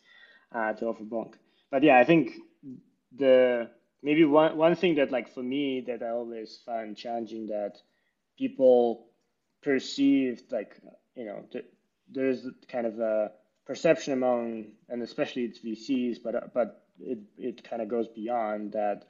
uh, 0.54 0.74
to 0.74 0.88
offer 0.88 1.04
Bonk. 1.04 1.34
but 1.72 1.84
yeah, 1.84 1.97
I 1.97 2.04
think 2.04 2.34
the 3.16 3.70
maybe 4.04 4.26
one 4.26 4.58
one 4.58 4.76
thing 4.76 4.95
that 4.95 5.12
like 5.12 5.34
for 5.34 5.43
me 5.43 5.84
that 5.88 6.04
I 6.04 6.10
always 6.10 6.60
find 6.66 6.95
challenging 6.95 7.47
that 7.47 7.78
people 8.38 9.08
perceived 9.64 10.52
like 10.52 10.80
you 11.16 11.26
know 11.26 11.45
th- 11.52 11.66
there's 12.12 12.45
kind 12.68 12.86
of 12.86 12.99
a 12.99 13.32
perception 13.66 14.14
among 14.14 14.66
and 14.89 15.02
especially 15.02 15.43
it's 15.45 15.60
VCs, 15.60 16.18
but 16.24 16.54
but 16.54 16.84
it 16.99 17.20
it 17.38 17.64
kind 17.64 17.82
of 17.82 17.88
goes 17.89 18.08
beyond 18.08 18.74
that. 18.74 19.06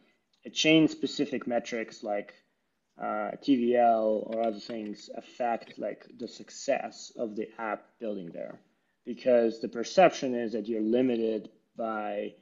A 0.46 0.50
chain 0.50 0.88
specific 0.88 1.48
metrics 1.48 2.04
like 2.04 2.34
uh, 3.00 3.32
TVL 3.44 4.28
or 4.28 4.42
other 4.46 4.60
things 4.60 5.10
affect 5.16 5.78
like 5.80 6.06
the 6.20 6.28
success 6.28 7.12
of 7.18 7.36
the 7.36 7.48
app 7.60 7.86
building 8.00 8.32
there. 8.34 8.60
Because 9.06 9.62
the 9.62 9.68
perception 9.68 10.36
is 10.36 10.54
that 10.54 10.68
you're 10.68 10.82
limited 10.82 11.50
by 11.76 12.34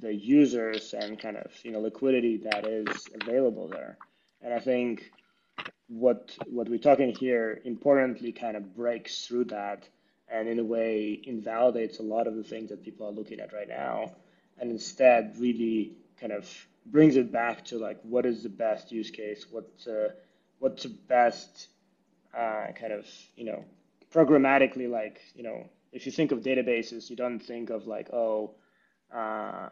the 0.00 0.14
users 0.14 0.94
and 0.94 1.20
kind 1.20 1.36
of 1.36 1.52
you 1.64 1.72
know 1.72 1.80
liquidity 1.80 2.38
that 2.38 2.66
is 2.66 3.06
available 3.20 3.68
there. 3.68 3.98
And 4.42 4.54
i 4.54 4.60
think 4.60 5.10
what 5.88 6.36
what 6.46 6.68
we're 6.68 6.78
talking 6.78 7.14
here 7.14 7.60
importantly 7.64 8.32
kind 8.32 8.56
of 8.56 8.74
breaks 8.76 9.26
through 9.26 9.44
that 9.44 9.88
and 10.30 10.48
in 10.48 10.58
a 10.58 10.64
way 10.64 11.20
invalidates 11.24 11.98
a 11.98 12.02
lot 12.02 12.26
of 12.26 12.36
the 12.36 12.42
things 12.44 12.68
that 12.68 12.84
people 12.84 13.06
are 13.06 13.12
looking 13.12 13.40
at 13.40 13.52
right 13.52 13.68
now 13.68 14.12
and 14.60 14.70
instead 14.70 15.34
really 15.38 15.92
kind 16.20 16.32
of 16.32 16.46
brings 16.90 17.16
it 17.16 17.32
back 17.32 17.64
to 17.66 17.78
like 17.78 17.98
what 18.02 18.26
is 18.26 18.42
the 18.42 18.48
best 18.48 18.92
use 18.92 19.10
case, 19.10 19.46
what's 19.50 19.86
uh, 19.86 20.08
what's 20.58 20.82
the 20.82 20.88
best 21.08 21.68
uh, 22.36 22.66
kind 22.78 22.92
of 22.92 23.06
you 23.36 23.44
know 23.44 23.64
programmatically 24.12 24.88
like 24.88 25.20
you 25.34 25.42
know 25.42 25.68
if 25.92 26.06
you 26.06 26.12
think 26.12 26.32
of 26.32 26.40
databases, 26.40 27.10
you 27.10 27.16
don't 27.16 27.40
think 27.40 27.70
of 27.70 27.86
like 27.86 28.10
oh 28.12 28.54
uh, 29.14 29.68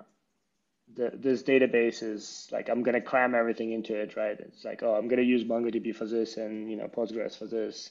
the, 0.94 1.10
this 1.14 1.42
database 1.42 2.02
is 2.02 2.48
like 2.52 2.68
I'm 2.68 2.82
gonna 2.82 3.00
cram 3.00 3.34
everything 3.34 3.72
into 3.72 3.94
it, 3.94 4.16
right? 4.16 4.38
It's 4.38 4.64
like 4.64 4.82
oh 4.82 4.94
I'm 4.94 5.08
gonna 5.08 5.22
use 5.22 5.44
MongoDB 5.44 5.94
for 5.94 6.06
this 6.06 6.36
and 6.36 6.70
you 6.70 6.76
know 6.76 6.88
Postgres 6.88 7.36
for 7.36 7.46
this 7.46 7.90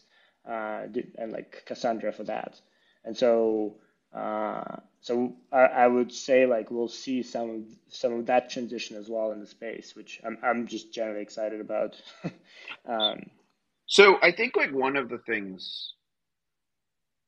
uh, 0.50 0.84
and 1.18 1.32
like 1.32 1.64
Cassandra 1.66 2.12
for 2.12 2.24
that, 2.24 2.60
and 3.04 3.18
so 3.18 3.78
uh, 4.16 4.78
so 5.02 5.36
I, 5.52 5.66
I, 5.66 5.88
would 5.88 6.12
say 6.12 6.46
like 6.46 6.72
we'll 6.72 6.88
see 6.88 7.22
some 7.22 7.50
of, 7.50 7.64
some 7.90 8.14
of 8.14 8.26
that 8.28 8.50
transition 8.50 8.96
as 8.96 9.10
well 9.10 9.34
in 9.34 9.42
the 9.42 9.46
space, 9.46 9.94
which 9.94 10.22
I'm 10.26 10.38
I'm 10.42 10.68
just 10.68 10.94
generally 10.94 11.22
excited 11.22 11.60
about. 11.60 12.02
um, 12.88 13.30
so 13.88 14.18
I 14.24 14.32
think 14.32 14.56
like 14.56 14.72
one 14.72 14.96
of 14.96 15.10
the 15.10 15.18
things 15.18 15.96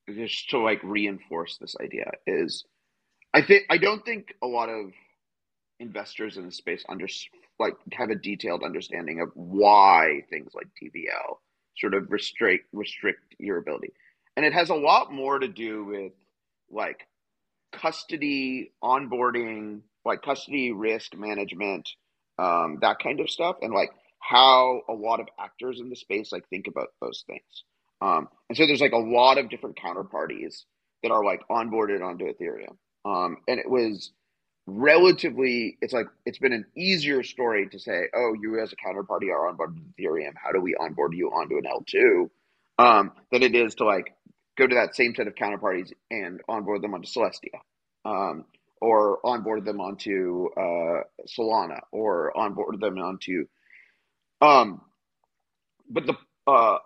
just 0.10 0.50
to 0.52 0.60
like 0.60 0.80
reinforce 0.82 1.58
this 1.58 1.76
idea 1.82 2.10
is 2.26 2.64
I 3.34 3.42
think 3.42 3.66
I 3.70 3.78
don't 3.78 4.06
think 4.06 4.34
a 4.42 4.48
lot 4.48 4.70
of 4.70 4.92
investors 5.82 6.38
in 6.38 6.46
the 6.46 6.52
space 6.52 6.86
under 6.88 7.08
like 7.60 7.76
have 7.92 8.12
a 8.12 8.16
detailed 8.16 8.64
understanding 8.64 9.20
of 9.20 9.30
why 9.34 10.22
things 10.30 10.54
like 10.56 10.68
TVL 10.82 11.38
sort 11.78 11.94
of 11.94 12.10
restrict 12.12 12.68
restrict 12.72 13.36
your 13.40 13.58
ability, 13.58 13.92
and 14.38 14.46
it 14.46 14.54
has 14.54 14.70
a 14.70 14.76
lot 14.76 15.12
more 15.12 15.38
to 15.38 15.50
do 15.50 15.84
with 15.84 16.14
like 16.72 17.08
custody 17.72 18.72
onboarding, 18.84 19.82
like 20.06 20.22
custody 20.22 20.72
risk 20.72 21.16
management, 21.16 21.90
um, 22.40 22.80
that 22.82 22.98
kind 23.00 23.20
of 23.20 23.30
stuff, 23.30 23.58
and 23.62 23.74
like 23.74 23.92
how 24.20 24.82
a 24.90 24.94
lot 24.94 25.20
of 25.20 25.28
actors 25.40 25.80
in 25.80 25.90
the 25.90 25.96
space 25.96 26.32
like 26.32 26.48
think 26.50 26.68
about 26.68 26.90
those 27.02 27.24
things. 27.28 27.64
Um, 28.02 28.28
and 28.50 28.58
so 28.58 28.66
there's 28.66 28.82
like 28.82 28.92
a 28.92 28.98
lot 28.98 29.38
of 29.38 29.50
different 29.50 29.78
counterparties 29.78 30.64
that 31.04 31.12
are 31.12 31.24
like 31.24 31.42
onboarded 31.50 32.06
onto 32.06 32.26
Ethereum. 32.26 32.78
Um, 33.06 33.38
and 33.48 33.60
it 33.60 33.70
was 33.70 34.12
relatively, 34.66 35.78
it's 35.82 35.94
like, 35.94 36.08
it's 36.26 36.40
been 36.40 36.54
an 36.54 36.66
easier 36.76 37.24
story 37.24 37.70
to 37.70 37.80
say, 37.80 38.08
oh, 38.16 38.34
you 38.40 38.60
as 38.60 38.74
a 38.74 38.76
counterparty 38.76 39.32
are 39.32 39.52
onboarded 39.52 39.78
to 39.78 40.04
Ethereum. 40.04 40.34
How 40.36 40.52
do 40.52 40.60
we 40.60 40.76
onboard 40.76 41.14
you 41.14 41.30
onto 41.30 41.58
an 41.58 41.64
L2? 41.64 42.30
Um, 42.80 43.14
than 43.32 43.42
it 43.42 43.56
is 43.56 43.76
to 43.76 43.86
like 43.86 44.14
go 44.58 44.68
to 44.68 44.76
that 44.76 44.96
same 44.96 45.14
set 45.16 45.28
of 45.28 45.36
counterparties 45.36 45.92
and 46.10 46.42
onboard 46.50 46.82
them 46.82 46.94
onto 46.94 47.08
Celestia, 47.08 47.60
um, 48.06 48.46
or 48.82 49.20
onboard 49.26 49.66
them 49.66 49.80
onto 49.80 50.50
uh, 50.58 51.04
Solana, 51.28 51.80
or 51.92 52.36
onboard 52.38 52.80
them 52.80 52.98
onto. 52.98 53.48
Um, 54.42 54.82
but 55.90 56.06
the 56.06 56.16
uh, 56.46 56.78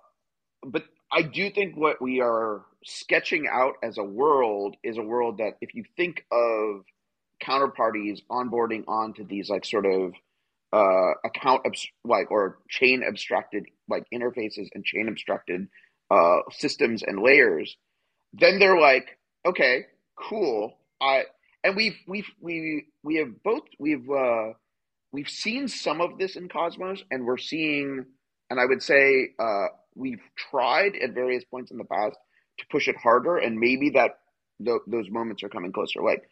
but 0.63 0.83
I 1.11 1.23
do 1.23 1.49
think 1.49 1.75
what 1.75 2.01
we 2.01 2.21
are 2.21 2.61
sketching 2.85 3.47
out 3.51 3.75
as 3.83 3.97
a 3.97 4.03
world 4.03 4.75
is 4.83 4.97
a 4.97 5.03
world 5.03 5.37
that 5.37 5.57
if 5.61 5.75
you 5.75 5.83
think 5.97 6.25
of 6.31 6.83
counterparties 7.43 8.21
onboarding 8.29 8.83
onto 8.87 9.25
these 9.25 9.49
like 9.49 9.65
sort 9.65 9.85
of 9.85 10.13
uh, 10.73 11.13
account 11.25 11.61
like 12.05 12.31
or 12.31 12.59
chain 12.69 13.03
abstracted 13.05 13.65
like 13.89 14.05
interfaces 14.13 14.69
and 14.73 14.85
chain 14.85 15.07
abstracted 15.09 15.67
uh, 16.11 16.41
systems 16.51 17.03
and 17.03 17.21
layers, 17.21 17.77
then 18.33 18.59
they're 18.59 18.79
like, 18.79 19.17
okay, 19.45 19.85
cool. 20.17 20.77
I 21.01 21.23
and 21.63 21.75
we've 21.75 21.97
we've 22.07 22.29
we 22.41 22.85
we 23.03 23.15
have 23.17 23.43
both 23.43 23.63
we've 23.79 24.09
uh, 24.09 24.53
we've 25.11 25.29
seen 25.29 25.67
some 25.67 26.01
of 26.01 26.17
this 26.17 26.35
in 26.35 26.49
Cosmos, 26.49 27.03
and 27.11 27.25
we're 27.25 27.37
seeing, 27.37 28.05
and 28.49 28.59
I 28.59 28.65
would 28.65 28.83
say 28.83 29.29
uh, 29.39 29.67
we've 29.95 30.21
tried 30.37 30.95
at 30.95 31.13
various 31.13 31.43
points 31.45 31.71
in 31.71 31.77
the 31.77 31.85
past 31.85 32.17
to 32.59 32.65
push 32.71 32.87
it 32.87 32.95
harder, 32.97 33.37
and 33.37 33.57
maybe 33.57 33.91
that 33.91 34.19
th- 34.63 34.81
those 34.87 35.09
moments 35.09 35.43
are 35.43 35.49
coming 35.49 35.71
closer. 35.71 36.01
Like, 36.01 36.29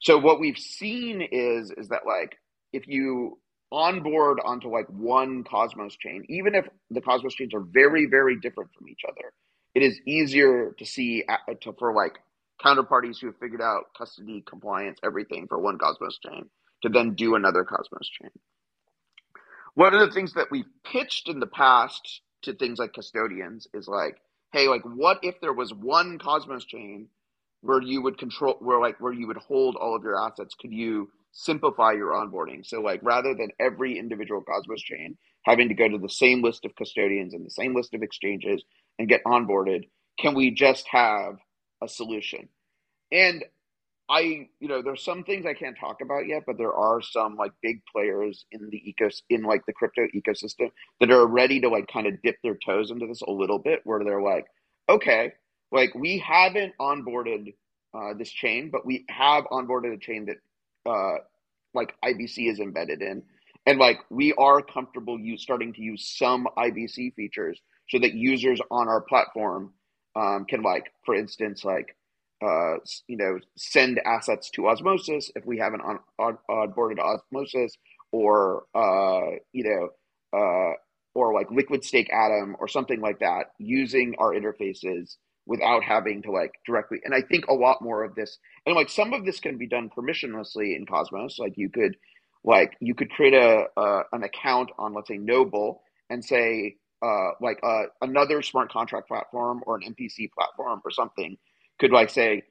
so 0.00 0.18
what 0.18 0.40
we've 0.40 0.58
seen 0.58 1.22
is 1.22 1.72
is 1.76 1.88
that 1.88 2.02
like 2.06 2.36
if 2.72 2.86
you 2.86 3.38
onboard 3.74 4.38
onto 4.44 4.68
like 4.68 4.86
one 4.88 5.42
Cosmos 5.42 5.96
chain, 5.96 6.24
even 6.28 6.54
if 6.54 6.64
the 6.90 7.00
Cosmos 7.00 7.34
chains 7.34 7.52
are 7.54 7.60
very, 7.60 8.06
very 8.06 8.38
different 8.38 8.70
from 8.72 8.88
each 8.88 9.02
other, 9.06 9.32
it 9.74 9.82
is 9.82 9.98
easier 10.06 10.74
to 10.78 10.86
see 10.86 11.24
uh, 11.28 11.54
to, 11.62 11.72
for 11.72 11.92
like 11.92 12.18
counterparties 12.64 13.20
who 13.20 13.26
have 13.26 13.36
figured 13.38 13.60
out 13.60 13.86
custody, 13.98 14.44
compliance, 14.46 15.00
everything 15.04 15.46
for 15.48 15.58
one 15.58 15.76
Cosmos 15.76 16.18
chain 16.18 16.48
to 16.82 16.88
then 16.88 17.14
do 17.14 17.34
another 17.34 17.64
Cosmos 17.64 18.08
chain. 18.08 18.30
One 19.74 19.92
of 19.92 20.00
the 20.00 20.14
things 20.14 20.34
that 20.34 20.52
we've 20.52 20.70
pitched 20.84 21.28
in 21.28 21.40
the 21.40 21.46
past 21.46 22.20
to 22.42 22.54
things 22.54 22.78
like 22.78 22.92
custodians 22.92 23.66
is 23.74 23.88
like, 23.88 24.18
hey, 24.52 24.68
like 24.68 24.82
what 24.84 25.18
if 25.22 25.40
there 25.40 25.52
was 25.52 25.74
one 25.74 26.18
Cosmos 26.18 26.64
chain 26.64 27.08
where 27.60 27.82
you 27.82 28.02
would 28.02 28.18
control 28.18 28.56
where 28.60 28.78
like 28.78 29.00
where 29.00 29.12
you 29.12 29.26
would 29.26 29.38
hold 29.38 29.74
all 29.74 29.96
of 29.96 30.04
your 30.04 30.16
assets? 30.16 30.54
Could 30.54 30.72
you 30.72 31.10
simplify 31.34 31.92
your 31.92 32.12
onboarding. 32.12 32.64
So 32.64 32.80
like 32.80 33.00
rather 33.02 33.34
than 33.34 33.50
every 33.60 33.98
individual 33.98 34.40
Cosmos 34.40 34.80
chain 34.80 35.16
having 35.44 35.68
to 35.68 35.74
go 35.74 35.88
to 35.88 35.98
the 35.98 36.08
same 36.08 36.42
list 36.42 36.64
of 36.64 36.74
custodians 36.76 37.34
and 37.34 37.44
the 37.44 37.50
same 37.50 37.74
list 37.74 37.92
of 37.92 38.02
exchanges 38.02 38.62
and 38.98 39.08
get 39.08 39.22
onboarded, 39.24 39.88
can 40.18 40.34
we 40.34 40.50
just 40.50 40.86
have 40.90 41.36
a 41.82 41.88
solution? 41.88 42.48
And 43.12 43.44
I, 44.08 44.48
you 44.60 44.68
know, 44.68 44.82
there's 44.82 45.02
some 45.02 45.24
things 45.24 45.44
I 45.46 45.54
can't 45.54 45.78
talk 45.78 46.00
about 46.02 46.26
yet, 46.26 46.44
but 46.46 46.56
there 46.58 46.72
are 46.74 47.00
some 47.02 47.36
like 47.36 47.52
big 47.62 47.82
players 47.90 48.44
in 48.52 48.68
the 48.70 48.94
ecos 48.94 49.22
in 49.30 49.42
like 49.42 49.66
the 49.66 49.72
crypto 49.72 50.06
ecosystem 50.14 50.70
that 51.00 51.10
are 51.10 51.26
ready 51.26 51.60
to 51.60 51.68
like 51.68 51.88
kind 51.92 52.06
of 52.06 52.20
dip 52.22 52.36
their 52.42 52.56
toes 52.64 52.90
into 52.90 53.06
this 53.06 53.22
a 53.22 53.30
little 53.30 53.58
bit, 53.58 53.80
where 53.84 54.04
they're 54.04 54.22
like, 54.22 54.46
okay, 54.88 55.32
like 55.72 55.94
we 55.94 56.18
haven't 56.18 56.74
onboarded 56.80 57.54
uh, 57.94 58.12
this 58.14 58.30
chain, 58.30 58.70
but 58.70 58.84
we 58.84 59.04
have 59.08 59.44
onboarded 59.44 59.94
a 59.94 59.98
chain 59.98 60.26
that 60.26 60.36
uh, 60.86 61.14
like 61.74 61.94
IBC 62.04 62.50
is 62.50 62.60
embedded 62.60 63.02
in. 63.02 63.22
And 63.66 63.78
like 63.78 63.98
we 64.10 64.32
are 64.34 64.60
comfortable 64.60 65.18
use 65.18 65.42
starting 65.42 65.72
to 65.74 65.82
use 65.82 66.14
some 66.16 66.46
IBC 66.58 67.14
features 67.14 67.60
so 67.88 67.98
that 67.98 68.14
users 68.14 68.60
on 68.70 68.88
our 68.88 69.00
platform 69.02 69.72
um, 70.16 70.44
can 70.48 70.62
like, 70.62 70.92
for 71.04 71.14
instance, 71.14 71.64
like 71.64 71.96
uh, 72.44 72.74
you 73.08 73.16
know, 73.16 73.38
send 73.56 74.00
assets 74.04 74.50
to 74.50 74.68
Osmosis 74.68 75.30
if 75.34 75.46
we 75.46 75.58
haven't 75.58 75.80
on, 75.80 75.98
on 76.18 76.38
onboarded 76.50 76.98
Osmosis, 76.98 77.76
or 78.12 78.64
uh, 78.74 79.38
you 79.52 79.64
know, 79.64 79.88
uh, 80.38 80.74
or 81.14 81.32
like 81.32 81.50
Liquid 81.50 81.84
Stake 81.84 82.12
Atom 82.12 82.56
or 82.58 82.68
something 82.68 83.00
like 83.00 83.20
that, 83.20 83.52
using 83.58 84.14
our 84.18 84.32
interfaces 84.32 85.16
without 85.46 85.82
having 85.84 86.22
to 86.22 86.30
like 86.30 86.52
directly 86.66 87.00
and 87.04 87.14
i 87.14 87.22
think 87.22 87.46
a 87.48 87.54
lot 87.54 87.82
more 87.82 88.04
of 88.04 88.14
this 88.14 88.38
and 88.66 88.74
like 88.74 88.88
some 88.88 89.12
of 89.12 89.24
this 89.24 89.40
can 89.40 89.58
be 89.58 89.66
done 89.66 89.90
permissionlessly 89.96 90.76
in 90.76 90.86
cosmos. 90.86 91.38
Like 91.38 91.54
you 91.56 91.68
could 91.68 91.96
like 92.44 92.76
you 92.80 92.94
could 92.94 93.10
create 93.10 93.34
a, 93.34 93.66
a 93.76 94.02
an 94.12 94.22
account 94.22 94.70
on 94.78 94.94
let's 94.94 95.08
say 95.08 95.18
noble 95.18 95.82
and 96.10 96.24
say 96.24 96.76
uh 97.02 97.30
like 97.40 97.58
uh 97.62 97.84
another 98.02 98.42
smart 98.42 98.70
contract 98.70 99.08
platform 99.08 99.62
or 99.66 99.76
an 99.76 99.94
mpc 99.94 100.30
platform 100.32 100.80
or 100.84 100.90
something 100.90 101.36
could 101.80 101.90
like 101.90 102.10
say 102.10 102.42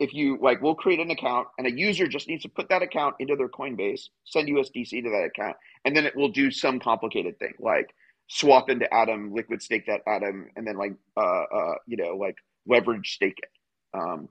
if 0.00 0.14
you 0.14 0.38
like 0.40 0.60
we'll 0.62 0.74
create 0.74 1.00
an 1.00 1.10
account 1.10 1.48
and 1.58 1.66
a 1.66 1.72
user 1.72 2.06
just 2.06 2.28
needs 2.28 2.42
to 2.42 2.48
put 2.48 2.68
that 2.68 2.82
account 2.82 3.14
into 3.20 3.36
their 3.36 3.48
coinbase 3.48 4.08
send 4.24 4.48
usdc 4.48 4.90
to 4.90 5.10
that 5.10 5.24
account 5.24 5.56
and 5.84 5.96
then 5.96 6.06
it 6.06 6.16
will 6.16 6.30
do 6.30 6.50
some 6.50 6.80
complicated 6.80 7.38
thing. 7.38 7.54
Like 7.58 7.94
swap 8.28 8.70
into 8.70 8.92
Atom, 8.92 9.32
liquid 9.34 9.62
stake 9.62 9.86
that 9.86 10.00
Atom, 10.06 10.48
and 10.56 10.66
then 10.66 10.76
like 10.76 10.94
uh, 11.16 11.44
uh, 11.54 11.74
you 11.86 11.96
know 11.96 12.16
like 12.16 12.36
leverage 12.66 13.14
stake 13.14 13.38
it. 13.38 13.50
Um, 13.98 14.28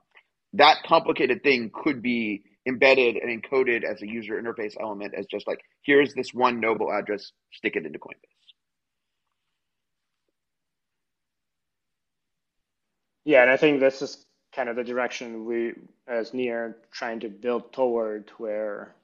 that 0.54 0.78
complicated 0.84 1.42
thing 1.42 1.70
could 1.72 2.02
be 2.02 2.42
embedded 2.66 3.16
and 3.16 3.42
encoded 3.42 3.84
as 3.84 4.02
a 4.02 4.06
user 4.06 4.40
interface 4.40 4.74
element 4.80 5.14
as 5.16 5.26
just 5.26 5.46
like 5.46 5.60
here's 5.82 6.14
this 6.14 6.32
one 6.32 6.60
noble 6.60 6.92
address, 6.92 7.32
stick 7.52 7.76
it 7.76 7.86
into 7.86 7.98
Coinbase. 7.98 8.32
Yeah, 13.24 13.42
and 13.42 13.50
I 13.50 13.56
think 13.56 13.80
this 13.80 14.02
is 14.02 14.24
kind 14.54 14.68
of 14.68 14.76
the 14.76 14.84
direction 14.84 15.44
we, 15.44 15.74
as 16.08 16.34
Near, 16.34 16.76
trying 16.90 17.20
to 17.20 17.28
build 17.28 17.72
toward, 17.72 18.30
where 18.38 18.94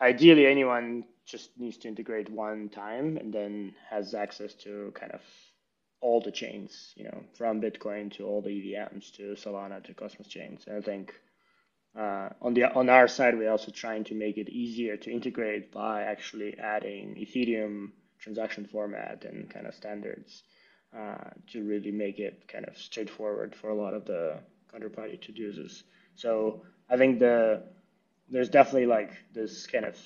ideally 0.00 0.46
anyone 0.46 1.04
just 1.30 1.50
needs 1.58 1.76
to 1.78 1.88
integrate 1.88 2.30
one 2.30 2.68
time 2.68 3.16
and 3.16 3.32
then 3.32 3.74
has 3.88 4.14
access 4.14 4.54
to 4.54 4.92
kind 4.94 5.12
of 5.12 5.22
all 6.00 6.20
the 6.20 6.32
chains, 6.32 6.92
you 6.96 7.04
know, 7.04 7.22
from 7.36 7.60
Bitcoin 7.60 8.10
to 8.12 8.26
all 8.26 8.40
the 8.40 8.48
EVMs 8.48 9.12
to 9.12 9.34
Solana 9.34 9.84
to 9.84 9.94
Cosmos 9.94 10.28
chains. 10.28 10.64
And 10.66 10.76
I 10.76 10.80
think 10.80 11.14
uh, 11.98 12.30
on 12.40 12.54
the 12.54 12.72
on 12.72 12.88
our 12.88 13.08
side, 13.08 13.36
we're 13.36 13.50
also 13.50 13.70
trying 13.70 14.04
to 14.04 14.14
make 14.14 14.38
it 14.38 14.48
easier 14.48 14.96
to 14.96 15.10
integrate 15.10 15.72
by 15.72 16.02
actually 16.02 16.56
adding 16.58 17.16
Ethereum 17.16 17.90
transaction 18.18 18.66
format 18.66 19.24
and 19.24 19.50
kind 19.50 19.66
of 19.66 19.74
standards 19.74 20.42
uh, 20.96 21.30
to 21.52 21.64
really 21.64 21.90
make 21.90 22.18
it 22.18 22.46
kind 22.48 22.66
of 22.66 22.76
straightforward 22.76 23.54
for 23.54 23.70
a 23.70 23.74
lot 23.74 23.94
of 23.94 24.04
the 24.04 24.38
counterparty 24.72 25.20
to 25.20 25.32
users. 25.32 25.84
So 26.14 26.62
I 26.88 26.96
think 26.96 27.18
the 27.18 27.62
there's 28.28 28.48
definitely 28.48 28.86
like 28.86 29.12
this 29.32 29.66
kind 29.66 29.84
of 29.84 29.98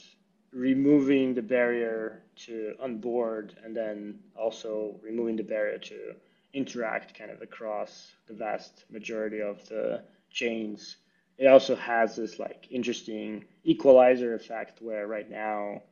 removing 0.55 1.34
the 1.34 1.42
barrier 1.42 2.22
to 2.36 2.74
onboard 2.80 3.57
and 3.64 3.76
then 3.76 4.20
also 4.36 4.94
removing 5.02 5.36
the 5.36 5.42
barrier 5.42 5.78
to 5.78 6.14
interact 6.52 7.18
kind 7.18 7.30
of 7.30 7.42
across 7.42 8.12
the 8.28 8.34
vast 8.34 8.84
majority 8.90 9.42
of 9.42 9.68
the 9.68 10.00
chains. 10.30 10.96
It 11.36 11.48
also 11.48 11.74
has 11.74 12.14
this 12.14 12.38
like 12.38 12.68
interesting 12.70 13.44
equalizer 13.64 14.34
effect 14.34 14.80
where 14.80 15.09
right 15.09 15.28
now, 15.28 15.82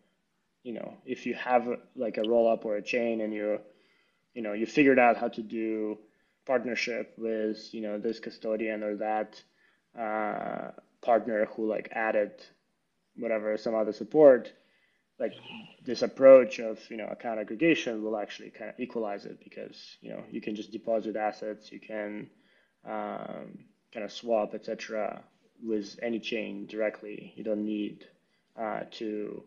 you 0.63 0.75
know, 0.75 0.97
if 1.05 1.27
you 1.27 1.35
have 1.35 1.69
like 1.97 2.19
a 2.19 2.23
roll 2.23 2.51
up 2.51 2.65
or 2.65 2.77
a 2.77 2.83
chain 2.83 3.21
and 3.21 3.35
you, 3.35 3.59
you 4.35 4.43
know, 4.43 4.53
you 4.53 4.67
figured 4.67 5.01
out 5.01 5.17
how 5.17 5.29
to 5.29 5.43
do 5.43 5.99
partnership 6.47 7.15
with, 7.19 7.75
you 7.75 7.81
know, 7.81 7.99
this 7.99 8.21
custodian 8.21 8.85
or 8.85 8.97
that 8.97 9.43
uh, 9.99 10.71
partner 11.01 11.47
who 11.57 11.67
like 11.67 11.89
added 11.93 12.33
whatever 13.17 13.57
some 13.57 13.75
other 13.75 13.93
support 13.93 14.53
like 15.19 15.35
this 15.85 16.03
approach 16.03 16.59
of 16.59 16.79
you 16.91 16.97
know 16.97 17.07
account 17.07 17.39
aggregation 17.39 18.03
will 18.03 18.17
actually 18.17 18.51
kind 18.51 18.71
of 18.71 18.81
equalize 18.81 19.25
it 19.27 19.39
because 19.45 19.97
you 20.01 20.11
know 20.11 20.23
you 20.31 20.41
can 20.41 20.57
just 20.57 20.73
deposit 20.73 21.17
assets 21.17 21.71
you 21.71 21.81
can 21.81 22.29
um, 22.87 23.59
kind 23.93 24.05
of 24.05 24.11
swap 24.11 24.55
etc 24.55 25.23
with 25.63 25.99
any 26.03 26.19
chain 26.19 26.67
directly. 26.67 27.33
You 27.37 27.45
don't 27.45 27.65
need 27.65 28.05
uh, 28.59 28.81
to 28.93 29.43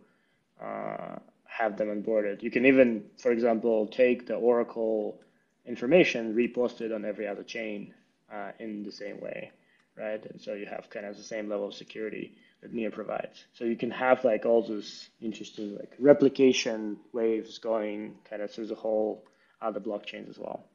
uh, 0.63 1.15
have 1.45 1.77
them 1.77 1.89
onboarded. 1.89 2.41
You 2.41 2.51
can 2.51 2.65
even 2.65 3.03
for 3.17 3.31
example 3.31 3.87
take 3.87 4.27
the 4.27 4.35
oracle 4.35 5.19
information 5.65 6.35
repost 6.35 6.81
it 6.81 6.91
on 6.91 7.03
every 7.05 7.27
other 7.27 7.43
chain 7.43 7.93
uh, 8.31 8.51
in 8.59 8.83
the 8.83 8.91
same 8.91 9.19
way 9.19 9.51
right? 9.97 10.25
And 10.25 10.41
so 10.41 10.53
you 10.53 10.65
have 10.65 10.89
kind 10.89 11.05
of 11.05 11.17
the 11.17 11.23
same 11.23 11.49
level 11.49 11.67
of 11.67 11.73
security 11.73 12.35
Near 12.71 12.91
provides. 12.91 13.45
So 13.53 13.65
you 13.65 13.75
can 13.77 13.91
have 13.91 14.23
like 14.25 14.45
all 14.45 14.63
those 14.67 15.09
interesting 15.21 15.75
like 15.75 15.93
replication 15.99 16.97
waves 17.13 17.59
going 17.59 18.15
kind 18.29 18.41
of 18.41 18.51
through 18.51 18.67
the 18.67 18.75
whole 18.75 19.23
other 19.61 19.79
blockchains 19.79 20.29
as 20.29 20.39
well. 20.39 20.65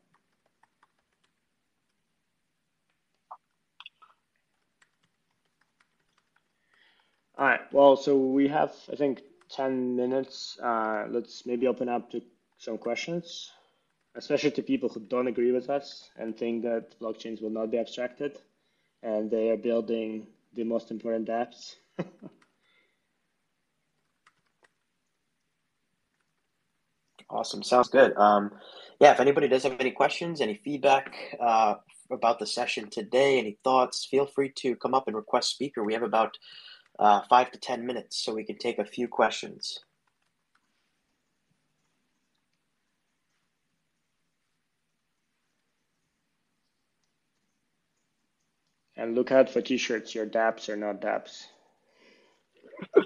All 7.38 7.46
right. 7.46 7.60
Well, 7.72 7.96
so 7.96 8.16
we 8.18 8.48
have 8.48 8.74
I 8.92 8.96
think 8.96 9.22
10 9.50 9.96
minutes. 9.96 10.58
Uh, 10.62 11.06
let's 11.10 11.46
maybe 11.46 11.66
open 11.66 11.88
up 11.88 12.10
to 12.12 12.22
some 12.58 12.78
questions, 12.78 13.50
especially 14.16 14.52
to 14.52 14.62
people 14.62 14.88
who 14.88 15.00
don't 15.00 15.28
agree 15.28 15.52
with 15.52 15.70
us 15.70 16.10
and 16.16 16.36
think 16.36 16.62
that 16.64 16.98
blockchains 17.00 17.42
will 17.42 17.50
not 17.50 17.70
be 17.70 17.78
abstracted 17.78 18.38
and 19.02 19.30
they 19.30 19.50
are 19.50 19.56
building 19.56 20.26
the 20.54 20.64
most 20.64 20.90
important 20.90 21.28
apps. 21.28 21.76
awesome. 27.30 27.62
Sounds 27.62 27.88
good. 27.88 28.16
Um, 28.16 28.50
yeah, 29.00 29.12
if 29.12 29.20
anybody 29.20 29.48
does 29.48 29.62
have 29.62 29.80
any 29.80 29.92
questions, 29.92 30.40
any 30.40 30.60
feedback 30.62 31.14
uh, 31.40 31.74
about 32.12 32.38
the 32.38 32.46
session 32.46 32.90
today, 32.90 33.38
any 33.38 33.58
thoughts, 33.64 34.06
feel 34.10 34.26
free 34.26 34.52
to 34.56 34.76
come 34.76 34.94
up 34.94 35.06
and 35.06 35.16
request 35.16 35.50
speaker. 35.50 35.84
We 35.84 35.94
have 35.94 36.02
about 36.02 36.36
uh, 36.98 37.22
five 37.28 37.50
to 37.52 37.58
10 37.58 37.86
minutes, 37.86 38.22
so 38.22 38.34
we 38.34 38.44
can 38.44 38.58
take 38.58 38.78
a 38.78 38.84
few 38.84 39.08
questions. 39.08 39.78
And 49.00 49.14
look 49.16 49.32
out 49.32 49.48
for 49.50 49.62
t-shirts. 49.62 50.14
Your 50.14 50.26
dApps 50.26 50.68
are 50.68 50.76
not 50.76 51.00
dApps. 51.00 51.46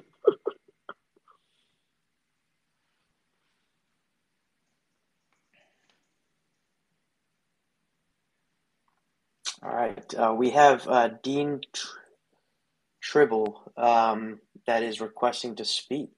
All 9.62 9.74
right. 9.74 10.14
Uh, 10.14 10.34
we 10.36 10.50
have 10.50 10.88
uh, 10.88 11.10
Dean 11.22 11.60
Tr- 11.72 11.98
Tribble 13.02 13.72
um, 13.76 14.40
that 14.66 14.82
is 14.82 15.00
requesting 15.00 15.54
to 15.56 15.64
speak. 15.64 16.10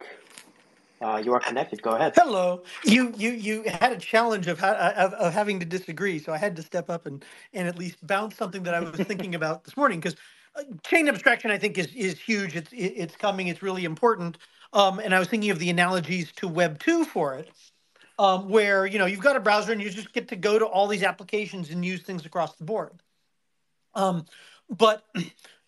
Uh, 1.01 1.21
you 1.23 1.33
are 1.35 1.41
connected. 1.41 1.83
Go 1.83 1.91
ahead. 1.91 2.15
Hello. 2.17 2.63
You 2.85 3.13
you 3.17 3.31
you 3.31 3.65
had 3.65 3.93
a 3.93 3.99
challenge 3.99 4.47
of, 4.47 4.59
ha- 4.59 4.93
of 4.97 5.13
of 5.15 5.33
having 5.33 5.61
to 5.61 5.67
disagree, 5.67 6.19
so 6.19 6.33
I 6.33 6.39
had 6.39 6.57
to 6.57 6.63
step 6.63 6.89
up 6.89 7.07
and 7.07 7.25
and 7.53 7.69
at 7.69 7.79
least 7.79 8.05
bounce 8.07 8.37
something 8.37 8.63
that 8.63 8.75
I 8.75 8.81
was 8.81 8.93
thinking 9.01 9.35
about 9.35 9.65
this 9.65 9.77
morning 9.77 10.01
because 10.01 10.17
uh, 10.55 10.63
chain 10.85 11.09
abstraction 11.09 11.51
I 11.51 11.59
think 11.59 11.77
is 11.77 11.89
is 11.95 12.19
huge. 12.19 12.57
It's 12.57 12.71
it's 12.73 13.15
coming. 13.15 13.49
It's 13.49 13.63
really 13.63 13.85
important. 13.85 14.39
Um, 14.73 14.99
and 14.99 15.15
I 15.15 15.19
was 15.19 15.29
thinking 15.29 15.51
of 15.51 15.59
the 15.59 15.71
analogies 15.71 16.33
to 16.37 16.49
Web 16.49 16.79
two 16.79 17.05
for 17.05 17.35
it, 17.35 17.51
um, 18.19 18.49
where 18.49 18.87
you 18.87 18.99
know 18.99 19.07
you've 19.07 19.21
got 19.21 19.37
a 19.37 19.41
browser 19.41 19.73
and 19.73 19.83
you 19.83 19.91
just 19.91 20.13
get 20.15 20.29
to 20.29 20.37
go 20.37 20.59
to 20.59 20.65
all 20.65 20.87
these 20.87 21.03
applications 21.03 21.71
and 21.71 21.85
use 21.85 22.03
things 22.03 22.25
across 22.25 22.57
the 22.57 22.65
board. 22.65 23.03
Um, 23.95 24.25
but 24.71 25.05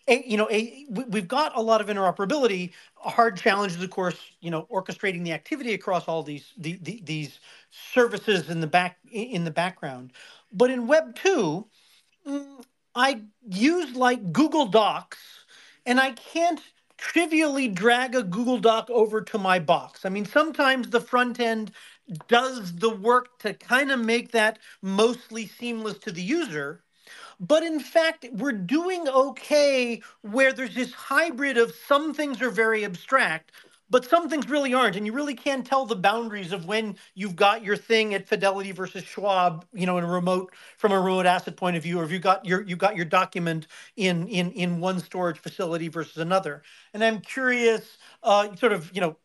you 0.09 0.37
know, 0.37 0.49
a, 0.49 0.85
we've 0.89 1.27
got 1.27 1.55
a 1.57 1.61
lot 1.61 1.81
of 1.81 1.87
interoperability. 1.87 2.71
A 3.05 3.09
hard 3.09 3.37
challenge 3.37 3.73
is, 3.75 3.83
of 3.83 3.89
course, 3.89 4.19
you 4.41 4.51
know, 4.51 4.67
orchestrating 4.71 5.23
the 5.23 5.33
activity 5.33 5.73
across 5.73 6.07
all 6.07 6.23
these 6.23 6.53
the, 6.57 6.79
the, 6.81 7.01
these 7.05 7.39
services 7.71 8.49
in 8.49 8.61
the 8.61 8.67
back 8.67 8.97
in 9.11 9.43
the 9.43 9.51
background. 9.51 10.11
But 10.51 10.71
in 10.71 10.87
Web 10.87 11.15
two, 11.15 11.67
mm, 12.27 12.63
I 12.95 13.21
use 13.47 13.95
like 13.95 14.33
Google 14.33 14.65
Docs, 14.65 15.19
and 15.85 15.99
I 15.99 16.11
can't 16.11 16.61
trivially 16.97 17.67
drag 17.67 18.15
a 18.15 18.23
Google 18.23 18.57
Doc 18.59 18.89
over 18.89 19.21
to 19.21 19.37
my 19.37 19.59
box. 19.59 20.05
I 20.05 20.09
mean, 20.09 20.25
sometimes 20.25 20.89
the 20.89 20.99
front 20.99 21.39
end 21.39 21.71
does 22.27 22.75
the 22.75 22.89
work 22.89 23.39
to 23.39 23.53
kind 23.53 23.91
of 23.91 23.99
make 23.99 24.31
that 24.31 24.59
mostly 24.81 25.47
seamless 25.47 25.97
to 25.99 26.11
the 26.11 26.21
user 26.21 26.83
but 27.39 27.63
in 27.63 27.79
fact, 27.79 28.25
we're 28.33 28.51
doing 28.51 29.07
okay 29.07 30.01
where 30.21 30.53
there's 30.53 30.75
this 30.75 30.93
hybrid 30.93 31.57
of 31.57 31.73
some 31.87 32.13
things 32.13 32.41
are 32.41 32.49
very 32.49 32.85
abstract, 32.85 33.51
but 33.89 34.05
some 34.05 34.29
things 34.29 34.47
really 34.49 34.73
aren't. 34.73 34.95
And 34.95 35.05
you 35.05 35.13
really 35.13 35.35
can't 35.35 35.65
tell 35.65 35.85
the 35.85 35.95
boundaries 35.95 36.51
of 36.51 36.65
when 36.65 36.95
you've 37.15 37.35
got 37.35 37.63
your 37.63 37.75
thing 37.77 38.13
at 38.13 38.27
Fidelity 38.27 38.71
versus 38.71 39.03
Schwab, 39.03 39.65
you 39.73 39.85
know, 39.85 39.97
in 39.97 40.03
a 40.03 40.07
remote 40.07 40.53
from 40.77 40.91
a 40.91 40.99
remote 40.99 41.25
asset 41.25 41.57
point 41.57 41.75
of 41.75 41.83
view, 41.83 41.99
or 41.99 42.03
if 42.03 42.11
you 42.11 42.19
got 42.19 42.45
your 42.45 42.61
you 42.63 42.75
got 42.75 42.95
your 42.95 43.05
document 43.05 43.67
in 43.95 44.27
in 44.27 44.51
in 44.51 44.79
one 44.79 44.99
storage 44.99 45.39
facility 45.39 45.87
versus 45.87 46.17
another. 46.17 46.61
And 46.93 47.03
I'm 47.03 47.19
curious, 47.19 47.97
uh, 48.23 48.55
sort 48.55 48.73
of, 48.73 48.91
you 48.93 49.01
know, 49.01 49.17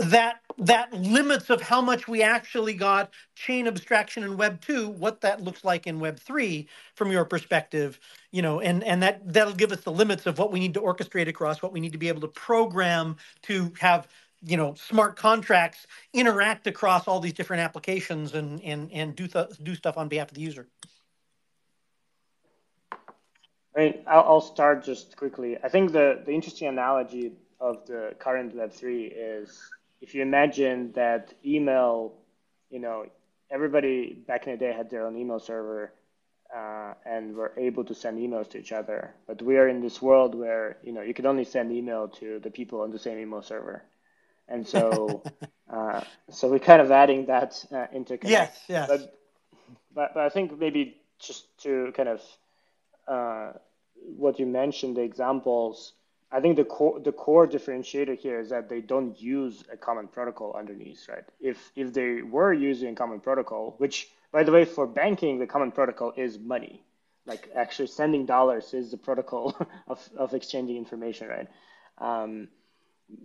that 0.00 0.40
that 0.58 0.92
limits 0.92 1.50
of 1.50 1.60
how 1.60 1.80
much 1.80 2.08
we 2.08 2.22
actually 2.22 2.74
got 2.74 3.10
chain 3.34 3.66
abstraction 3.66 4.22
in 4.22 4.36
web 4.36 4.60
2 4.60 4.88
what 4.88 5.20
that 5.20 5.42
looks 5.42 5.64
like 5.64 5.86
in 5.86 6.00
web 6.00 6.18
3 6.18 6.66
from 6.94 7.12
your 7.12 7.24
perspective 7.24 8.00
you 8.30 8.40
know 8.40 8.60
and 8.60 8.82
and 8.84 9.02
that 9.02 9.20
that'll 9.32 9.54
give 9.54 9.72
us 9.72 9.80
the 9.82 9.92
limits 9.92 10.26
of 10.26 10.38
what 10.38 10.52
we 10.52 10.58
need 10.58 10.74
to 10.74 10.80
orchestrate 10.80 11.28
across 11.28 11.62
what 11.62 11.72
we 11.72 11.80
need 11.80 11.92
to 11.92 11.98
be 11.98 12.08
able 12.08 12.20
to 12.20 12.28
program 12.28 13.16
to 13.42 13.72
have 13.78 14.08
you 14.42 14.56
know 14.56 14.74
smart 14.74 15.16
contracts 15.16 15.86
interact 16.14 16.66
across 16.66 17.06
all 17.06 17.20
these 17.20 17.34
different 17.34 17.62
applications 17.62 18.34
and 18.34 18.62
and 18.62 18.90
and 18.92 19.14
do 19.14 19.26
th- 19.26 19.48
do 19.62 19.74
stuff 19.74 19.98
on 19.98 20.08
behalf 20.08 20.28
of 20.28 20.34
the 20.34 20.42
user 20.42 20.66
I 23.76 23.78
mean, 23.78 23.94
I'll, 24.08 24.22
I'll 24.22 24.40
start 24.40 24.82
just 24.82 25.16
quickly. 25.16 25.56
I 25.62 25.68
think 25.68 25.92
the, 25.92 26.20
the 26.26 26.32
interesting 26.32 26.66
analogy 26.66 27.34
of 27.60 27.86
the 27.86 28.16
current 28.18 28.56
Web3 28.56 29.12
is 29.14 29.60
if 30.00 30.14
you 30.14 30.22
imagine 30.22 30.92
that 30.92 31.34
email, 31.44 32.14
you 32.70 32.80
know, 32.80 33.06
everybody 33.50 34.14
back 34.26 34.46
in 34.46 34.52
the 34.52 34.58
day 34.58 34.72
had 34.72 34.90
their 34.90 35.06
own 35.06 35.16
email 35.16 35.40
server. 35.40 35.92
uh, 36.54 36.94
and 37.04 37.34
we're 37.36 37.52
able 37.58 37.84
to 37.84 37.94
send 37.94 38.18
emails 38.18 38.48
to 38.50 38.58
each 38.58 38.72
other. 38.72 39.14
But 39.26 39.42
we 39.42 39.56
are 39.58 39.68
in 39.68 39.80
this 39.80 40.00
world 40.02 40.34
where 40.34 40.78
you 40.82 40.92
know 40.92 41.02
you 41.02 41.14
can 41.14 41.26
only 41.26 41.44
send 41.44 41.72
email 41.72 42.08
to 42.20 42.40
the 42.40 42.50
people 42.50 42.80
on 42.82 42.90
the 42.90 42.98
same 42.98 43.18
email 43.18 43.42
server, 43.42 43.82
and 44.48 44.66
so 44.66 45.26
uh, 45.72 46.02
so 46.30 46.48
we're 46.48 46.58
kind 46.60 46.82
of 46.82 46.90
adding 46.90 47.26
that 47.26 47.64
uh, 47.72 47.86
interconnect. 47.94 48.50
Yes, 48.50 48.64
yes. 48.68 48.88
But, 48.88 49.14
but, 49.94 50.14
but 50.14 50.24
I 50.24 50.28
think 50.30 50.58
maybe 50.58 50.96
just 51.20 51.46
to 51.64 51.92
kind 51.96 52.08
of 52.08 52.22
uh, 53.08 53.52
what 54.16 54.38
you 54.38 54.46
mentioned, 54.46 54.96
the 54.96 55.02
examples. 55.02 55.92
I 56.32 56.40
think 56.40 56.56
the 56.56 56.64
core 56.64 57.00
the 57.00 57.12
core 57.12 57.46
differentiator 57.46 58.16
here 58.18 58.38
is 58.38 58.50
that 58.50 58.68
they 58.68 58.80
don't 58.80 59.20
use 59.20 59.64
a 59.72 59.76
common 59.76 60.08
protocol 60.08 60.54
underneath, 60.56 61.08
right? 61.08 61.24
If 61.40 61.72
if 61.74 61.92
they 61.92 62.22
were 62.22 62.52
using 62.52 62.92
a 62.92 62.94
common 62.94 63.20
protocol, 63.20 63.74
which 63.78 64.08
by 64.32 64.44
the 64.44 64.52
way, 64.52 64.64
for 64.64 64.86
banking, 64.86 65.38
the 65.38 65.46
common 65.46 65.72
protocol 65.72 66.12
is 66.16 66.38
money. 66.38 66.84
Like 67.26 67.50
actually 67.54 67.88
sending 67.88 68.26
dollars 68.26 68.72
is 68.74 68.90
the 68.90 68.96
protocol 68.96 69.56
of, 69.88 70.08
of 70.16 70.34
exchanging 70.34 70.76
information, 70.76 71.28
right? 71.28 71.48
Um, 71.98 72.48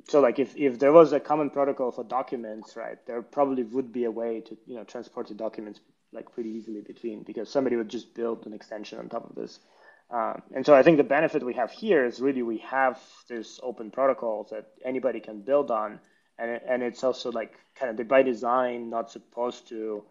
so 0.09 0.19
like 0.19 0.39
if, 0.39 0.55
if 0.57 0.79
there 0.79 0.91
was 0.91 1.13
a 1.13 1.19
common 1.19 1.49
protocol 1.51 1.91
for 1.91 2.03
documents, 2.03 2.75
right, 2.75 2.97
there 3.05 3.21
probably 3.21 3.63
would 3.63 3.93
be 3.93 4.05
a 4.05 4.11
way 4.11 4.41
to 4.41 4.57
you 4.65 4.75
know 4.75 4.83
transport 4.83 5.27
the 5.27 5.35
documents 5.35 5.79
like 6.11 6.31
pretty 6.33 6.49
easily 6.49 6.81
between 6.81 7.23
because 7.23 7.49
somebody 7.49 7.75
would 7.75 7.89
just 7.89 8.13
build 8.15 8.45
an 8.47 8.53
extension 8.53 8.97
on 8.99 9.09
top 9.09 9.29
of 9.29 9.35
this. 9.35 9.59
Um, 10.09 10.41
and 10.53 10.65
so 10.65 10.75
I 10.75 10.83
think 10.83 10.97
the 10.97 11.03
benefit 11.03 11.43
we 11.43 11.55
have 11.55 11.71
here 11.71 12.05
is 12.05 12.19
really 12.19 12.43
we 12.43 12.59
have 12.59 12.99
this 13.27 13.59
open 13.63 13.89
protocols 13.89 14.49
that 14.51 14.67
anybody 14.83 15.19
can 15.19 15.41
build 15.41 15.71
on, 15.71 15.99
and 16.37 16.61
and 16.67 16.83
it's 16.83 17.03
also 17.03 17.31
like 17.31 17.53
kind 17.75 17.99
of 17.99 18.07
by 18.07 18.21
design 18.21 18.89
not 18.89 19.09
supposed 19.09 19.67
to 19.69 20.03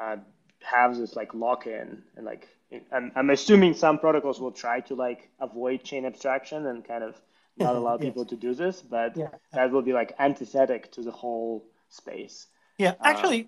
uh, 0.00 0.16
have 0.62 0.96
this 0.96 1.16
like 1.16 1.34
lock-in 1.34 2.02
and 2.16 2.24
like 2.24 2.48
I'm, 2.92 3.12
I'm 3.14 3.30
assuming 3.30 3.74
some 3.74 3.98
protocols 3.98 4.40
will 4.40 4.52
try 4.52 4.80
to 4.80 4.94
like 4.94 5.28
avoid 5.40 5.84
chain 5.84 6.04
abstraction 6.04 6.66
and 6.66 6.84
kind 6.84 7.04
of 7.04 7.20
not 7.56 7.76
allow 7.76 7.94
yes. 7.94 8.02
people 8.02 8.24
to 8.26 8.36
do 8.36 8.54
this, 8.54 8.82
but 8.82 9.16
yeah. 9.16 9.28
that 9.52 9.70
will 9.70 9.82
be 9.82 9.92
like 9.92 10.14
antithetic 10.18 10.90
to 10.92 11.02
the 11.02 11.12
whole 11.12 11.64
space. 11.88 12.48
Yeah, 12.78 12.90
uh, 12.90 12.94
actually, 13.02 13.42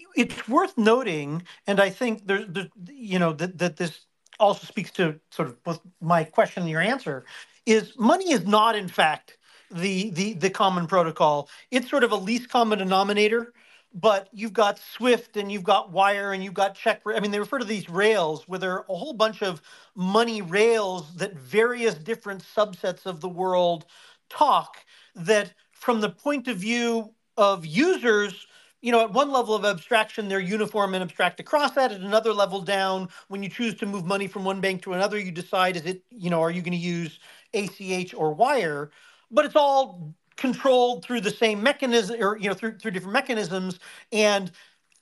uh, 0.00 0.04
it's 0.16 0.48
worth 0.48 0.76
noting, 0.76 1.44
and 1.66 1.78
I 1.78 1.90
think 1.90 2.26
there's, 2.26 2.46
there, 2.48 2.68
you 2.88 3.20
know, 3.20 3.32
that 3.34 3.58
that 3.58 3.76
this 3.76 4.06
also 4.40 4.66
speaks 4.66 4.90
to 4.92 5.18
sort 5.30 5.48
of 5.48 5.62
both 5.64 5.80
my 6.00 6.24
question 6.24 6.62
and 6.62 6.70
your 6.70 6.80
answer, 6.80 7.24
is 7.66 7.94
money 7.98 8.32
is 8.32 8.46
not 8.46 8.76
in 8.76 8.88
fact 8.88 9.38
the 9.70 10.10
the 10.10 10.34
the 10.34 10.50
common 10.50 10.86
protocol. 10.86 11.48
It's 11.70 11.88
sort 11.90 12.04
of 12.04 12.12
a 12.12 12.16
least 12.16 12.48
common 12.48 12.78
denominator 12.78 13.52
but 13.94 14.28
you've 14.32 14.52
got 14.52 14.78
Swift 14.78 15.36
and 15.36 15.50
you've 15.50 15.62
got 15.62 15.92
Wire 15.92 16.32
and 16.32 16.42
you've 16.42 16.54
got 16.54 16.74
Check. 16.74 17.02
I 17.06 17.20
mean, 17.20 17.30
they 17.30 17.38
refer 17.38 17.60
to 17.60 17.64
these 17.64 17.88
rails 17.88 18.48
where 18.48 18.58
there 18.58 18.72
are 18.72 18.86
a 18.88 18.96
whole 18.96 19.12
bunch 19.12 19.40
of 19.42 19.62
money 19.94 20.42
rails 20.42 21.14
that 21.16 21.34
various 21.38 21.94
different 21.94 22.42
subsets 22.42 23.06
of 23.06 23.20
the 23.20 23.28
world 23.28 23.86
talk 24.28 24.78
that 25.14 25.54
from 25.70 26.00
the 26.00 26.10
point 26.10 26.48
of 26.48 26.56
view 26.56 27.14
of 27.36 27.64
users, 27.64 28.46
you 28.84 28.92
know, 28.92 29.02
at 29.02 29.12
one 29.12 29.32
level 29.32 29.56
of 29.56 29.64
abstraction, 29.66 30.28
they're 30.28 30.40
uniform 30.40 30.94
and 30.94 31.02
abstract 31.02 31.40
across 31.40 31.72
that. 31.72 31.92
At 31.92 32.02
another 32.02 32.34
level 32.34 32.62
down, 32.62 33.10
when 33.28 33.42
you 33.42 33.50
choose 33.50 33.74
to 33.76 33.86
move 33.86 34.06
money 34.06 34.28
from 34.28 34.44
one 34.44 34.60
bank 34.62 34.82
to 34.84 34.94
another, 34.94 35.18
you 35.18 35.32
decide 35.32 35.76
is 35.76 35.86
it, 35.86 36.04
you 36.10 36.30
know, 36.30 36.42
are 36.42 36.52
you 36.52 36.62
going 36.62 36.72
to 36.72 36.78
use 36.78 37.20
ACH 37.54 38.14
or 38.14 38.34
Wire? 38.34 38.92
But 39.32 39.46
it's 39.46 39.56
all 39.56 40.14
controlled 40.36 41.04
through 41.04 41.22
the 41.22 41.32
same 41.32 41.62
mechanism 41.62 42.22
or 42.22 42.38
you 42.38 42.48
know 42.48 42.54
through 42.54 42.78
through 42.78 42.92
different 42.92 43.14
mechanisms 43.14 43.80
and 44.12 44.52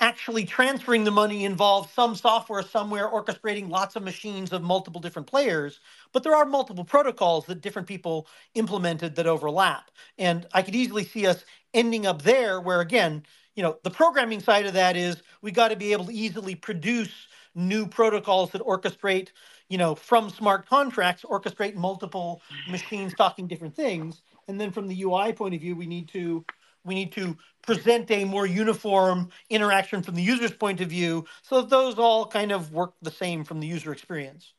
actually 0.01 0.45
transferring 0.45 1.05
the 1.05 1.13
money 1.13 1.45
involves 1.47 1.91
some 1.93 2.17
software 2.17 2.63
somewhere 2.63 3.11
orchestrating 3.11 3.71
lots 3.71 3.97
of 3.97 4.05
machines 4.05 4.53
of 4.53 4.63
multiple 4.63 5.01
different 5.01 5.29
players 5.29 5.81
but 6.13 6.25
there 6.25 6.37
are 6.37 6.47
multiple 6.47 6.85
protocols 6.85 7.47
that 7.47 7.63
different 7.63 7.89
people 7.89 8.29
implemented 8.57 9.17
that 9.17 9.27
overlap 9.29 9.91
and 10.19 10.47
i 10.55 10.63
could 10.63 10.77
easily 10.77 11.05
see 11.05 11.27
us 11.27 11.45
ending 11.75 12.07
up 12.07 12.23
there 12.23 12.61
where 12.61 12.81
again 12.83 13.25
you 13.55 13.63
know 13.63 13.79
the 13.83 13.91
programming 13.91 14.41
side 14.41 14.67
of 14.67 14.75
that 14.75 14.97
is 14.97 15.23
we 15.43 15.51
got 15.51 15.69
to 15.69 15.77
be 15.77 15.93
able 15.93 16.07
to 16.07 16.13
easily 16.13 16.55
produce 16.55 17.11
new 17.55 17.87
protocols 17.87 18.51
that 18.51 18.63
orchestrate 18.63 19.29
you 19.69 19.79
know 19.79 19.95
from 19.95 20.31
smart 20.31 20.67
contracts 20.67 21.25
orchestrate 21.25 21.75
multiple 21.75 22.41
machines 22.71 23.15
talking 23.15 23.47
different 23.47 23.75
things 23.75 24.23
and 24.49 24.61
then 24.61 24.71
from 24.71 24.89
the 24.89 25.03
UI 25.03 25.33
point 25.33 25.55
of 25.55 25.61
view, 25.61 25.77
we 25.77 25.87
need 25.87 26.09
to 26.09 26.45
we 26.85 26.95
need 26.95 27.13
to 27.13 27.37
present 27.63 28.11
a 28.11 28.25
more 28.25 28.45
uniform 28.45 29.29
interaction 29.49 30.03
from 30.03 30.17
the 30.17 30.23
user's 30.23 30.51
point 30.51 30.81
of 30.81 30.89
view 30.89 31.25
so 31.43 31.61
that 31.61 31.71
those 31.71 31.97
all 31.97 32.27
kind 32.27 32.51
of 32.51 32.73
work 32.73 32.95
the 33.03 33.11
same 33.11 33.45
from 33.45 33.61
the 33.61 33.69
user 33.69 33.93
experience. 33.93 34.53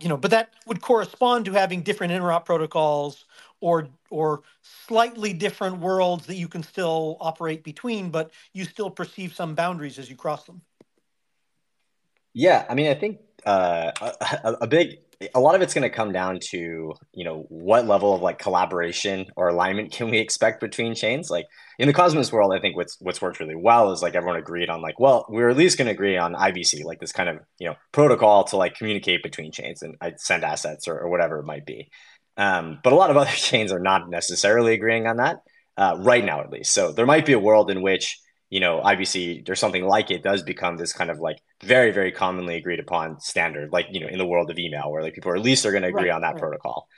You 0.00 0.08
know, 0.08 0.16
but 0.16 0.32
that 0.32 0.50
would 0.66 0.80
correspond 0.80 1.44
to 1.44 1.52
having 1.52 1.82
different 1.82 2.12
interop 2.12 2.44
protocols 2.44 3.24
or 3.60 3.88
or 4.10 4.42
slightly 4.62 5.32
different 5.32 5.78
worlds 5.78 6.26
that 6.26 6.36
you 6.36 6.48
can 6.48 6.62
still 6.62 7.16
operate 7.20 7.62
between, 7.62 8.10
but 8.10 8.30
you 8.52 8.64
still 8.64 8.90
perceive 8.90 9.34
some 9.34 9.54
boundaries 9.54 9.98
as 9.98 10.10
you 10.10 10.16
cross 10.16 10.44
them. 10.44 10.62
Yeah, 12.32 12.64
I 12.68 12.74
mean, 12.74 12.90
I 12.90 12.94
think 12.94 13.18
uh, 13.44 13.90
a, 14.00 14.56
a 14.62 14.66
big 14.66 14.98
a 15.34 15.40
lot 15.40 15.54
of 15.54 15.60
it's 15.60 15.74
going 15.74 15.88
to 15.88 15.94
come 15.94 16.12
down 16.12 16.38
to 16.40 16.94
you 17.12 17.24
know 17.24 17.44
what 17.48 17.86
level 17.86 18.14
of 18.14 18.22
like 18.22 18.38
collaboration 18.38 19.26
or 19.36 19.48
alignment 19.48 19.92
can 19.92 20.10
we 20.10 20.18
expect 20.18 20.60
between 20.60 20.94
chains 20.94 21.28
like 21.28 21.46
in 21.78 21.86
the 21.86 21.92
cosmos 21.92 22.32
world 22.32 22.52
i 22.54 22.58
think 22.58 22.74
what's 22.74 22.96
what's 23.00 23.20
worked 23.20 23.38
really 23.38 23.54
well 23.54 23.92
is 23.92 24.02
like 24.02 24.14
everyone 24.14 24.38
agreed 24.38 24.70
on 24.70 24.80
like 24.80 24.98
well 24.98 25.26
we're 25.28 25.50
at 25.50 25.56
least 25.56 25.76
going 25.76 25.86
to 25.86 25.92
agree 25.92 26.16
on 26.16 26.34
ibc 26.34 26.82
like 26.84 27.00
this 27.00 27.12
kind 27.12 27.28
of 27.28 27.38
you 27.58 27.68
know 27.68 27.74
protocol 27.92 28.44
to 28.44 28.56
like 28.56 28.74
communicate 28.74 29.22
between 29.22 29.52
chains 29.52 29.82
and 29.82 29.94
i 30.00 30.12
send 30.16 30.42
assets 30.42 30.88
or, 30.88 30.98
or 30.98 31.10
whatever 31.10 31.38
it 31.38 31.44
might 31.44 31.66
be 31.66 31.90
um, 32.40 32.78
but 32.82 32.92
a 32.92 32.96
lot 32.96 33.10
of 33.10 33.16
other 33.16 33.30
chains 33.34 33.72
are 33.72 33.80
not 33.80 34.08
necessarily 34.08 34.74
agreeing 34.74 35.06
on 35.06 35.18
that 35.18 35.42
uh, 35.76 35.96
right 36.00 36.24
now 36.24 36.40
at 36.40 36.50
least 36.50 36.72
so 36.72 36.92
there 36.92 37.06
might 37.06 37.26
be 37.26 37.32
a 37.32 37.38
world 37.38 37.70
in 37.70 37.82
which 37.82 38.18
you 38.50 38.58
know, 38.58 38.80
IBC 38.80 39.48
or 39.48 39.54
something 39.54 39.84
like 39.84 40.10
it 40.10 40.24
does 40.24 40.42
become 40.42 40.76
this 40.76 40.92
kind 40.92 41.08
of 41.08 41.20
like 41.20 41.38
very, 41.62 41.92
very 41.92 42.10
commonly 42.10 42.56
agreed 42.56 42.80
upon 42.80 43.20
standard, 43.20 43.72
like, 43.72 43.86
you 43.90 44.00
know, 44.00 44.08
in 44.08 44.18
the 44.18 44.26
world 44.26 44.50
of 44.50 44.58
email 44.58 44.90
where 44.90 45.02
like 45.02 45.14
people 45.14 45.32
at 45.32 45.40
least 45.40 45.64
are 45.64 45.70
going 45.70 45.84
to 45.84 45.88
agree 45.88 46.08
right, 46.08 46.16
on 46.16 46.22
that 46.22 46.34
right. 46.34 46.40
protocol. 46.40 46.88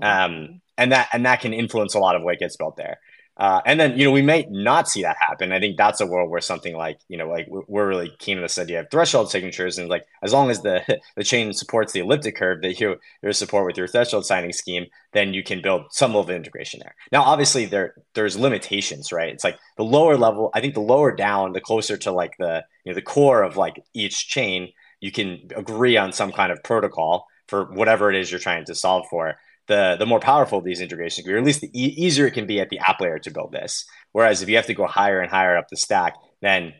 Um, 0.00 0.60
and 0.78 0.92
that, 0.92 1.08
and 1.12 1.26
that 1.26 1.40
can 1.40 1.52
influence 1.52 1.94
a 1.94 1.98
lot 1.98 2.14
of 2.14 2.22
what 2.22 2.38
gets 2.38 2.56
built 2.56 2.76
there. 2.76 3.00
Uh, 3.40 3.62
and 3.64 3.80
then, 3.80 3.98
you 3.98 4.04
know, 4.04 4.10
we 4.10 4.20
may 4.20 4.46
not 4.50 4.86
see 4.86 5.00
that 5.00 5.16
happen. 5.16 5.50
I 5.50 5.58
think 5.58 5.78
that's 5.78 6.02
a 6.02 6.06
world 6.06 6.28
where 6.28 6.42
something 6.42 6.76
like, 6.76 7.00
you 7.08 7.16
know, 7.16 7.26
like 7.26 7.48
we're 7.48 7.88
really 7.88 8.12
keen 8.18 8.36
on 8.36 8.42
this 8.42 8.58
idea 8.58 8.80
of 8.80 8.90
threshold 8.90 9.30
signatures. 9.30 9.78
And 9.78 9.88
like, 9.88 10.04
as 10.22 10.34
long 10.34 10.50
as 10.50 10.60
the, 10.60 10.84
the 11.16 11.24
chain 11.24 11.50
supports 11.54 11.94
the 11.94 12.00
elliptic 12.00 12.36
curve 12.36 12.60
that 12.60 12.78
you, 12.78 12.96
your 13.22 13.32
support 13.32 13.64
with 13.64 13.78
your 13.78 13.88
threshold 13.88 14.26
signing 14.26 14.52
scheme, 14.52 14.88
then 15.14 15.32
you 15.32 15.42
can 15.42 15.62
build 15.62 15.86
some 15.90 16.10
level 16.10 16.20
of 16.20 16.30
integration 16.30 16.80
there. 16.80 16.94
Now, 17.12 17.22
obviously 17.22 17.64
there, 17.64 17.94
there's 18.12 18.38
limitations, 18.38 19.10
right? 19.10 19.32
It's 19.32 19.44
like 19.44 19.58
the 19.78 19.84
lower 19.84 20.18
level, 20.18 20.50
I 20.52 20.60
think 20.60 20.74
the 20.74 20.80
lower 20.80 21.10
down, 21.10 21.54
the 21.54 21.62
closer 21.62 21.96
to 21.96 22.12
like 22.12 22.36
the, 22.38 22.62
you 22.84 22.92
know, 22.92 22.94
the 22.94 23.00
core 23.00 23.42
of 23.42 23.56
like 23.56 23.82
each 23.94 24.28
chain, 24.28 24.68
you 25.00 25.10
can 25.10 25.48
agree 25.56 25.96
on 25.96 26.12
some 26.12 26.30
kind 26.30 26.52
of 26.52 26.62
protocol 26.62 27.26
for 27.48 27.64
whatever 27.72 28.10
it 28.10 28.16
is 28.16 28.30
you're 28.30 28.38
trying 28.38 28.66
to 28.66 28.74
solve 28.74 29.06
for 29.08 29.38
the 29.70 29.96
the 29.98 30.04
more 30.04 30.20
powerful 30.20 30.60
these 30.60 30.80
integrations 30.80 31.24
can 31.24 31.30
be, 31.30 31.34
or 31.34 31.38
at 31.38 31.44
least 31.44 31.60
the 31.62 31.70
e- 31.72 31.94
easier 31.96 32.26
it 32.26 32.32
can 32.32 32.46
be 32.46 32.60
at 32.60 32.68
the 32.68 32.80
app 32.80 33.00
layer 33.00 33.18
to 33.20 33.30
build 33.30 33.52
this. 33.52 33.86
Whereas 34.12 34.42
if 34.42 34.48
you 34.48 34.56
have 34.56 34.66
to 34.66 34.74
go 34.74 34.86
higher 34.86 35.20
and 35.20 35.30
higher 35.30 35.56
up 35.56 35.68
the 35.68 35.76
stack, 35.76 36.16
then 36.42 36.74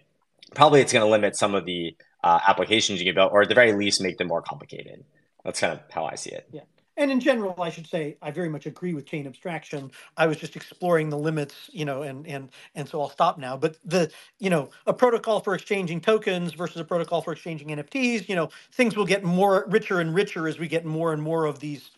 probably 0.55 0.81
it's 0.81 0.93
going 0.93 1.05
to 1.05 1.11
limit 1.11 1.37
some 1.37 1.55
of 1.55 1.65
the 1.65 1.97
uh, 2.25 2.41
applications 2.47 2.99
you 2.99 3.07
can 3.07 3.15
build, 3.15 3.31
or 3.33 3.43
at 3.43 3.49
the 3.49 3.55
very 3.55 3.73
least 3.73 4.03
make 4.03 4.19
them 4.19 4.27
more 4.27 4.43
complicated. 4.43 5.05
That's 5.45 5.61
kind 5.61 5.73
of 5.73 5.81
how 5.91 6.05
I 6.05 6.17
see 6.17 6.33
it. 6.33 6.49
Yeah. 6.53 6.63
And 6.97 7.11
in 7.11 7.21
general, 7.21 7.55
I 7.63 7.71
should 7.71 7.87
say 7.87 8.19
I 8.21 8.31
very 8.31 8.51
much 8.51 8.67
agree 8.67 8.93
with 8.93 9.07
chain 9.07 9.27
abstraction. 9.27 9.91
I 10.19 10.27
was 10.27 10.37
just 10.37 10.55
exploring 10.55 11.09
the 11.09 11.17
limits, 11.17 11.71
you 11.73 11.87
know, 11.87 12.03
and 12.03 12.27
and 12.27 12.51
and 12.75 12.87
so 12.87 13.01
I'll 13.01 13.09
stop 13.09 13.39
now. 13.39 13.57
But 13.57 13.79
the, 13.85 14.11
you 14.39 14.51
know, 14.51 14.69
a 14.87 14.93
protocol 14.93 15.41
for 15.41 15.55
exchanging 15.55 16.03
tokens 16.03 16.53
versus 16.53 16.79
a 16.79 16.85
protocol 16.85 17.23
for 17.23 17.33
exchanging 17.33 17.69
NFTs, 17.69 18.29
you 18.29 18.35
know, 18.35 18.51
things 18.73 18.97
will 18.97 19.07
get 19.07 19.25
more 19.25 19.65
richer 19.69 20.01
and 20.01 20.15
richer 20.15 20.47
as 20.47 20.59
we 20.59 20.69
get 20.69 20.85
more 20.85 21.15
and 21.15 21.23
more 21.23 21.47
of 21.47 21.61
these 21.61 21.91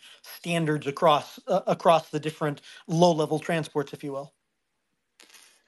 standards 0.43 0.89
across 0.89 1.39
uh, 1.47 1.61
across 1.67 2.11
the 2.11 2.19
different 2.19 2.61
low 2.89 3.13
level 3.13 3.39
transports, 3.39 3.93
if 3.93 4.03
you 4.03 4.13
will? 4.13 4.33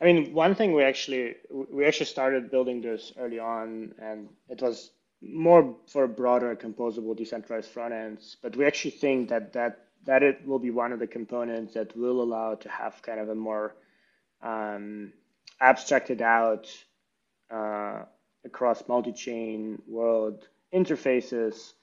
I 0.01 0.05
mean, 0.05 0.35
one 0.35 0.55
thing 0.57 0.75
we 0.75 0.83
actually 0.83 1.37
we 1.77 1.87
actually 1.87 2.07
started 2.07 2.51
building 2.51 2.83
this 2.83 3.13
early 3.17 3.39
on, 3.39 3.95
and 4.03 4.29
it 4.49 4.61
was 4.61 4.91
more 5.23 5.77
for 5.87 6.09
broader 6.09 6.55
composable 6.57 7.17
decentralized 7.17 7.71
front 7.71 7.95
ends. 7.95 8.37
But 8.43 8.57
we 8.57 8.67
actually 8.67 8.97
think 9.03 9.29
that 9.29 9.53
that 9.53 9.73
that 10.05 10.23
it 10.23 10.45
will 10.45 10.59
be 10.59 10.71
one 10.71 10.93
of 10.93 10.99
the 10.99 11.07
components 11.07 11.75
that 11.75 11.97
will 11.97 12.21
allow 12.21 12.57
to 12.57 12.69
have 12.69 13.01
kind 13.03 13.21
of 13.21 13.29
a 13.29 13.35
more 13.35 13.77
um, 14.43 15.13
abstracted 15.61 16.21
out 16.21 16.67
uh, 17.51 18.03
across 18.45 18.89
multi-chain 18.89 19.81
world 19.87 20.49
interfaces 20.75 21.75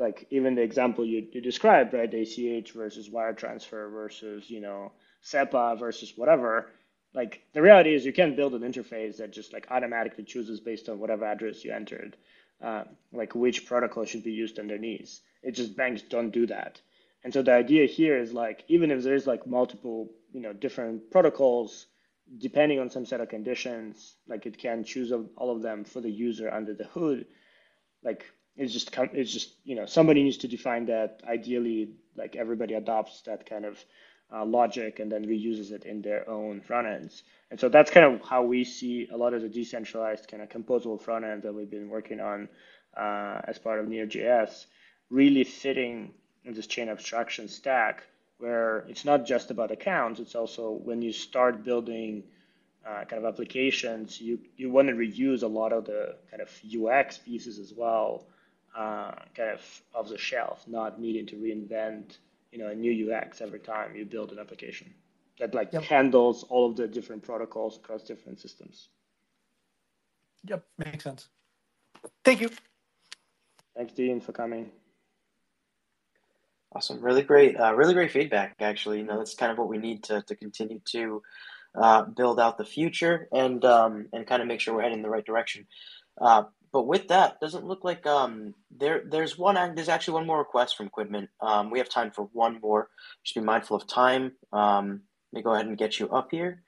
like 0.00 0.26
even 0.30 0.56
the 0.56 0.62
example 0.62 1.04
you, 1.06 1.28
you 1.32 1.42
described, 1.42 1.94
right? 1.94 2.12
ACH 2.14 2.72
versus 2.72 3.10
wire 3.10 3.34
transfer 3.34 3.90
versus, 3.90 4.50
you 4.50 4.60
know, 4.62 4.92
SEPA 5.22 5.78
versus 5.78 6.14
whatever. 6.16 6.70
like 7.14 7.42
the 7.54 7.62
reality 7.62 7.94
is 7.94 8.06
you 8.06 8.12
can 8.14 8.36
build 8.36 8.54
an 8.54 8.62
interface 8.62 9.18
that 9.18 9.32
just 9.32 9.52
like 9.54 9.68
automatically 9.70 10.24
chooses 10.24 10.60
based 10.60 10.88
on 10.90 11.00
whatever 11.00 11.26
address 11.26 11.64
you 11.64 11.72
entered, 11.72 12.16
uh, 12.62 12.84
like 13.12 13.34
which 13.36 13.66
protocol 13.66 14.04
should 14.06 14.24
be 14.24 14.32
used 14.32 14.58
underneath. 14.58 15.20
It 15.42 15.52
just 15.52 15.76
banks 15.76 16.02
don't 16.02 16.32
do 16.32 16.46
that. 16.48 16.80
And 17.24 17.32
so 17.34 17.42
the 17.42 17.52
idea 17.54 17.86
here 17.86 18.18
is 18.18 18.32
like 18.32 18.64
even 18.68 18.90
if 18.90 19.04
there's 19.04 19.26
like 19.26 19.46
multiple 19.46 20.10
you 20.32 20.40
know 20.40 20.52
different 20.54 21.10
protocols, 21.10 21.86
depending 22.38 22.80
on 22.80 22.90
some 22.90 23.06
set 23.06 23.20
of 23.20 23.28
conditions, 23.28 24.16
like 24.28 24.46
it 24.46 24.58
can 24.58 24.84
choose 24.84 25.12
all 25.12 25.54
of 25.54 25.62
them 25.62 25.84
for 25.84 26.00
the 26.00 26.10
user 26.10 26.50
under 26.52 26.74
the 26.74 26.84
hood. 26.84 27.26
Like 28.02 28.24
it's 28.60 28.72
just 28.72 28.94
it's 29.14 29.32
just 29.32 29.54
you 29.64 29.74
know 29.74 29.86
somebody 29.86 30.22
needs 30.22 30.36
to 30.38 30.48
define 30.48 30.86
that. 30.86 31.22
Ideally, 31.26 31.90
like 32.16 32.36
everybody 32.36 32.74
adopts 32.74 33.22
that 33.22 33.48
kind 33.48 33.64
of 33.64 33.82
uh, 34.32 34.44
logic 34.44 35.00
and 35.00 35.10
then 35.10 35.24
reuses 35.24 35.72
it 35.72 35.84
in 35.84 36.02
their 36.02 36.28
own 36.28 36.60
front 36.60 36.86
ends. 36.86 37.22
And 37.50 37.58
so 37.58 37.68
that's 37.68 37.90
kind 37.90 38.06
of 38.06 38.20
how 38.22 38.42
we 38.44 38.64
see 38.64 39.08
a 39.12 39.16
lot 39.16 39.34
of 39.34 39.42
the 39.42 39.48
decentralized 39.48 40.28
kind 40.28 40.42
of 40.42 40.50
composable 40.50 41.00
front 41.00 41.24
end 41.24 41.42
that 41.42 41.54
we've 41.54 41.70
been 41.70 41.88
working 41.88 42.20
on 42.20 42.48
uh, 42.96 43.40
as 43.44 43.58
part 43.58 43.80
of 43.80 43.88
Near.js, 43.88 44.66
really 45.08 45.44
fitting 45.44 46.12
in 46.44 46.54
this 46.54 46.66
chain 46.66 46.88
abstraction 46.88 47.48
stack 47.48 48.04
where 48.38 48.84
it's 48.88 49.04
not 49.04 49.26
just 49.26 49.50
about 49.50 49.70
accounts, 49.70 50.18
it's 50.20 50.34
also 50.34 50.70
when 50.70 51.02
you 51.02 51.12
start 51.12 51.62
building 51.62 52.22
uh, 52.86 53.04
kind 53.04 53.22
of 53.22 53.24
applications, 53.24 54.20
you, 54.20 54.38
you 54.56 54.70
want 54.70 54.88
to 54.88 54.94
reuse 54.94 55.42
a 55.42 55.46
lot 55.46 55.72
of 55.72 55.84
the 55.84 56.16
kind 56.30 56.40
of 56.40 56.50
UX 56.64 57.18
pieces 57.18 57.58
as 57.58 57.74
well, 57.76 58.26
uh, 58.76 59.12
kind 59.34 59.50
of 59.50 59.82
off 59.94 60.08
the 60.08 60.18
shelf, 60.18 60.66
not 60.66 61.00
needing 61.00 61.26
to 61.26 61.36
reinvent 61.36 62.18
you 62.52 62.58
know 62.58 62.68
a 62.68 62.74
new 62.74 63.12
UX 63.12 63.40
every 63.40 63.60
time 63.60 63.94
you 63.94 64.04
build 64.04 64.32
an 64.32 64.38
application 64.38 64.92
that 65.38 65.54
like 65.54 65.72
yep. 65.72 65.82
handles 65.82 66.44
all 66.44 66.70
of 66.70 66.76
the 66.76 66.86
different 66.86 67.22
protocols 67.22 67.76
across 67.76 68.02
different 68.02 68.40
systems. 68.40 68.88
Yep, 70.44 70.64
makes 70.78 71.04
sense. 71.04 71.28
Thank 72.24 72.40
you. 72.40 72.50
Thanks, 73.76 73.92
Dean, 73.92 74.20
for 74.20 74.32
coming. 74.32 74.70
Awesome, 76.72 77.00
really 77.00 77.22
great, 77.22 77.58
uh, 77.58 77.74
really 77.74 77.94
great 77.94 78.12
feedback. 78.12 78.54
Actually, 78.60 78.98
you 78.98 79.04
know 79.04 79.18
that's 79.18 79.34
kind 79.34 79.50
of 79.50 79.58
what 79.58 79.68
we 79.68 79.78
need 79.78 80.04
to 80.04 80.22
to 80.22 80.36
continue 80.36 80.80
to 80.92 81.22
uh, 81.74 82.02
build 82.02 82.38
out 82.38 82.58
the 82.58 82.64
future 82.64 83.28
and 83.32 83.64
um, 83.64 84.06
and 84.12 84.26
kind 84.26 84.40
of 84.42 84.48
make 84.48 84.60
sure 84.60 84.74
we're 84.74 84.82
heading 84.82 84.98
in 84.98 85.02
the 85.02 85.10
right 85.10 85.24
direction. 85.24 85.66
Uh, 86.20 86.44
but 86.72 86.86
with 86.86 87.08
that, 87.08 87.40
doesn't 87.40 87.66
look 87.66 87.84
like 87.84 88.06
um 88.06 88.54
there 88.70 89.02
there's 89.04 89.36
one 89.36 89.54
there's 89.74 89.88
actually 89.88 90.14
one 90.14 90.26
more 90.26 90.38
request 90.38 90.76
from 90.76 90.90
Quidment. 90.90 91.28
Um, 91.40 91.70
we 91.70 91.78
have 91.78 91.88
time 91.88 92.10
for 92.10 92.28
one 92.32 92.60
more. 92.60 92.88
Just 93.24 93.34
be 93.34 93.40
mindful 93.40 93.76
of 93.76 93.86
time. 93.86 94.32
Um, 94.52 95.02
let 95.32 95.38
me 95.38 95.42
go 95.42 95.54
ahead 95.54 95.66
and 95.66 95.78
get 95.78 95.98
you 95.98 96.08
up 96.10 96.28
here. 96.30 96.62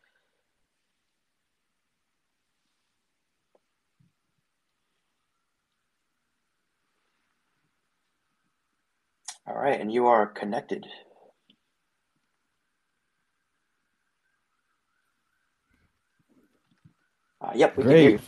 All 9.46 9.56
right, 9.56 9.80
and 9.80 9.92
you 9.92 10.06
are 10.06 10.26
connected. 10.26 10.86
Uh, 17.40 17.52
yep, 17.54 17.76
we 17.76 17.82
Great. 17.82 18.20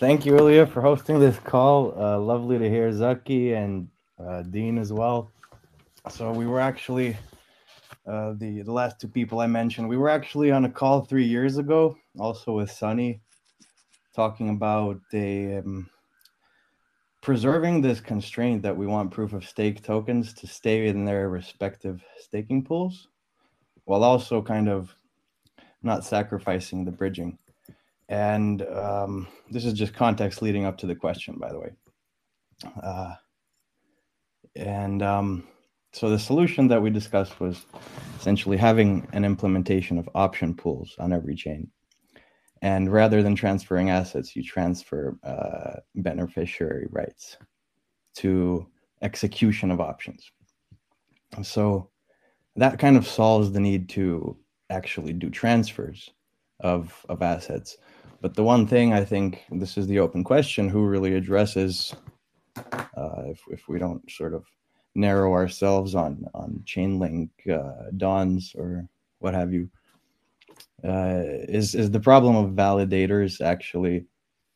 Thank 0.00 0.24
you, 0.24 0.32
Illia, 0.32 0.66
for 0.66 0.80
hosting 0.80 1.20
this 1.20 1.38
call. 1.40 1.92
Uh, 1.94 2.18
lovely 2.18 2.58
to 2.58 2.70
hear 2.70 2.90
Zaki 2.90 3.52
and 3.52 3.86
uh, 4.18 4.40
Dean 4.44 4.78
as 4.78 4.94
well. 4.94 5.30
So 6.08 6.32
we 6.32 6.46
were 6.46 6.58
actually 6.58 7.18
uh, 8.06 8.32
the 8.38 8.62
the 8.62 8.72
last 8.72 8.98
two 8.98 9.08
people 9.08 9.40
I 9.40 9.46
mentioned. 9.46 9.90
We 9.90 9.98
were 9.98 10.08
actually 10.08 10.52
on 10.52 10.64
a 10.64 10.70
call 10.70 11.02
three 11.02 11.26
years 11.26 11.58
ago, 11.58 11.98
also 12.18 12.52
with 12.52 12.70
Sunny, 12.70 13.20
talking 14.16 14.48
about 14.48 15.02
a 15.12 15.58
um, 15.58 15.90
preserving 17.20 17.82
this 17.82 18.00
constraint 18.00 18.62
that 18.62 18.78
we 18.78 18.86
want 18.86 19.10
proof 19.10 19.34
of 19.34 19.44
stake 19.44 19.82
tokens 19.82 20.32
to 20.32 20.46
stay 20.46 20.86
in 20.86 21.04
their 21.04 21.28
respective 21.28 22.02
staking 22.18 22.64
pools, 22.64 23.08
while 23.84 24.02
also 24.02 24.40
kind 24.40 24.70
of 24.70 24.96
not 25.82 26.06
sacrificing 26.06 26.86
the 26.86 26.90
bridging. 26.90 27.38
And 28.10 28.62
um, 28.62 29.28
this 29.50 29.64
is 29.64 29.72
just 29.72 29.94
context 29.94 30.42
leading 30.42 30.64
up 30.64 30.76
to 30.78 30.86
the 30.86 30.96
question, 30.96 31.36
by 31.38 31.52
the 31.52 31.60
way. 31.60 31.70
Uh, 32.82 33.14
and 34.56 35.00
um, 35.00 35.46
so 35.92 36.10
the 36.10 36.18
solution 36.18 36.66
that 36.68 36.82
we 36.82 36.90
discussed 36.90 37.38
was 37.38 37.66
essentially 38.18 38.56
having 38.56 39.06
an 39.12 39.24
implementation 39.24 39.96
of 39.96 40.08
option 40.16 40.54
pools 40.54 40.96
on 40.98 41.12
every 41.12 41.36
chain. 41.36 41.70
And 42.62 42.92
rather 42.92 43.22
than 43.22 43.36
transferring 43.36 43.90
assets, 43.90 44.34
you 44.34 44.42
transfer 44.42 45.16
uh, 45.22 45.78
beneficiary 45.94 46.88
rights 46.90 47.38
to 48.16 48.66
execution 49.02 49.70
of 49.70 49.80
options. 49.80 50.30
So 51.42 51.90
that 52.56 52.80
kind 52.80 52.96
of 52.96 53.06
solves 53.06 53.52
the 53.52 53.60
need 53.60 53.88
to 53.90 54.36
actually 54.68 55.12
do 55.12 55.30
transfers 55.30 56.10
of, 56.58 57.06
of 57.08 57.22
assets 57.22 57.76
but 58.20 58.34
the 58.34 58.44
one 58.44 58.66
thing 58.66 58.92
I 58.92 59.04
think 59.04 59.44
this 59.50 59.76
is 59.76 59.86
the 59.86 59.98
open 59.98 60.24
question: 60.24 60.68
who 60.68 60.84
really 60.84 61.14
addresses 61.14 61.94
uh, 62.56 63.22
if 63.26 63.40
if 63.50 63.68
we 63.68 63.78
don't 63.78 64.08
sort 64.10 64.34
of 64.34 64.44
narrow 64.94 65.32
ourselves 65.32 65.94
on 65.94 66.24
on 66.34 66.62
Chainlink, 66.66 67.30
uh, 67.50 67.90
Dons, 67.96 68.54
or 68.56 68.86
what 69.18 69.34
have 69.34 69.52
you, 69.52 69.70
uh, 70.84 71.22
is 71.48 71.74
is 71.74 71.90
the 71.90 72.00
problem 72.00 72.36
of 72.36 72.52
validators 72.52 73.40
actually 73.40 74.06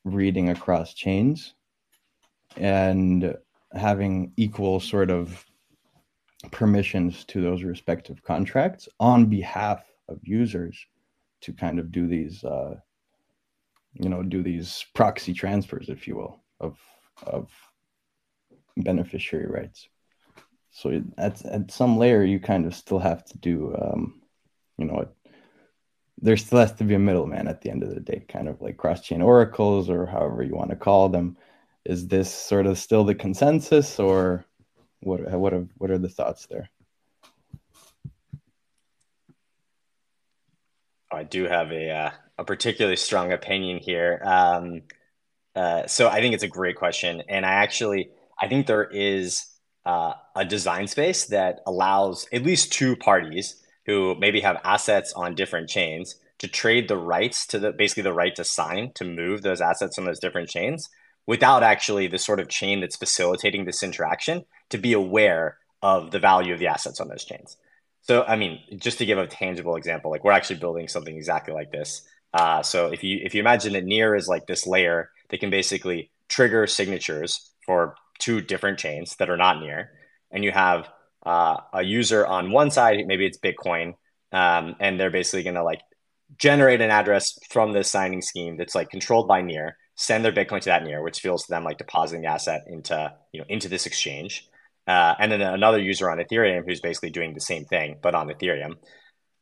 reading 0.05 0.51
across 0.51 0.93
chains 0.95 1.55
and 2.57 3.35
having 3.73 4.33
equal 4.37 4.79
sort 4.79 5.11
of 5.11 5.45
permissions 6.51 7.25
to 7.25 7.41
those 7.41 7.63
respective 7.63 8.23
contracts 8.23 8.89
on 9.01 9.27
behalf 9.27 9.83
of 10.09 10.19
users 10.23 10.79
to 11.41 11.53
kind 11.53 11.79
of 11.79 11.91
do 11.91 12.07
these 12.07 12.45
uh, 12.45 12.75
you 13.95 14.09
know 14.09 14.23
do 14.23 14.43
these 14.43 14.85
proxy 14.95 15.33
transfers 15.33 15.89
if 15.89 16.07
you 16.07 16.17
will 16.17 16.43
of 16.61 16.79
of 17.27 17.51
beneficiary 18.77 19.47
rights. 19.47 19.89
So 20.71 21.03
at, 21.17 21.45
at 21.47 21.71
some 21.71 21.97
layer 21.97 22.25
you 22.25 22.41
kind 22.41 22.67
of 22.67 22.75
still 22.75 22.99
have 22.99 23.25
to 23.27 23.39
do 23.39 23.75
um, 23.77 24.23
you 24.79 24.87
know 24.87 25.09
there 26.21 26.37
still 26.37 26.59
has 26.59 26.73
to 26.73 26.85
be 26.85 26.95
a 26.95 26.99
middleman 26.99 27.49
at 27.49 27.61
the 27.61 27.71
end 27.71 27.83
of 27.83 27.95
the 27.95 28.01
day 28.01 28.25
kind 28.29 28.49
of 28.49 28.61
like 28.61 28.77
cross-chain 28.77 29.21
oracles 29.21 29.91
or 29.91 30.07
however 30.07 30.43
you 30.43 30.55
want 30.55 30.71
to 30.71 30.77
call 30.77 31.09
them. 31.09 31.37
Is 31.85 32.09
this 32.09 32.33
sort 32.33 32.67
of 32.67 32.79
still 32.79 33.05
the 33.05 33.15
consensus 33.15 33.99
or 33.99 34.45
what 35.01 35.21
what 35.33 35.53
are, 35.53 35.67
what 35.77 35.91
are 35.91 35.99
the 35.99 36.09
thoughts 36.09 36.47
there? 36.47 36.71
I 41.13 41.23
do 41.23 41.45
have 41.45 41.71
a 41.71 41.91
uh, 41.91 42.11
a 42.39 42.45
particularly 42.45 42.97
strong 42.97 43.33
opinion 43.33 43.79
here. 43.79 44.21
Um, 44.25 44.83
uh, 45.55 45.87
so 45.87 46.09
I 46.09 46.21
think 46.21 46.35
it's 46.35 46.43
a 46.43 46.49
great 46.49 46.77
question, 46.77 47.23
and 47.29 47.47
I 47.47 47.53
actually 47.53 48.11
I 48.39 48.49
think 48.49 48.67
there 48.67 48.85
is 48.85 49.47
uh, 49.87 50.15
a 50.35 50.45
design 50.45 50.87
space 50.87 51.27
that 51.27 51.61
allows 51.67 52.27
at 52.33 52.43
least 52.43 52.73
two 52.73 52.97
parties 52.97 53.63
who 53.87 54.15
maybe 54.17 54.41
have 54.41 54.61
assets 54.65 55.13
on 55.13 55.35
different 55.35 55.69
chains 55.69 56.17
to 56.39 56.49
trade 56.49 56.89
the 56.89 56.97
rights 56.97 57.47
to 57.47 57.59
the 57.59 57.73
basically 57.73 58.03
the 58.03 58.13
right 58.13 58.35
to 58.35 58.45
sign 58.45 58.93
to 58.95 59.05
move 59.05 59.43
those 59.43 59.61
assets 59.61 59.99
on 59.99 60.05
those 60.05 60.19
different 60.19 60.49
chains 60.49 60.89
without 61.27 61.63
actually 61.63 62.07
the 62.07 62.19
sort 62.19 62.41
of 62.41 62.49
chain 62.49 62.81
that's 62.81 62.97
facilitating 62.97 63.65
this 63.65 63.83
interaction 63.83 64.45
to 64.71 64.79
be 64.79 64.93
aware 64.93 65.59
of 65.83 66.11
the 66.11 66.19
value 66.19 66.53
of 66.53 66.59
the 66.59 66.67
assets 66.67 67.01
on 67.01 67.09
those 67.09 67.25
chains. 67.25 67.57
So, 68.03 68.25
I 68.25 68.37
mean, 68.37 68.61
just 68.77 68.99
to 68.99 69.07
give 69.07 69.17
a 69.17 69.27
tangible 69.27 69.77
example, 69.77 70.11
like 70.11 70.25
we're 70.25 70.33
actually 70.33 70.59
building 70.59 70.89
something 70.89 71.17
exactly 71.17 71.55
like 71.55 71.71
this. 71.73 72.03
Uh, 72.35 72.63
so 72.63 72.89
if 72.93 73.05
you 73.05 73.21
if 73.23 73.35
you 73.35 73.41
imagine 73.41 73.73
that 73.75 73.85
near 73.85 74.15
is 74.17 74.27
like 74.27 74.47
this 74.47 74.67
layer 74.67 75.09
that 75.31 75.39
can 75.39 75.51
basically 75.51 76.11
trigger 76.29 76.67
signatures 76.67 77.53
for 77.65 77.95
two 78.19 78.41
different 78.41 78.79
chains 78.79 79.15
that 79.17 79.31
are 79.31 79.37
not 79.37 79.61
near, 79.61 79.91
and 80.33 80.43
you 80.45 80.51
have 80.51 80.89
uh, 81.25 81.57
a 81.73 81.83
user 81.83 82.27
on 82.27 82.51
one 82.51 82.71
side, 82.73 82.99
maybe 83.07 83.25
it's 83.25 83.39
Bitcoin, 83.39 83.95
um, 84.33 84.75
and 84.81 84.99
they're 84.99 85.11
basically 85.11 85.45
going 85.45 85.55
to 85.55 85.63
like 85.63 85.81
generate 86.37 86.81
an 86.81 86.91
address 86.91 87.39
from 87.51 87.73
this 87.73 87.91
signing 87.91 88.21
scheme 88.21 88.57
that's 88.57 88.75
like 88.75 88.91
controlled 88.91 89.29
by 89.29 89.41
near, 89.41 89.77
send 89.95 90.25
their 90.25 90.33
Bitcoin 90.33 90.61
to 90.61 90.71
that 90.71 90.83
near, 90.83 91.03
which 91.03 91.21
feels 91.21 91.45
to 91.45 91.51
them 91.51 91.63
like 91.63 91.79
depositing 91.79 92.23
the 92.23 92.29
asset 92.29 92.65
into 92.67 93.13
you 93.33 93.41
know 93.41 93.47
into 93.49 93.69
this 93.69 93.87
exchange. 93.87 94.49
Uh, 94.89 95.15
and 95.21 95.31
then 95.33 95.41
another 95.41 95.79
user 95.79 96.11
on 96.11 96.19
Ethereum 96.19 96.65
who's 96.67 96.81
basically 96.81 97.11
doing 97.11 97.33
the 97.33 97.41
same 97.41 97.65
thing, 97.65 97.97
but 98.03 98.15
on 98.15 98.29
Ethereum. 98.29 98.75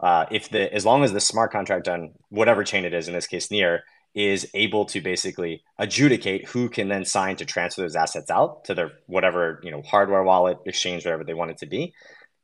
Uh, 0.02 0.26
if 0.30 0.50
the 0.50 0.72
as 0.74 0.84
long 0.84 1.04
as 1.04 1.12
the 1.12 1.20
smart 1.20 1.52
contract 1.52 1.86
on 1.86 2.10
whatever 2.28 2.64
chain 2.64 2.84
it 2.84 2.92
is, 2.92 3.06
in 3.06 3.14
this 3.14 3.26
case 3.26 3.50
Near, 3.50 3.84
is 4.14 4.48
able 4.52 4.84
to 4.86 5.00
basically 5.00 5.62
adjudicate 5.78 6.48
who 6.48 6.68
can 6.68 6.88
then 6.88 7.04
sign 7.04 7.36
to 7.36 7.44
transfer 7.44 7.82
those 7.82 7.96
assets 7.96 8.30
out 8.30 8.64
to 8.64 8.74
their 8.74 8.92
whatever 9.06 9.60
you 9.62 9.70
know 9.70 9.80
hardware 9.82 10.22
wallet 10.22 10.58
exchange 10.66 11.04
whatever 11.04 11.24
they 11.24 11.34
want 11.34 11.52
it 11.52 11.58
to 11.58 11.66
be, 11.66 11.94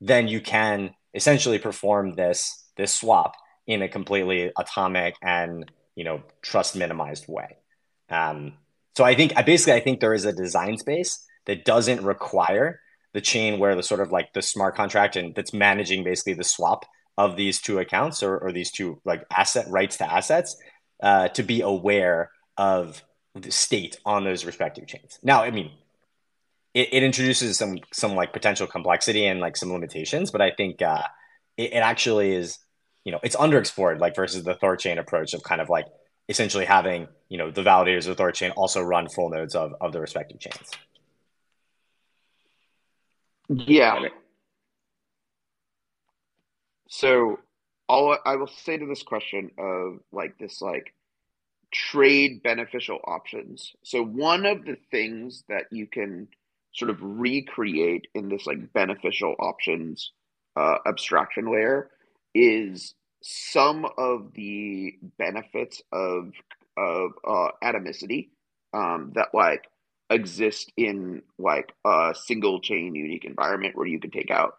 then 0.01 0.29
you 0.29 0.41
can 0.41 0.95
essentially 1.15 1.59
perform 1.59 2.15
this 2.15 2.65
this 2.77 2.95
swap 2.95 3.35
in 3.67 3.83
a 3.83 3.89
completely 3.89 4.53
atomic 4.57 5.17
and 5.21 5.71
you 5.97 6.05
know 6.05 6.23
trust 6.43 6.77
minimized 6.77 7.27
way. 7.29 7.57
Um, 8.09 8.55
so 8.97 9.05
I 9.05 9.15
think 9.15 9.33
I 9.37 9.43
basically 9.43 9.75
I 9.75 9.81
think 9.81 9.99
there 9.99 10.15
is 10.15 10.25
a 10.25 10.33
design 10.33 10.79
space 10.79 11.25
that 11.47 11.65
doesn't 11.65 12.05
require 12.05 12.81
the 13.15 13.21
chain 13.21 13.59
where 13.59 13.75
the 13.75 13.83
sort 13.83 14.01
of 14.01 14.13
like 14.13 14.33
the 14.33 14.43
smart 14.43 14.77
contract 14.77 15.17
and 15.17 15.35
that's 15.35 15.53
managing 15.53 16.05
basically 16.05 16.35
the 16.35 16.45
swap 16.45 16.85
of 17.19 17.37
these 17.37 17.61
two 17.61 17.81
accounts 17.81 18.23
or, 18.23 18.39
or 18.39 18.53
these 18.53 18.71
two 18.71 19.01
like 19.05 19.25
asset 19.37 19.67
rights 19.69 19.99
to 19.99 20.11
assets 20.11 20.57
uh, 21.03 21.29
to 21.29 21.43
be 21.43 21.61
aware 21.61 22.31
of 22.57 23.03
the 23.35 23.51
state 23.51 23.99
on 24.07 24.25
those 24.25 24.45
respective 24.45 24.87
chains. 24.87 25.19
Now, 25.23 25.43
I 25.43 25.51
mean, 25.51 25.73
it, 26.75 26.89
it 26.93 27.03
introduces 27.03 27.59
some 27.59 27.79
some 27.93 28.15
like 28.15 28.33
potential 28.33 28.69
complexity 28.69 29.27
and 29.27 29.41
like 29.41 29.57
some 29.57 29.73
limitations, 29.73 30.31
but 30.31 30.41
I 30.41 30.53
think 30.53 30.81
uh, 30.81 31.03
it, 31.57 31.73
it 31.73 31.79
actually 31.79 32.35
is 32.35 32.59
you 33.05 33.11
know 33.11 33.19
it's 33.25 33.37
underexplored 33.37 33.99
like 33.99 34.15
versus 34.15 34.45
the 34.45 34.55
THORChain 34.55 34.99
approach 34.99 35.35
of 35.35 35.43
kind 35.43 35.61
of 35.61 35.69
like 35.69 35.87
essentially 36.29 36.67
having 36.67 37.09
you 37.29 37.37
know 37.37 37.51
the 37.51 37.63
validators 37.63 38.07
of 38.07 38.17
THORChain 38.17 38.53
also 38.57 38.81
run 38.81 39.09
full 39.09 39.31
nodes 39.31 39.57
of, 39.57 39.75
of 39.81 39.93
the 39.93 40.01
respective 40.01 40.39
chains. 40.39 40.71
Yeah. 43.49 44.09
So 46.89 47.39
all 47.89 48.19
I 48.25 48.37
will 48.37 48.49
say 48.49 48.77
to 48.77 48.87
this 48.87 49.03
question 49.03 49.51
of 49.59 50.01
like 50.13 50.39
this 50.39 50.61
like 50.61 50.95
trade 51.73 52.43
beneficial 52.43 52.99
options. 53.05 53.75
So 53.85 54.03
one 54.03 54.47
of 54.47 54.65
the 54.65 54.77
things 54.91 55.45
that 55.49 55.67
you 55.71 55.87
can 55.87 56.29
sort 56.73 56.91
of 56.91 56.99
recreate 57.01 58.09
in 58.15 58.29
this 58.29 58.47
like 58.47 58.73
beneficial 58.73 59.35
options 59.39 60.13
uh, 60.57 60.79
abstraction 60.87 61.51
layer 61.53 61.91
is 62.35 62.95
some 63.23 63.87
of 63.97 64.33
the 64.35 64.95
benefits 65.19 65.83
of 65.93 66.33
of 66.77 67.11
uh, 67.27 67.49
atomicity 67.63 68.29
um, 68.73 69.13
that 69.15 69.29
like 69.35 69.65
exist 70.11 70.73
in 70.77 71.23
like 71.39 71.73
a 71.85 72.15
single 72.15 72.61
chain 72.61 72.95
unique 72.95 73.25
environment 73.25 73.77
where 73.77 73.87
you 73.87 74.01
can 74.01 74.11
take 74.11 74.31
out 74.31 74.55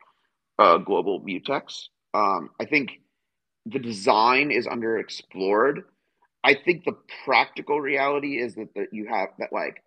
uh, 0.60 0.78
global 0.78 1.22
mutex. 1.22 1.88
Um, 2.14 2.50
I 2.60 2.66
think 2.66 3.02
the 3.66 3.80
design 3.80 4.52
is 4.52 4.68
underexplored. 4.68 5.84
I 6.44 6.56
think 6.56 6.86
the 6.86 6.98
practical 7.26 7.80
reality 7.82 8.40
is 8.40 8.56
that, 8.56 8.74
that 8.76 8.88
you 8.94 9.08
have 9.08 9.30
that 9.40 9.52
like 9.52 9.84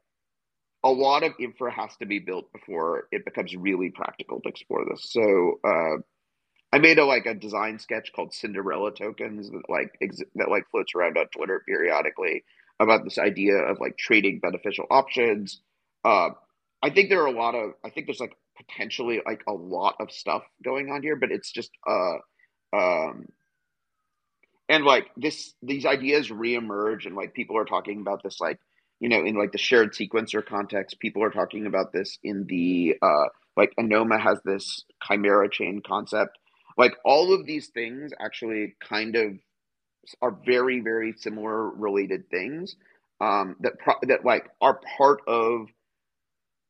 a 0.85 0.91
lot 0.91 1.23
of 1.23 1.33
infra 1.41 1.73
has 1.73 1.97
to 1.99 2.07
be 2.07 2.19
built 2.19 2.53
before 2.53 3.09
it 3.13 3.25
becomes 3.25 3.55
really 3.57 3.91
practical 3.91 4.41
to 4.41 4.49
explore 4.49 4.85
this. 4.91 5.11
So 5.11 5.61
uh, 5.65 6.03
I 6.73 6.79
made 6.79 6.99
a 6.99 7.05
like 7.05 7.27
a 7.27 7.35
design 7.35 7.79
sketch 7.79 8.13
called 8.15 8.35
Cinderella 8.35 8.93
tokens 8.93 9.51
that 9.51 9.63
like 9.69 9.97
ex- 10.03 10.23
that 10.35 10.51
like 10.51 10.65
floats 10.71 10.95
around 10.95 11.19
on 11.19 11.27
Twitter 11.29 11.63
periodically 11.67 12.45
about 12.81 13.05
this 13.05 13.19
idea 13.19 13.57
of 13.57 13.79
like 13.81 13.97
trading 13.97 14.41
beneficial 14.41 14.87
options. 14.91 15.61
Uh, 16.05 16.31
I 16.83 16.91
think 16.91 17.09
there 17.09 17.23
are 17.23 17.27
a 17.27 17.39
lot 17.39 17.55
of 17.55 17.73
I 17.85 17.91
think 17.91 18.07
there's 18.07 18.21
like 18.21 18.37
potentially 18.67 19.21
like 19.27 19.43
a 19.49 19.53
lot 19.53 19.97
of 20.01 20.11
stuff 20.11 20.43
going 20.65 20.91
on 20.91 21.03
here, 21.03 21.17
but 21.17 21.31
it's 21.31 21.51
just 21.53 21.71
uh 21.89 22.17
um 22.77 23.27
and 24.69 24.85
like 24.85 25.11
this 25.17 25.55
these 25.63 25.85
ideas 25.85 26.29
reemerge 26.31 27.07
and 27.07 27.17
like 27.17 27.35
people 27.35 27.57
are 27.59 27.65
talking 27.65 28.01
about 28.01 28.23
this 28.23 28.41
like 28.41 28.59
you 29.01 29.09
know 29.09 29.25
in 29.25 29.37
like 29.37 29.53
the 29.53 29.59
shared 29.59 29.93
sequencer 29.93 30.45
context 30.45 31.01
people 31.01 31.23
are 31.23 31.31
talking 31.31 31.67
about 31.67 31.93
this 31.93 32.19
in 32.23 32.47
the 32.49 32.97
uh 33.03 33.27
like 33.57 33.73
anoma 33.79 34.21
has 34.21 34.39
this 34.45 34.85
chimera 35.07 35.51
chain 35.51 35.83
concept. 35.87 36.39
Like 36.79 36.95
all 37.05 37.35
of 37.35 37.47
these 37.47 37.69
things 37.69 38.13
actually 38.19 38.77
kind 38.87 39.15
of 39.17 39.33
are 40.21 40.37
very 40.45 40.81
very 40.81 41.13
similar 41.17 41.69
related 41.71 42.29
things 42.31 42.77
um, 43.21 43.57
that 43.61 43.79
pro- 43.79 44.01
that 44.09 44.25
like 44.25 44.49
are 44.61 44.81
part 44.97 45.21
of 45.27 45.69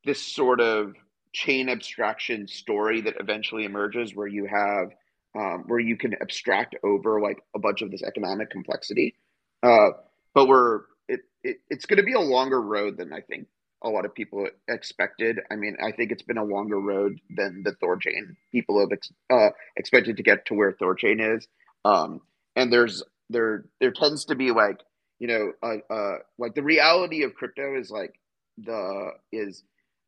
this 0.05 0.21
sort 0.21 0.59
of 0.61 0.93
chain 1.33 1.69
abstraction 1.69 2.47
story 2.47 3.01
that 3.01 3.15
eventually 3.19 3.65
emerges 3.65 4.15
where 4.15 4.27
you 4.27 4.45
have 4.45 4.89
um, 5.35 5.63
where 5.67 5.79
you 5.79 5.97
can 5.97 6.13
abstract 6.21 6.75
over 6.83 7.19
like 7.19 7.39
a 7.55 7.59
bunch 7.59 7.81
of 7.81 7.91
this 7.91 8.03
economic 8.03 8.49
complexity 8.49 9.15
uh, 9.63 9.89
but 10.33 10.47
we're 10.47 10.81
it, 11.07 11.21
it 11.43 11.57
it's 11.69 11.85
going 11.85 11.97
to 11.97 12.03
be 12.03 12.13
a 12.13 12.19
longer 12.19 12.61
road 12.61 12.97
than 12.97 13.11
i 13.11 13.21
think 13.21 13.47
a 13.83 13.89
lot 13.89 14.05
of 14.05 14.15
people 14.15 14.47
expected. 14.67 15.39
I 15.51 15.55
mean, 15.55 15.75
I 15.83 15.91
think 15.91 16.11
it's 16.11 16.23
been 16.23 16.37
a 16.37 16.43
longer 16.43 16.79
road 16.79 17.19
than 17.29 17.63
the 17.63 17.73
Thorchain 17.83 18.35
people 18.51 18.79
have 18.79 18.91
ex- 18.91 19.11
uh, 19.29 19.49
expected 19.75 20.17
to 20.17 20.23
get 20.23 20.45
to 20.47 20.53
where 20.53 20.71
Thorchain 20.71 21.35
is. 21.35 21.47
Um, 21.85 22.21
and 22.55 22.71
there's 22.71 23.03
there 23.29 23.65
there 23.79 23.91
tends 23.91 24.25
to 24.25 24.35
be 24.35 24.51
like 24.51 24.79
you 25.19 25.27
know 25.27 25.51
uh, 25.61 25.93
uh, 25.93 26.17
like 26.37 26.55
the 26.55 26.63
reality 26.63 27.23
of 27.23 27.35
crypto 27.35 27.77
is 27.77 27.91
like 27.91 28.13
the 28.57 29.11
is 29.31 29.63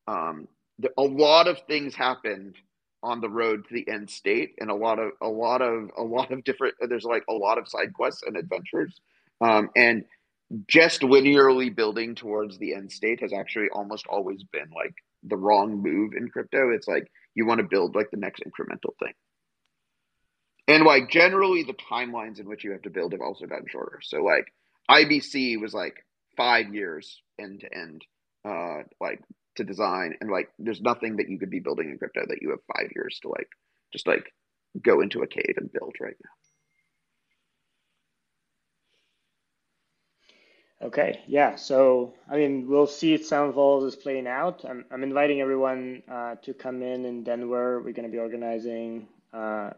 um, 0.07 0.47
a 0.97 1.03
lot 1.03 1.47
of 1.47 1.59
things 1.67 1.95
happened 1.95 2.55
on 3.03 3.21
the 3.21 3.29
road 3.29 3.65
to 3.67 3.73
the 3.73 3.87
end 3.89 4.09
state 4.09 4.55
and 4.59 4.71
a 4.71 4.75
lot 4.75 4.99
of 4.99 5.11
a 5.21 5.27
lot 5.27 5.61
of 5.61 5.89
a 5.97 6.01
lot 6.01 6.31
of 6.31 6.43
different 6.43 6.73
there's 6.89 7.03
like 7.03 7.23
a 7.29 7.33
lot 7.33 7.57
of 7.57 7.67
side 7.67 7.93
quests 7.93 8.23
and 8.25 8.35
adventures 8.35 8.99
um, 9.41 9.69
and 9.75 10.05
just 10.67 11.01
linearly 11.01 11.75
building 11.75 12.15
towards 12.15 12.57
the 12.57 12.73
end 12.73 12.91
state 12.91 13.21
has 13.21 13.33
actually 13.33 13.69
almost 13.73 14.05
always 14.07 14.43
been 14.43 14.69
like 14.75 14.93
the 15.23 15.37
wrong 15.37 15.81
move 15.81 16.13
in 16.15 16.29
crypto. 16.29 16.71
It's 16.71 16.87
like 16.87 17.11
you 17.33 17.45
want 17.45 17.59
to 17.59 17.67
build 17.67 17.95
like 17.95 18.11
the 18.11 18.17
next 18.17 18.43
incremental 18.43 18.93
thing. 18.99 19.13
And 20.67 20.83
like 20.83 21.09
generally 21.09 21.63
the 21.63 21.73
timelines 21.73 22.39
in 22.39 22.47
which 22.47 22.63
you 22.63 22.71
have 22.71 22.83
to 22.83 22.89
build 22.89 23.13
have 23.13 23.21
also 23.21 23.45
gotten 23.45 23.67
shorter. 23.67 23.99
So 24.01 24.23
like 24.23 24.47
IBC 24.89 25.59
was 25.59 25.73
like 25.73 26.05
five 26.37 26.73
years 26.73 27.21
end 27.39 27.61
to 27.61 27.75
end, 27.75 28.05
uh, 28.47 28.83
like 28.99 29.21
to 29.55 29.63
design. 29.63 30.15
And 30.21 30.29
like 30.31 30.49
there's 30.59 30.81
nothing 30.81 31.17
that 31.17 31.29
you 31.29 31.39
could 31.39 31.49
be 31.49 31.59
building 31.59 31.89
in 31.89 31.97
crypto 31.97 32.25
that 32.27 32.41
you 32.41 32.51
have 32.51 32.59
five 32.75 32.91
years 32.95 33.19
to 33.21 33.29
like 33.29 33.49
just 33.91 34.07
like 34.07 34.31
go 34.81 35.01
into 35.01 35.21
a 35.21 35.27
cave 35.27 35.55
and 35.57 35.71
build 35.71 35.95
right 35.99 36.15
now. 36.23 36.29
Okay, 40.87 41.21
yeah. 41.25 41.55
So, 41.55 42.13
I 42.29 42.35
mean, 42.35 42.67
we'll 42.67 42.85
see 42.85 43.17
some 43.17 43.47
of 43.47 43.57
all 43.57 43.81
this 43.81 43.95
playing 43.95 44.27
out. 44.27 44.65
I'm, 44.65 44.85
I'm 44.91 45.03
inviting 45.03 45.39
everyone 45.41 46.03
uh, 46.11 46.35
to 46.43 46.53
come 46.53 46.81
in 46.83 47.05
in 47.05 47.23
Denver. 47.23 47.81
We're 47.81 47.93
going 47.93 48.05
to 48.05 48.11
be 48.11 48.19
organizing 48.19 49.07
uh, 49.33 49.71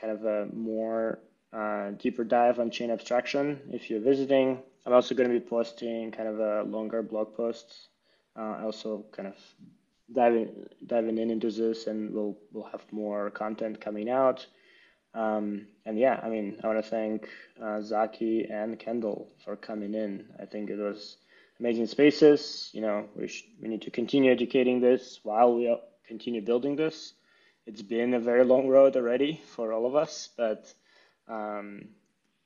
kind 0.00 0.12
of 0.12 0.24
a 0.24 0.46
more 0.52 1.20
uh, 1.52 1.90
deeper 1.90 2.24
dive 2.24 2.58
on 2.58 2.70
chain 2.70 2.90
abstraction 2.90 3.60
if 3.70 3.88
you're 3.88 4.00
visiting. 4.00 4.60
I'm 4.84 4.92
also 4.92 5.14
going 5.14 5.30
to 5.30 5.38
be 5.38 5.44
posting 5.44 6.10
kind 6.10 6.28
of 6.28 6.40
a 6.40 6.62
longer 6.64 7.02
blog 7.02 7.34
posts, 7.34 7.88
uh, 8.36 8.60
also 8.64 9.04
kind 9.12 9.28
of 9.28 9.36
diving 10.12 10.68
diving 10.86 11.18
in 11.18 11.30
into 11.30 11.50
this, 11.50 11.86
and 11.86 12.12
we'll 12.12 12.36
we'll 12.52 12.70
have 12.70 12.84
more 12.92 13.30
content 13.30 13.80
coming 13.80 14.08
out. 14.08 14.46
Um, 15.12 15.66
and 15.84 15.98
yeah, 15.98 16.20
I 16.22 16.28
mean, 16.28 16.60
I 16.62 16.66
want 16.68 16.84
to 16.84 16.88
thank 16.88 17.28
uh, 17.60 17.80
Zaki 17.80 18.44
and 18.44 18.78
Kendall 18.78 19.28
for 19.44 19.56
coming 19.56 19.94
in. 19.94 20.26
I 20.40 20.44
think 20.44 20.70
it 20.70 20.78
was 20.78 21.16
amazing 21.58 21.86
spaces. 21.88 22.70
You 22.72 22.82
know, 22.82 23.08
we, 23.16 23.26
sh- 23.26 23.46
we 23.60 23.68
need 23.68 23.82
to 23.82 23.90
continue 23.90 24.30
educating 24.30 24.80
this 24.80 25.18
while 25.24 25.54
we 25.54 25.76
continue 26.06 26.40
building 26.42 26.76
this. 26.76 27.12
It's 27.66 27.82
been 27.82 28.14
a 28.14 28.20
very 28.20 28.44
long 28.44 28.68
road 28.68 28.96
already 28.96 29.40
for 29.46 29.72
all 29.72 29.86
of 29.86 29.96
us, 29.96 30.28
but 30.36 30.72
um, 31.28 31.88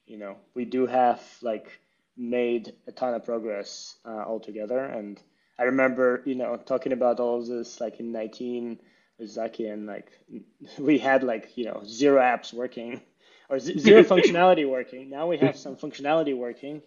you 0.07 0.19
know, 0.19 0.37
we 0.55 0.65
do 0.65 0.87
have 0.87 1.23
like 1.43 1.69
made 2.17 2.73
a 2.87 2.93
ton 2.93 3.15
of 3.15 3.25
progress 3.25 3.97
uh, 4.05 4.25
altogether. 4.27 4.79
And 4.79 5.21
I 5.59 5.65
remember, 5.65 6.23
you 6.25 6.35
know, 6.35 6.57
talking 6.57 6.93
about 6.93 7.21
all 7.21 7.41
of 7.41 7.47
this 7.47 7.81
like 7.81 8.01
in 8.01 8.13
19 8.13 8.81
Zaki 9.27 9.67
and 9.67 9.87
like 9.87 10.11
we 10.79 10.99
had 10.99 11.23
like 11.23 11.57
you 11.57 11.65
know 11.67 11.83
zero 11.87 12.21
apps 12.21 12.53
working 12.53 13.01
or 13.49 13.59
zero 13.61 14.03
functionality 14.15 14.69
working. 14.69 15.11
Now 15.11 15.29
we 15.29 15.39
have 15.39 15.57
some 15.57 15.77
functionality 15.77 16.37
working, 16.37 16.83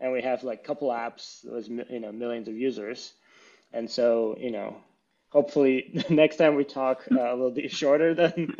and 0.00 0.12
we 0.12 0.22
have 0.22 0.42
like 0.44 0.60
a 0.60 0.64
couple 0.66 0.88
apps 0.90 1.44
with 1.44 1.68
you 1.68 2.00
know 2.00 2.12
millions 2.12 2.48
of 2.48 2.54
users, 2.56 3.12
and 3.72 3.90
so 3.90 4.36
you 4.38 4.50
know 4.50 4.76
hopefully 5.30 6.02
next 6.10 6.36
time 6.36 6.54
we 6.54 6.64
talk 6.64 7.04
uh, 7.12 7.36
will 7.36 7.50
be 7.50 7.68
shorter 7.68 8.14
than 8.14 8.56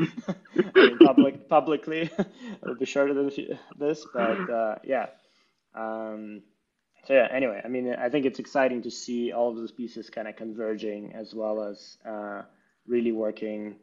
I 0.76 0.80
mean, 0.80 0.98
public 0.98 1.48
publicly 1.48 2.10
it'll 2.62 2.74
be 2.76 2.84
shorter 2.86 3.14
than 3.14 3.30
this, 3.78 4.06
but 4.12 4.50
uh, 4.50 4.76
yeah. 4.84 5.06
Um, 5.74 6.42
so 7.06 7.14
yeah, 7.14 7.28
anyway, 7.30 7.62
I 7.64 7.68
mean, 7.68 7.94
I 7.94 8.08
think 8.08 8.26
it's 8.26 8.40
exciting 8.40 8.82
to 8.82 8.90
see 8.90 9.32
all 9.32 9.50
of 9.50 9.56
those 9.56 9.70
pieces 9.70 10.10
kind 10.10 10.26
of 10.26 10.36
converging 10.36 11.12
as 11.14 11.34
well 11.34 11.62
as 11.62 11.98
uh, 12.04 12.42
really 12.86 13.12
working 13.12 13.76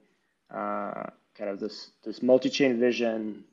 uh, 0.53 1.05
kind 1.35 1.49
of 1.49 1.59
this 1.59 1.91
this 2.03 2.21
multi-chain 2.21 2.79
vision, 2.79 3.45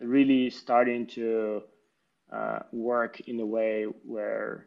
really 0.00 0.50
starting 0.50 1.06
to 1.08 1.62
uh, 2.32 2.60
work 2.72 3.20
in 3.20 3.40
a 3.40 3.46
way 3.46 3.84
where 4.04 4.66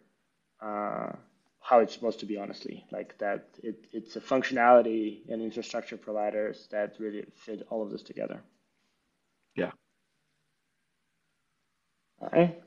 uh, 0.61 1.11
how 1.59 1.79
it's 1.79 1.93
supposed 1.93 2.19
to 2.21 2.25
be, 2.25 2.37
honestly, 2.37 2.85
like 2.91 3.15
that 3.19 3.47
it, 3.63 3.85
it's 3.91 4.15
a 4.15 4.21
functionality 4.21 5.21
and 5.29 5.43
infrastructure 5.43 5.97
providers 5.97 6.67
that 6.71 6.95
really 6.99 7.25
fit 7.35 7.61
all 7.69 7.83
of 7.83 7.91
this 7.91 8.01
together. 8.01 8.41
Yeah. 9.55 9.71
All 12.21 12.29
right. 12.31 12.59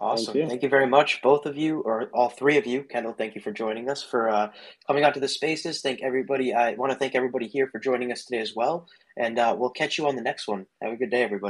Awesome. 0.00 0.32
Thank 0.32 0.36
you. 0.36 0.48
Thank 0.48 0.62
you 0.62 0.68
very 0.68 0.86
much, 0.86 1.20
both 1.22 1.44
of 1.44 1.58
you, 1.58 1.80
or 1.80 2.10
all 2.14 2.30
three 2.30 2.56
of 2.56 2.66
you. 2.66 2.84
Kendall, 2.84 3.12
thank 3.12 3.34
you 3.34 3.40
for 3.40 3.52
joining 3.52 3.90
us 3.90 4.02
for 4.02 4.30
uh, 4.30 4.50
coming 4.86 5.04
out 5.04 5.12
to 5.14 5.20
the 5.20 5.28
spaces. 5.28 5.82
Thank 5.82 6.02
everybody. 6.02 6.54
I 6.54 6.72
want 6.74 6.90
to 6.92 6.98
thank 6.98 7.14
everybody 7.14 7.46
here 7.46 7.68
for 7.68 7.78
joining 7.78 8.10
us 8.10 8.24
today 8.24 8.40
as 8.40 8.54
well. 8.56 8.88
And 9.18 9.38
uh, 9.38 9.54
we'll 9.58 9.70
catch 9.70 9.98
you 9.98 10.08
on 10.08 10.16
the 10.16 10.22
next 10.22 10.48
one. 10.48 10.64
Have 10.82 10.92
a 10.92 10.96
good 10.96 11.10
day, 11.10 11.22
everybody. 11.22 11.48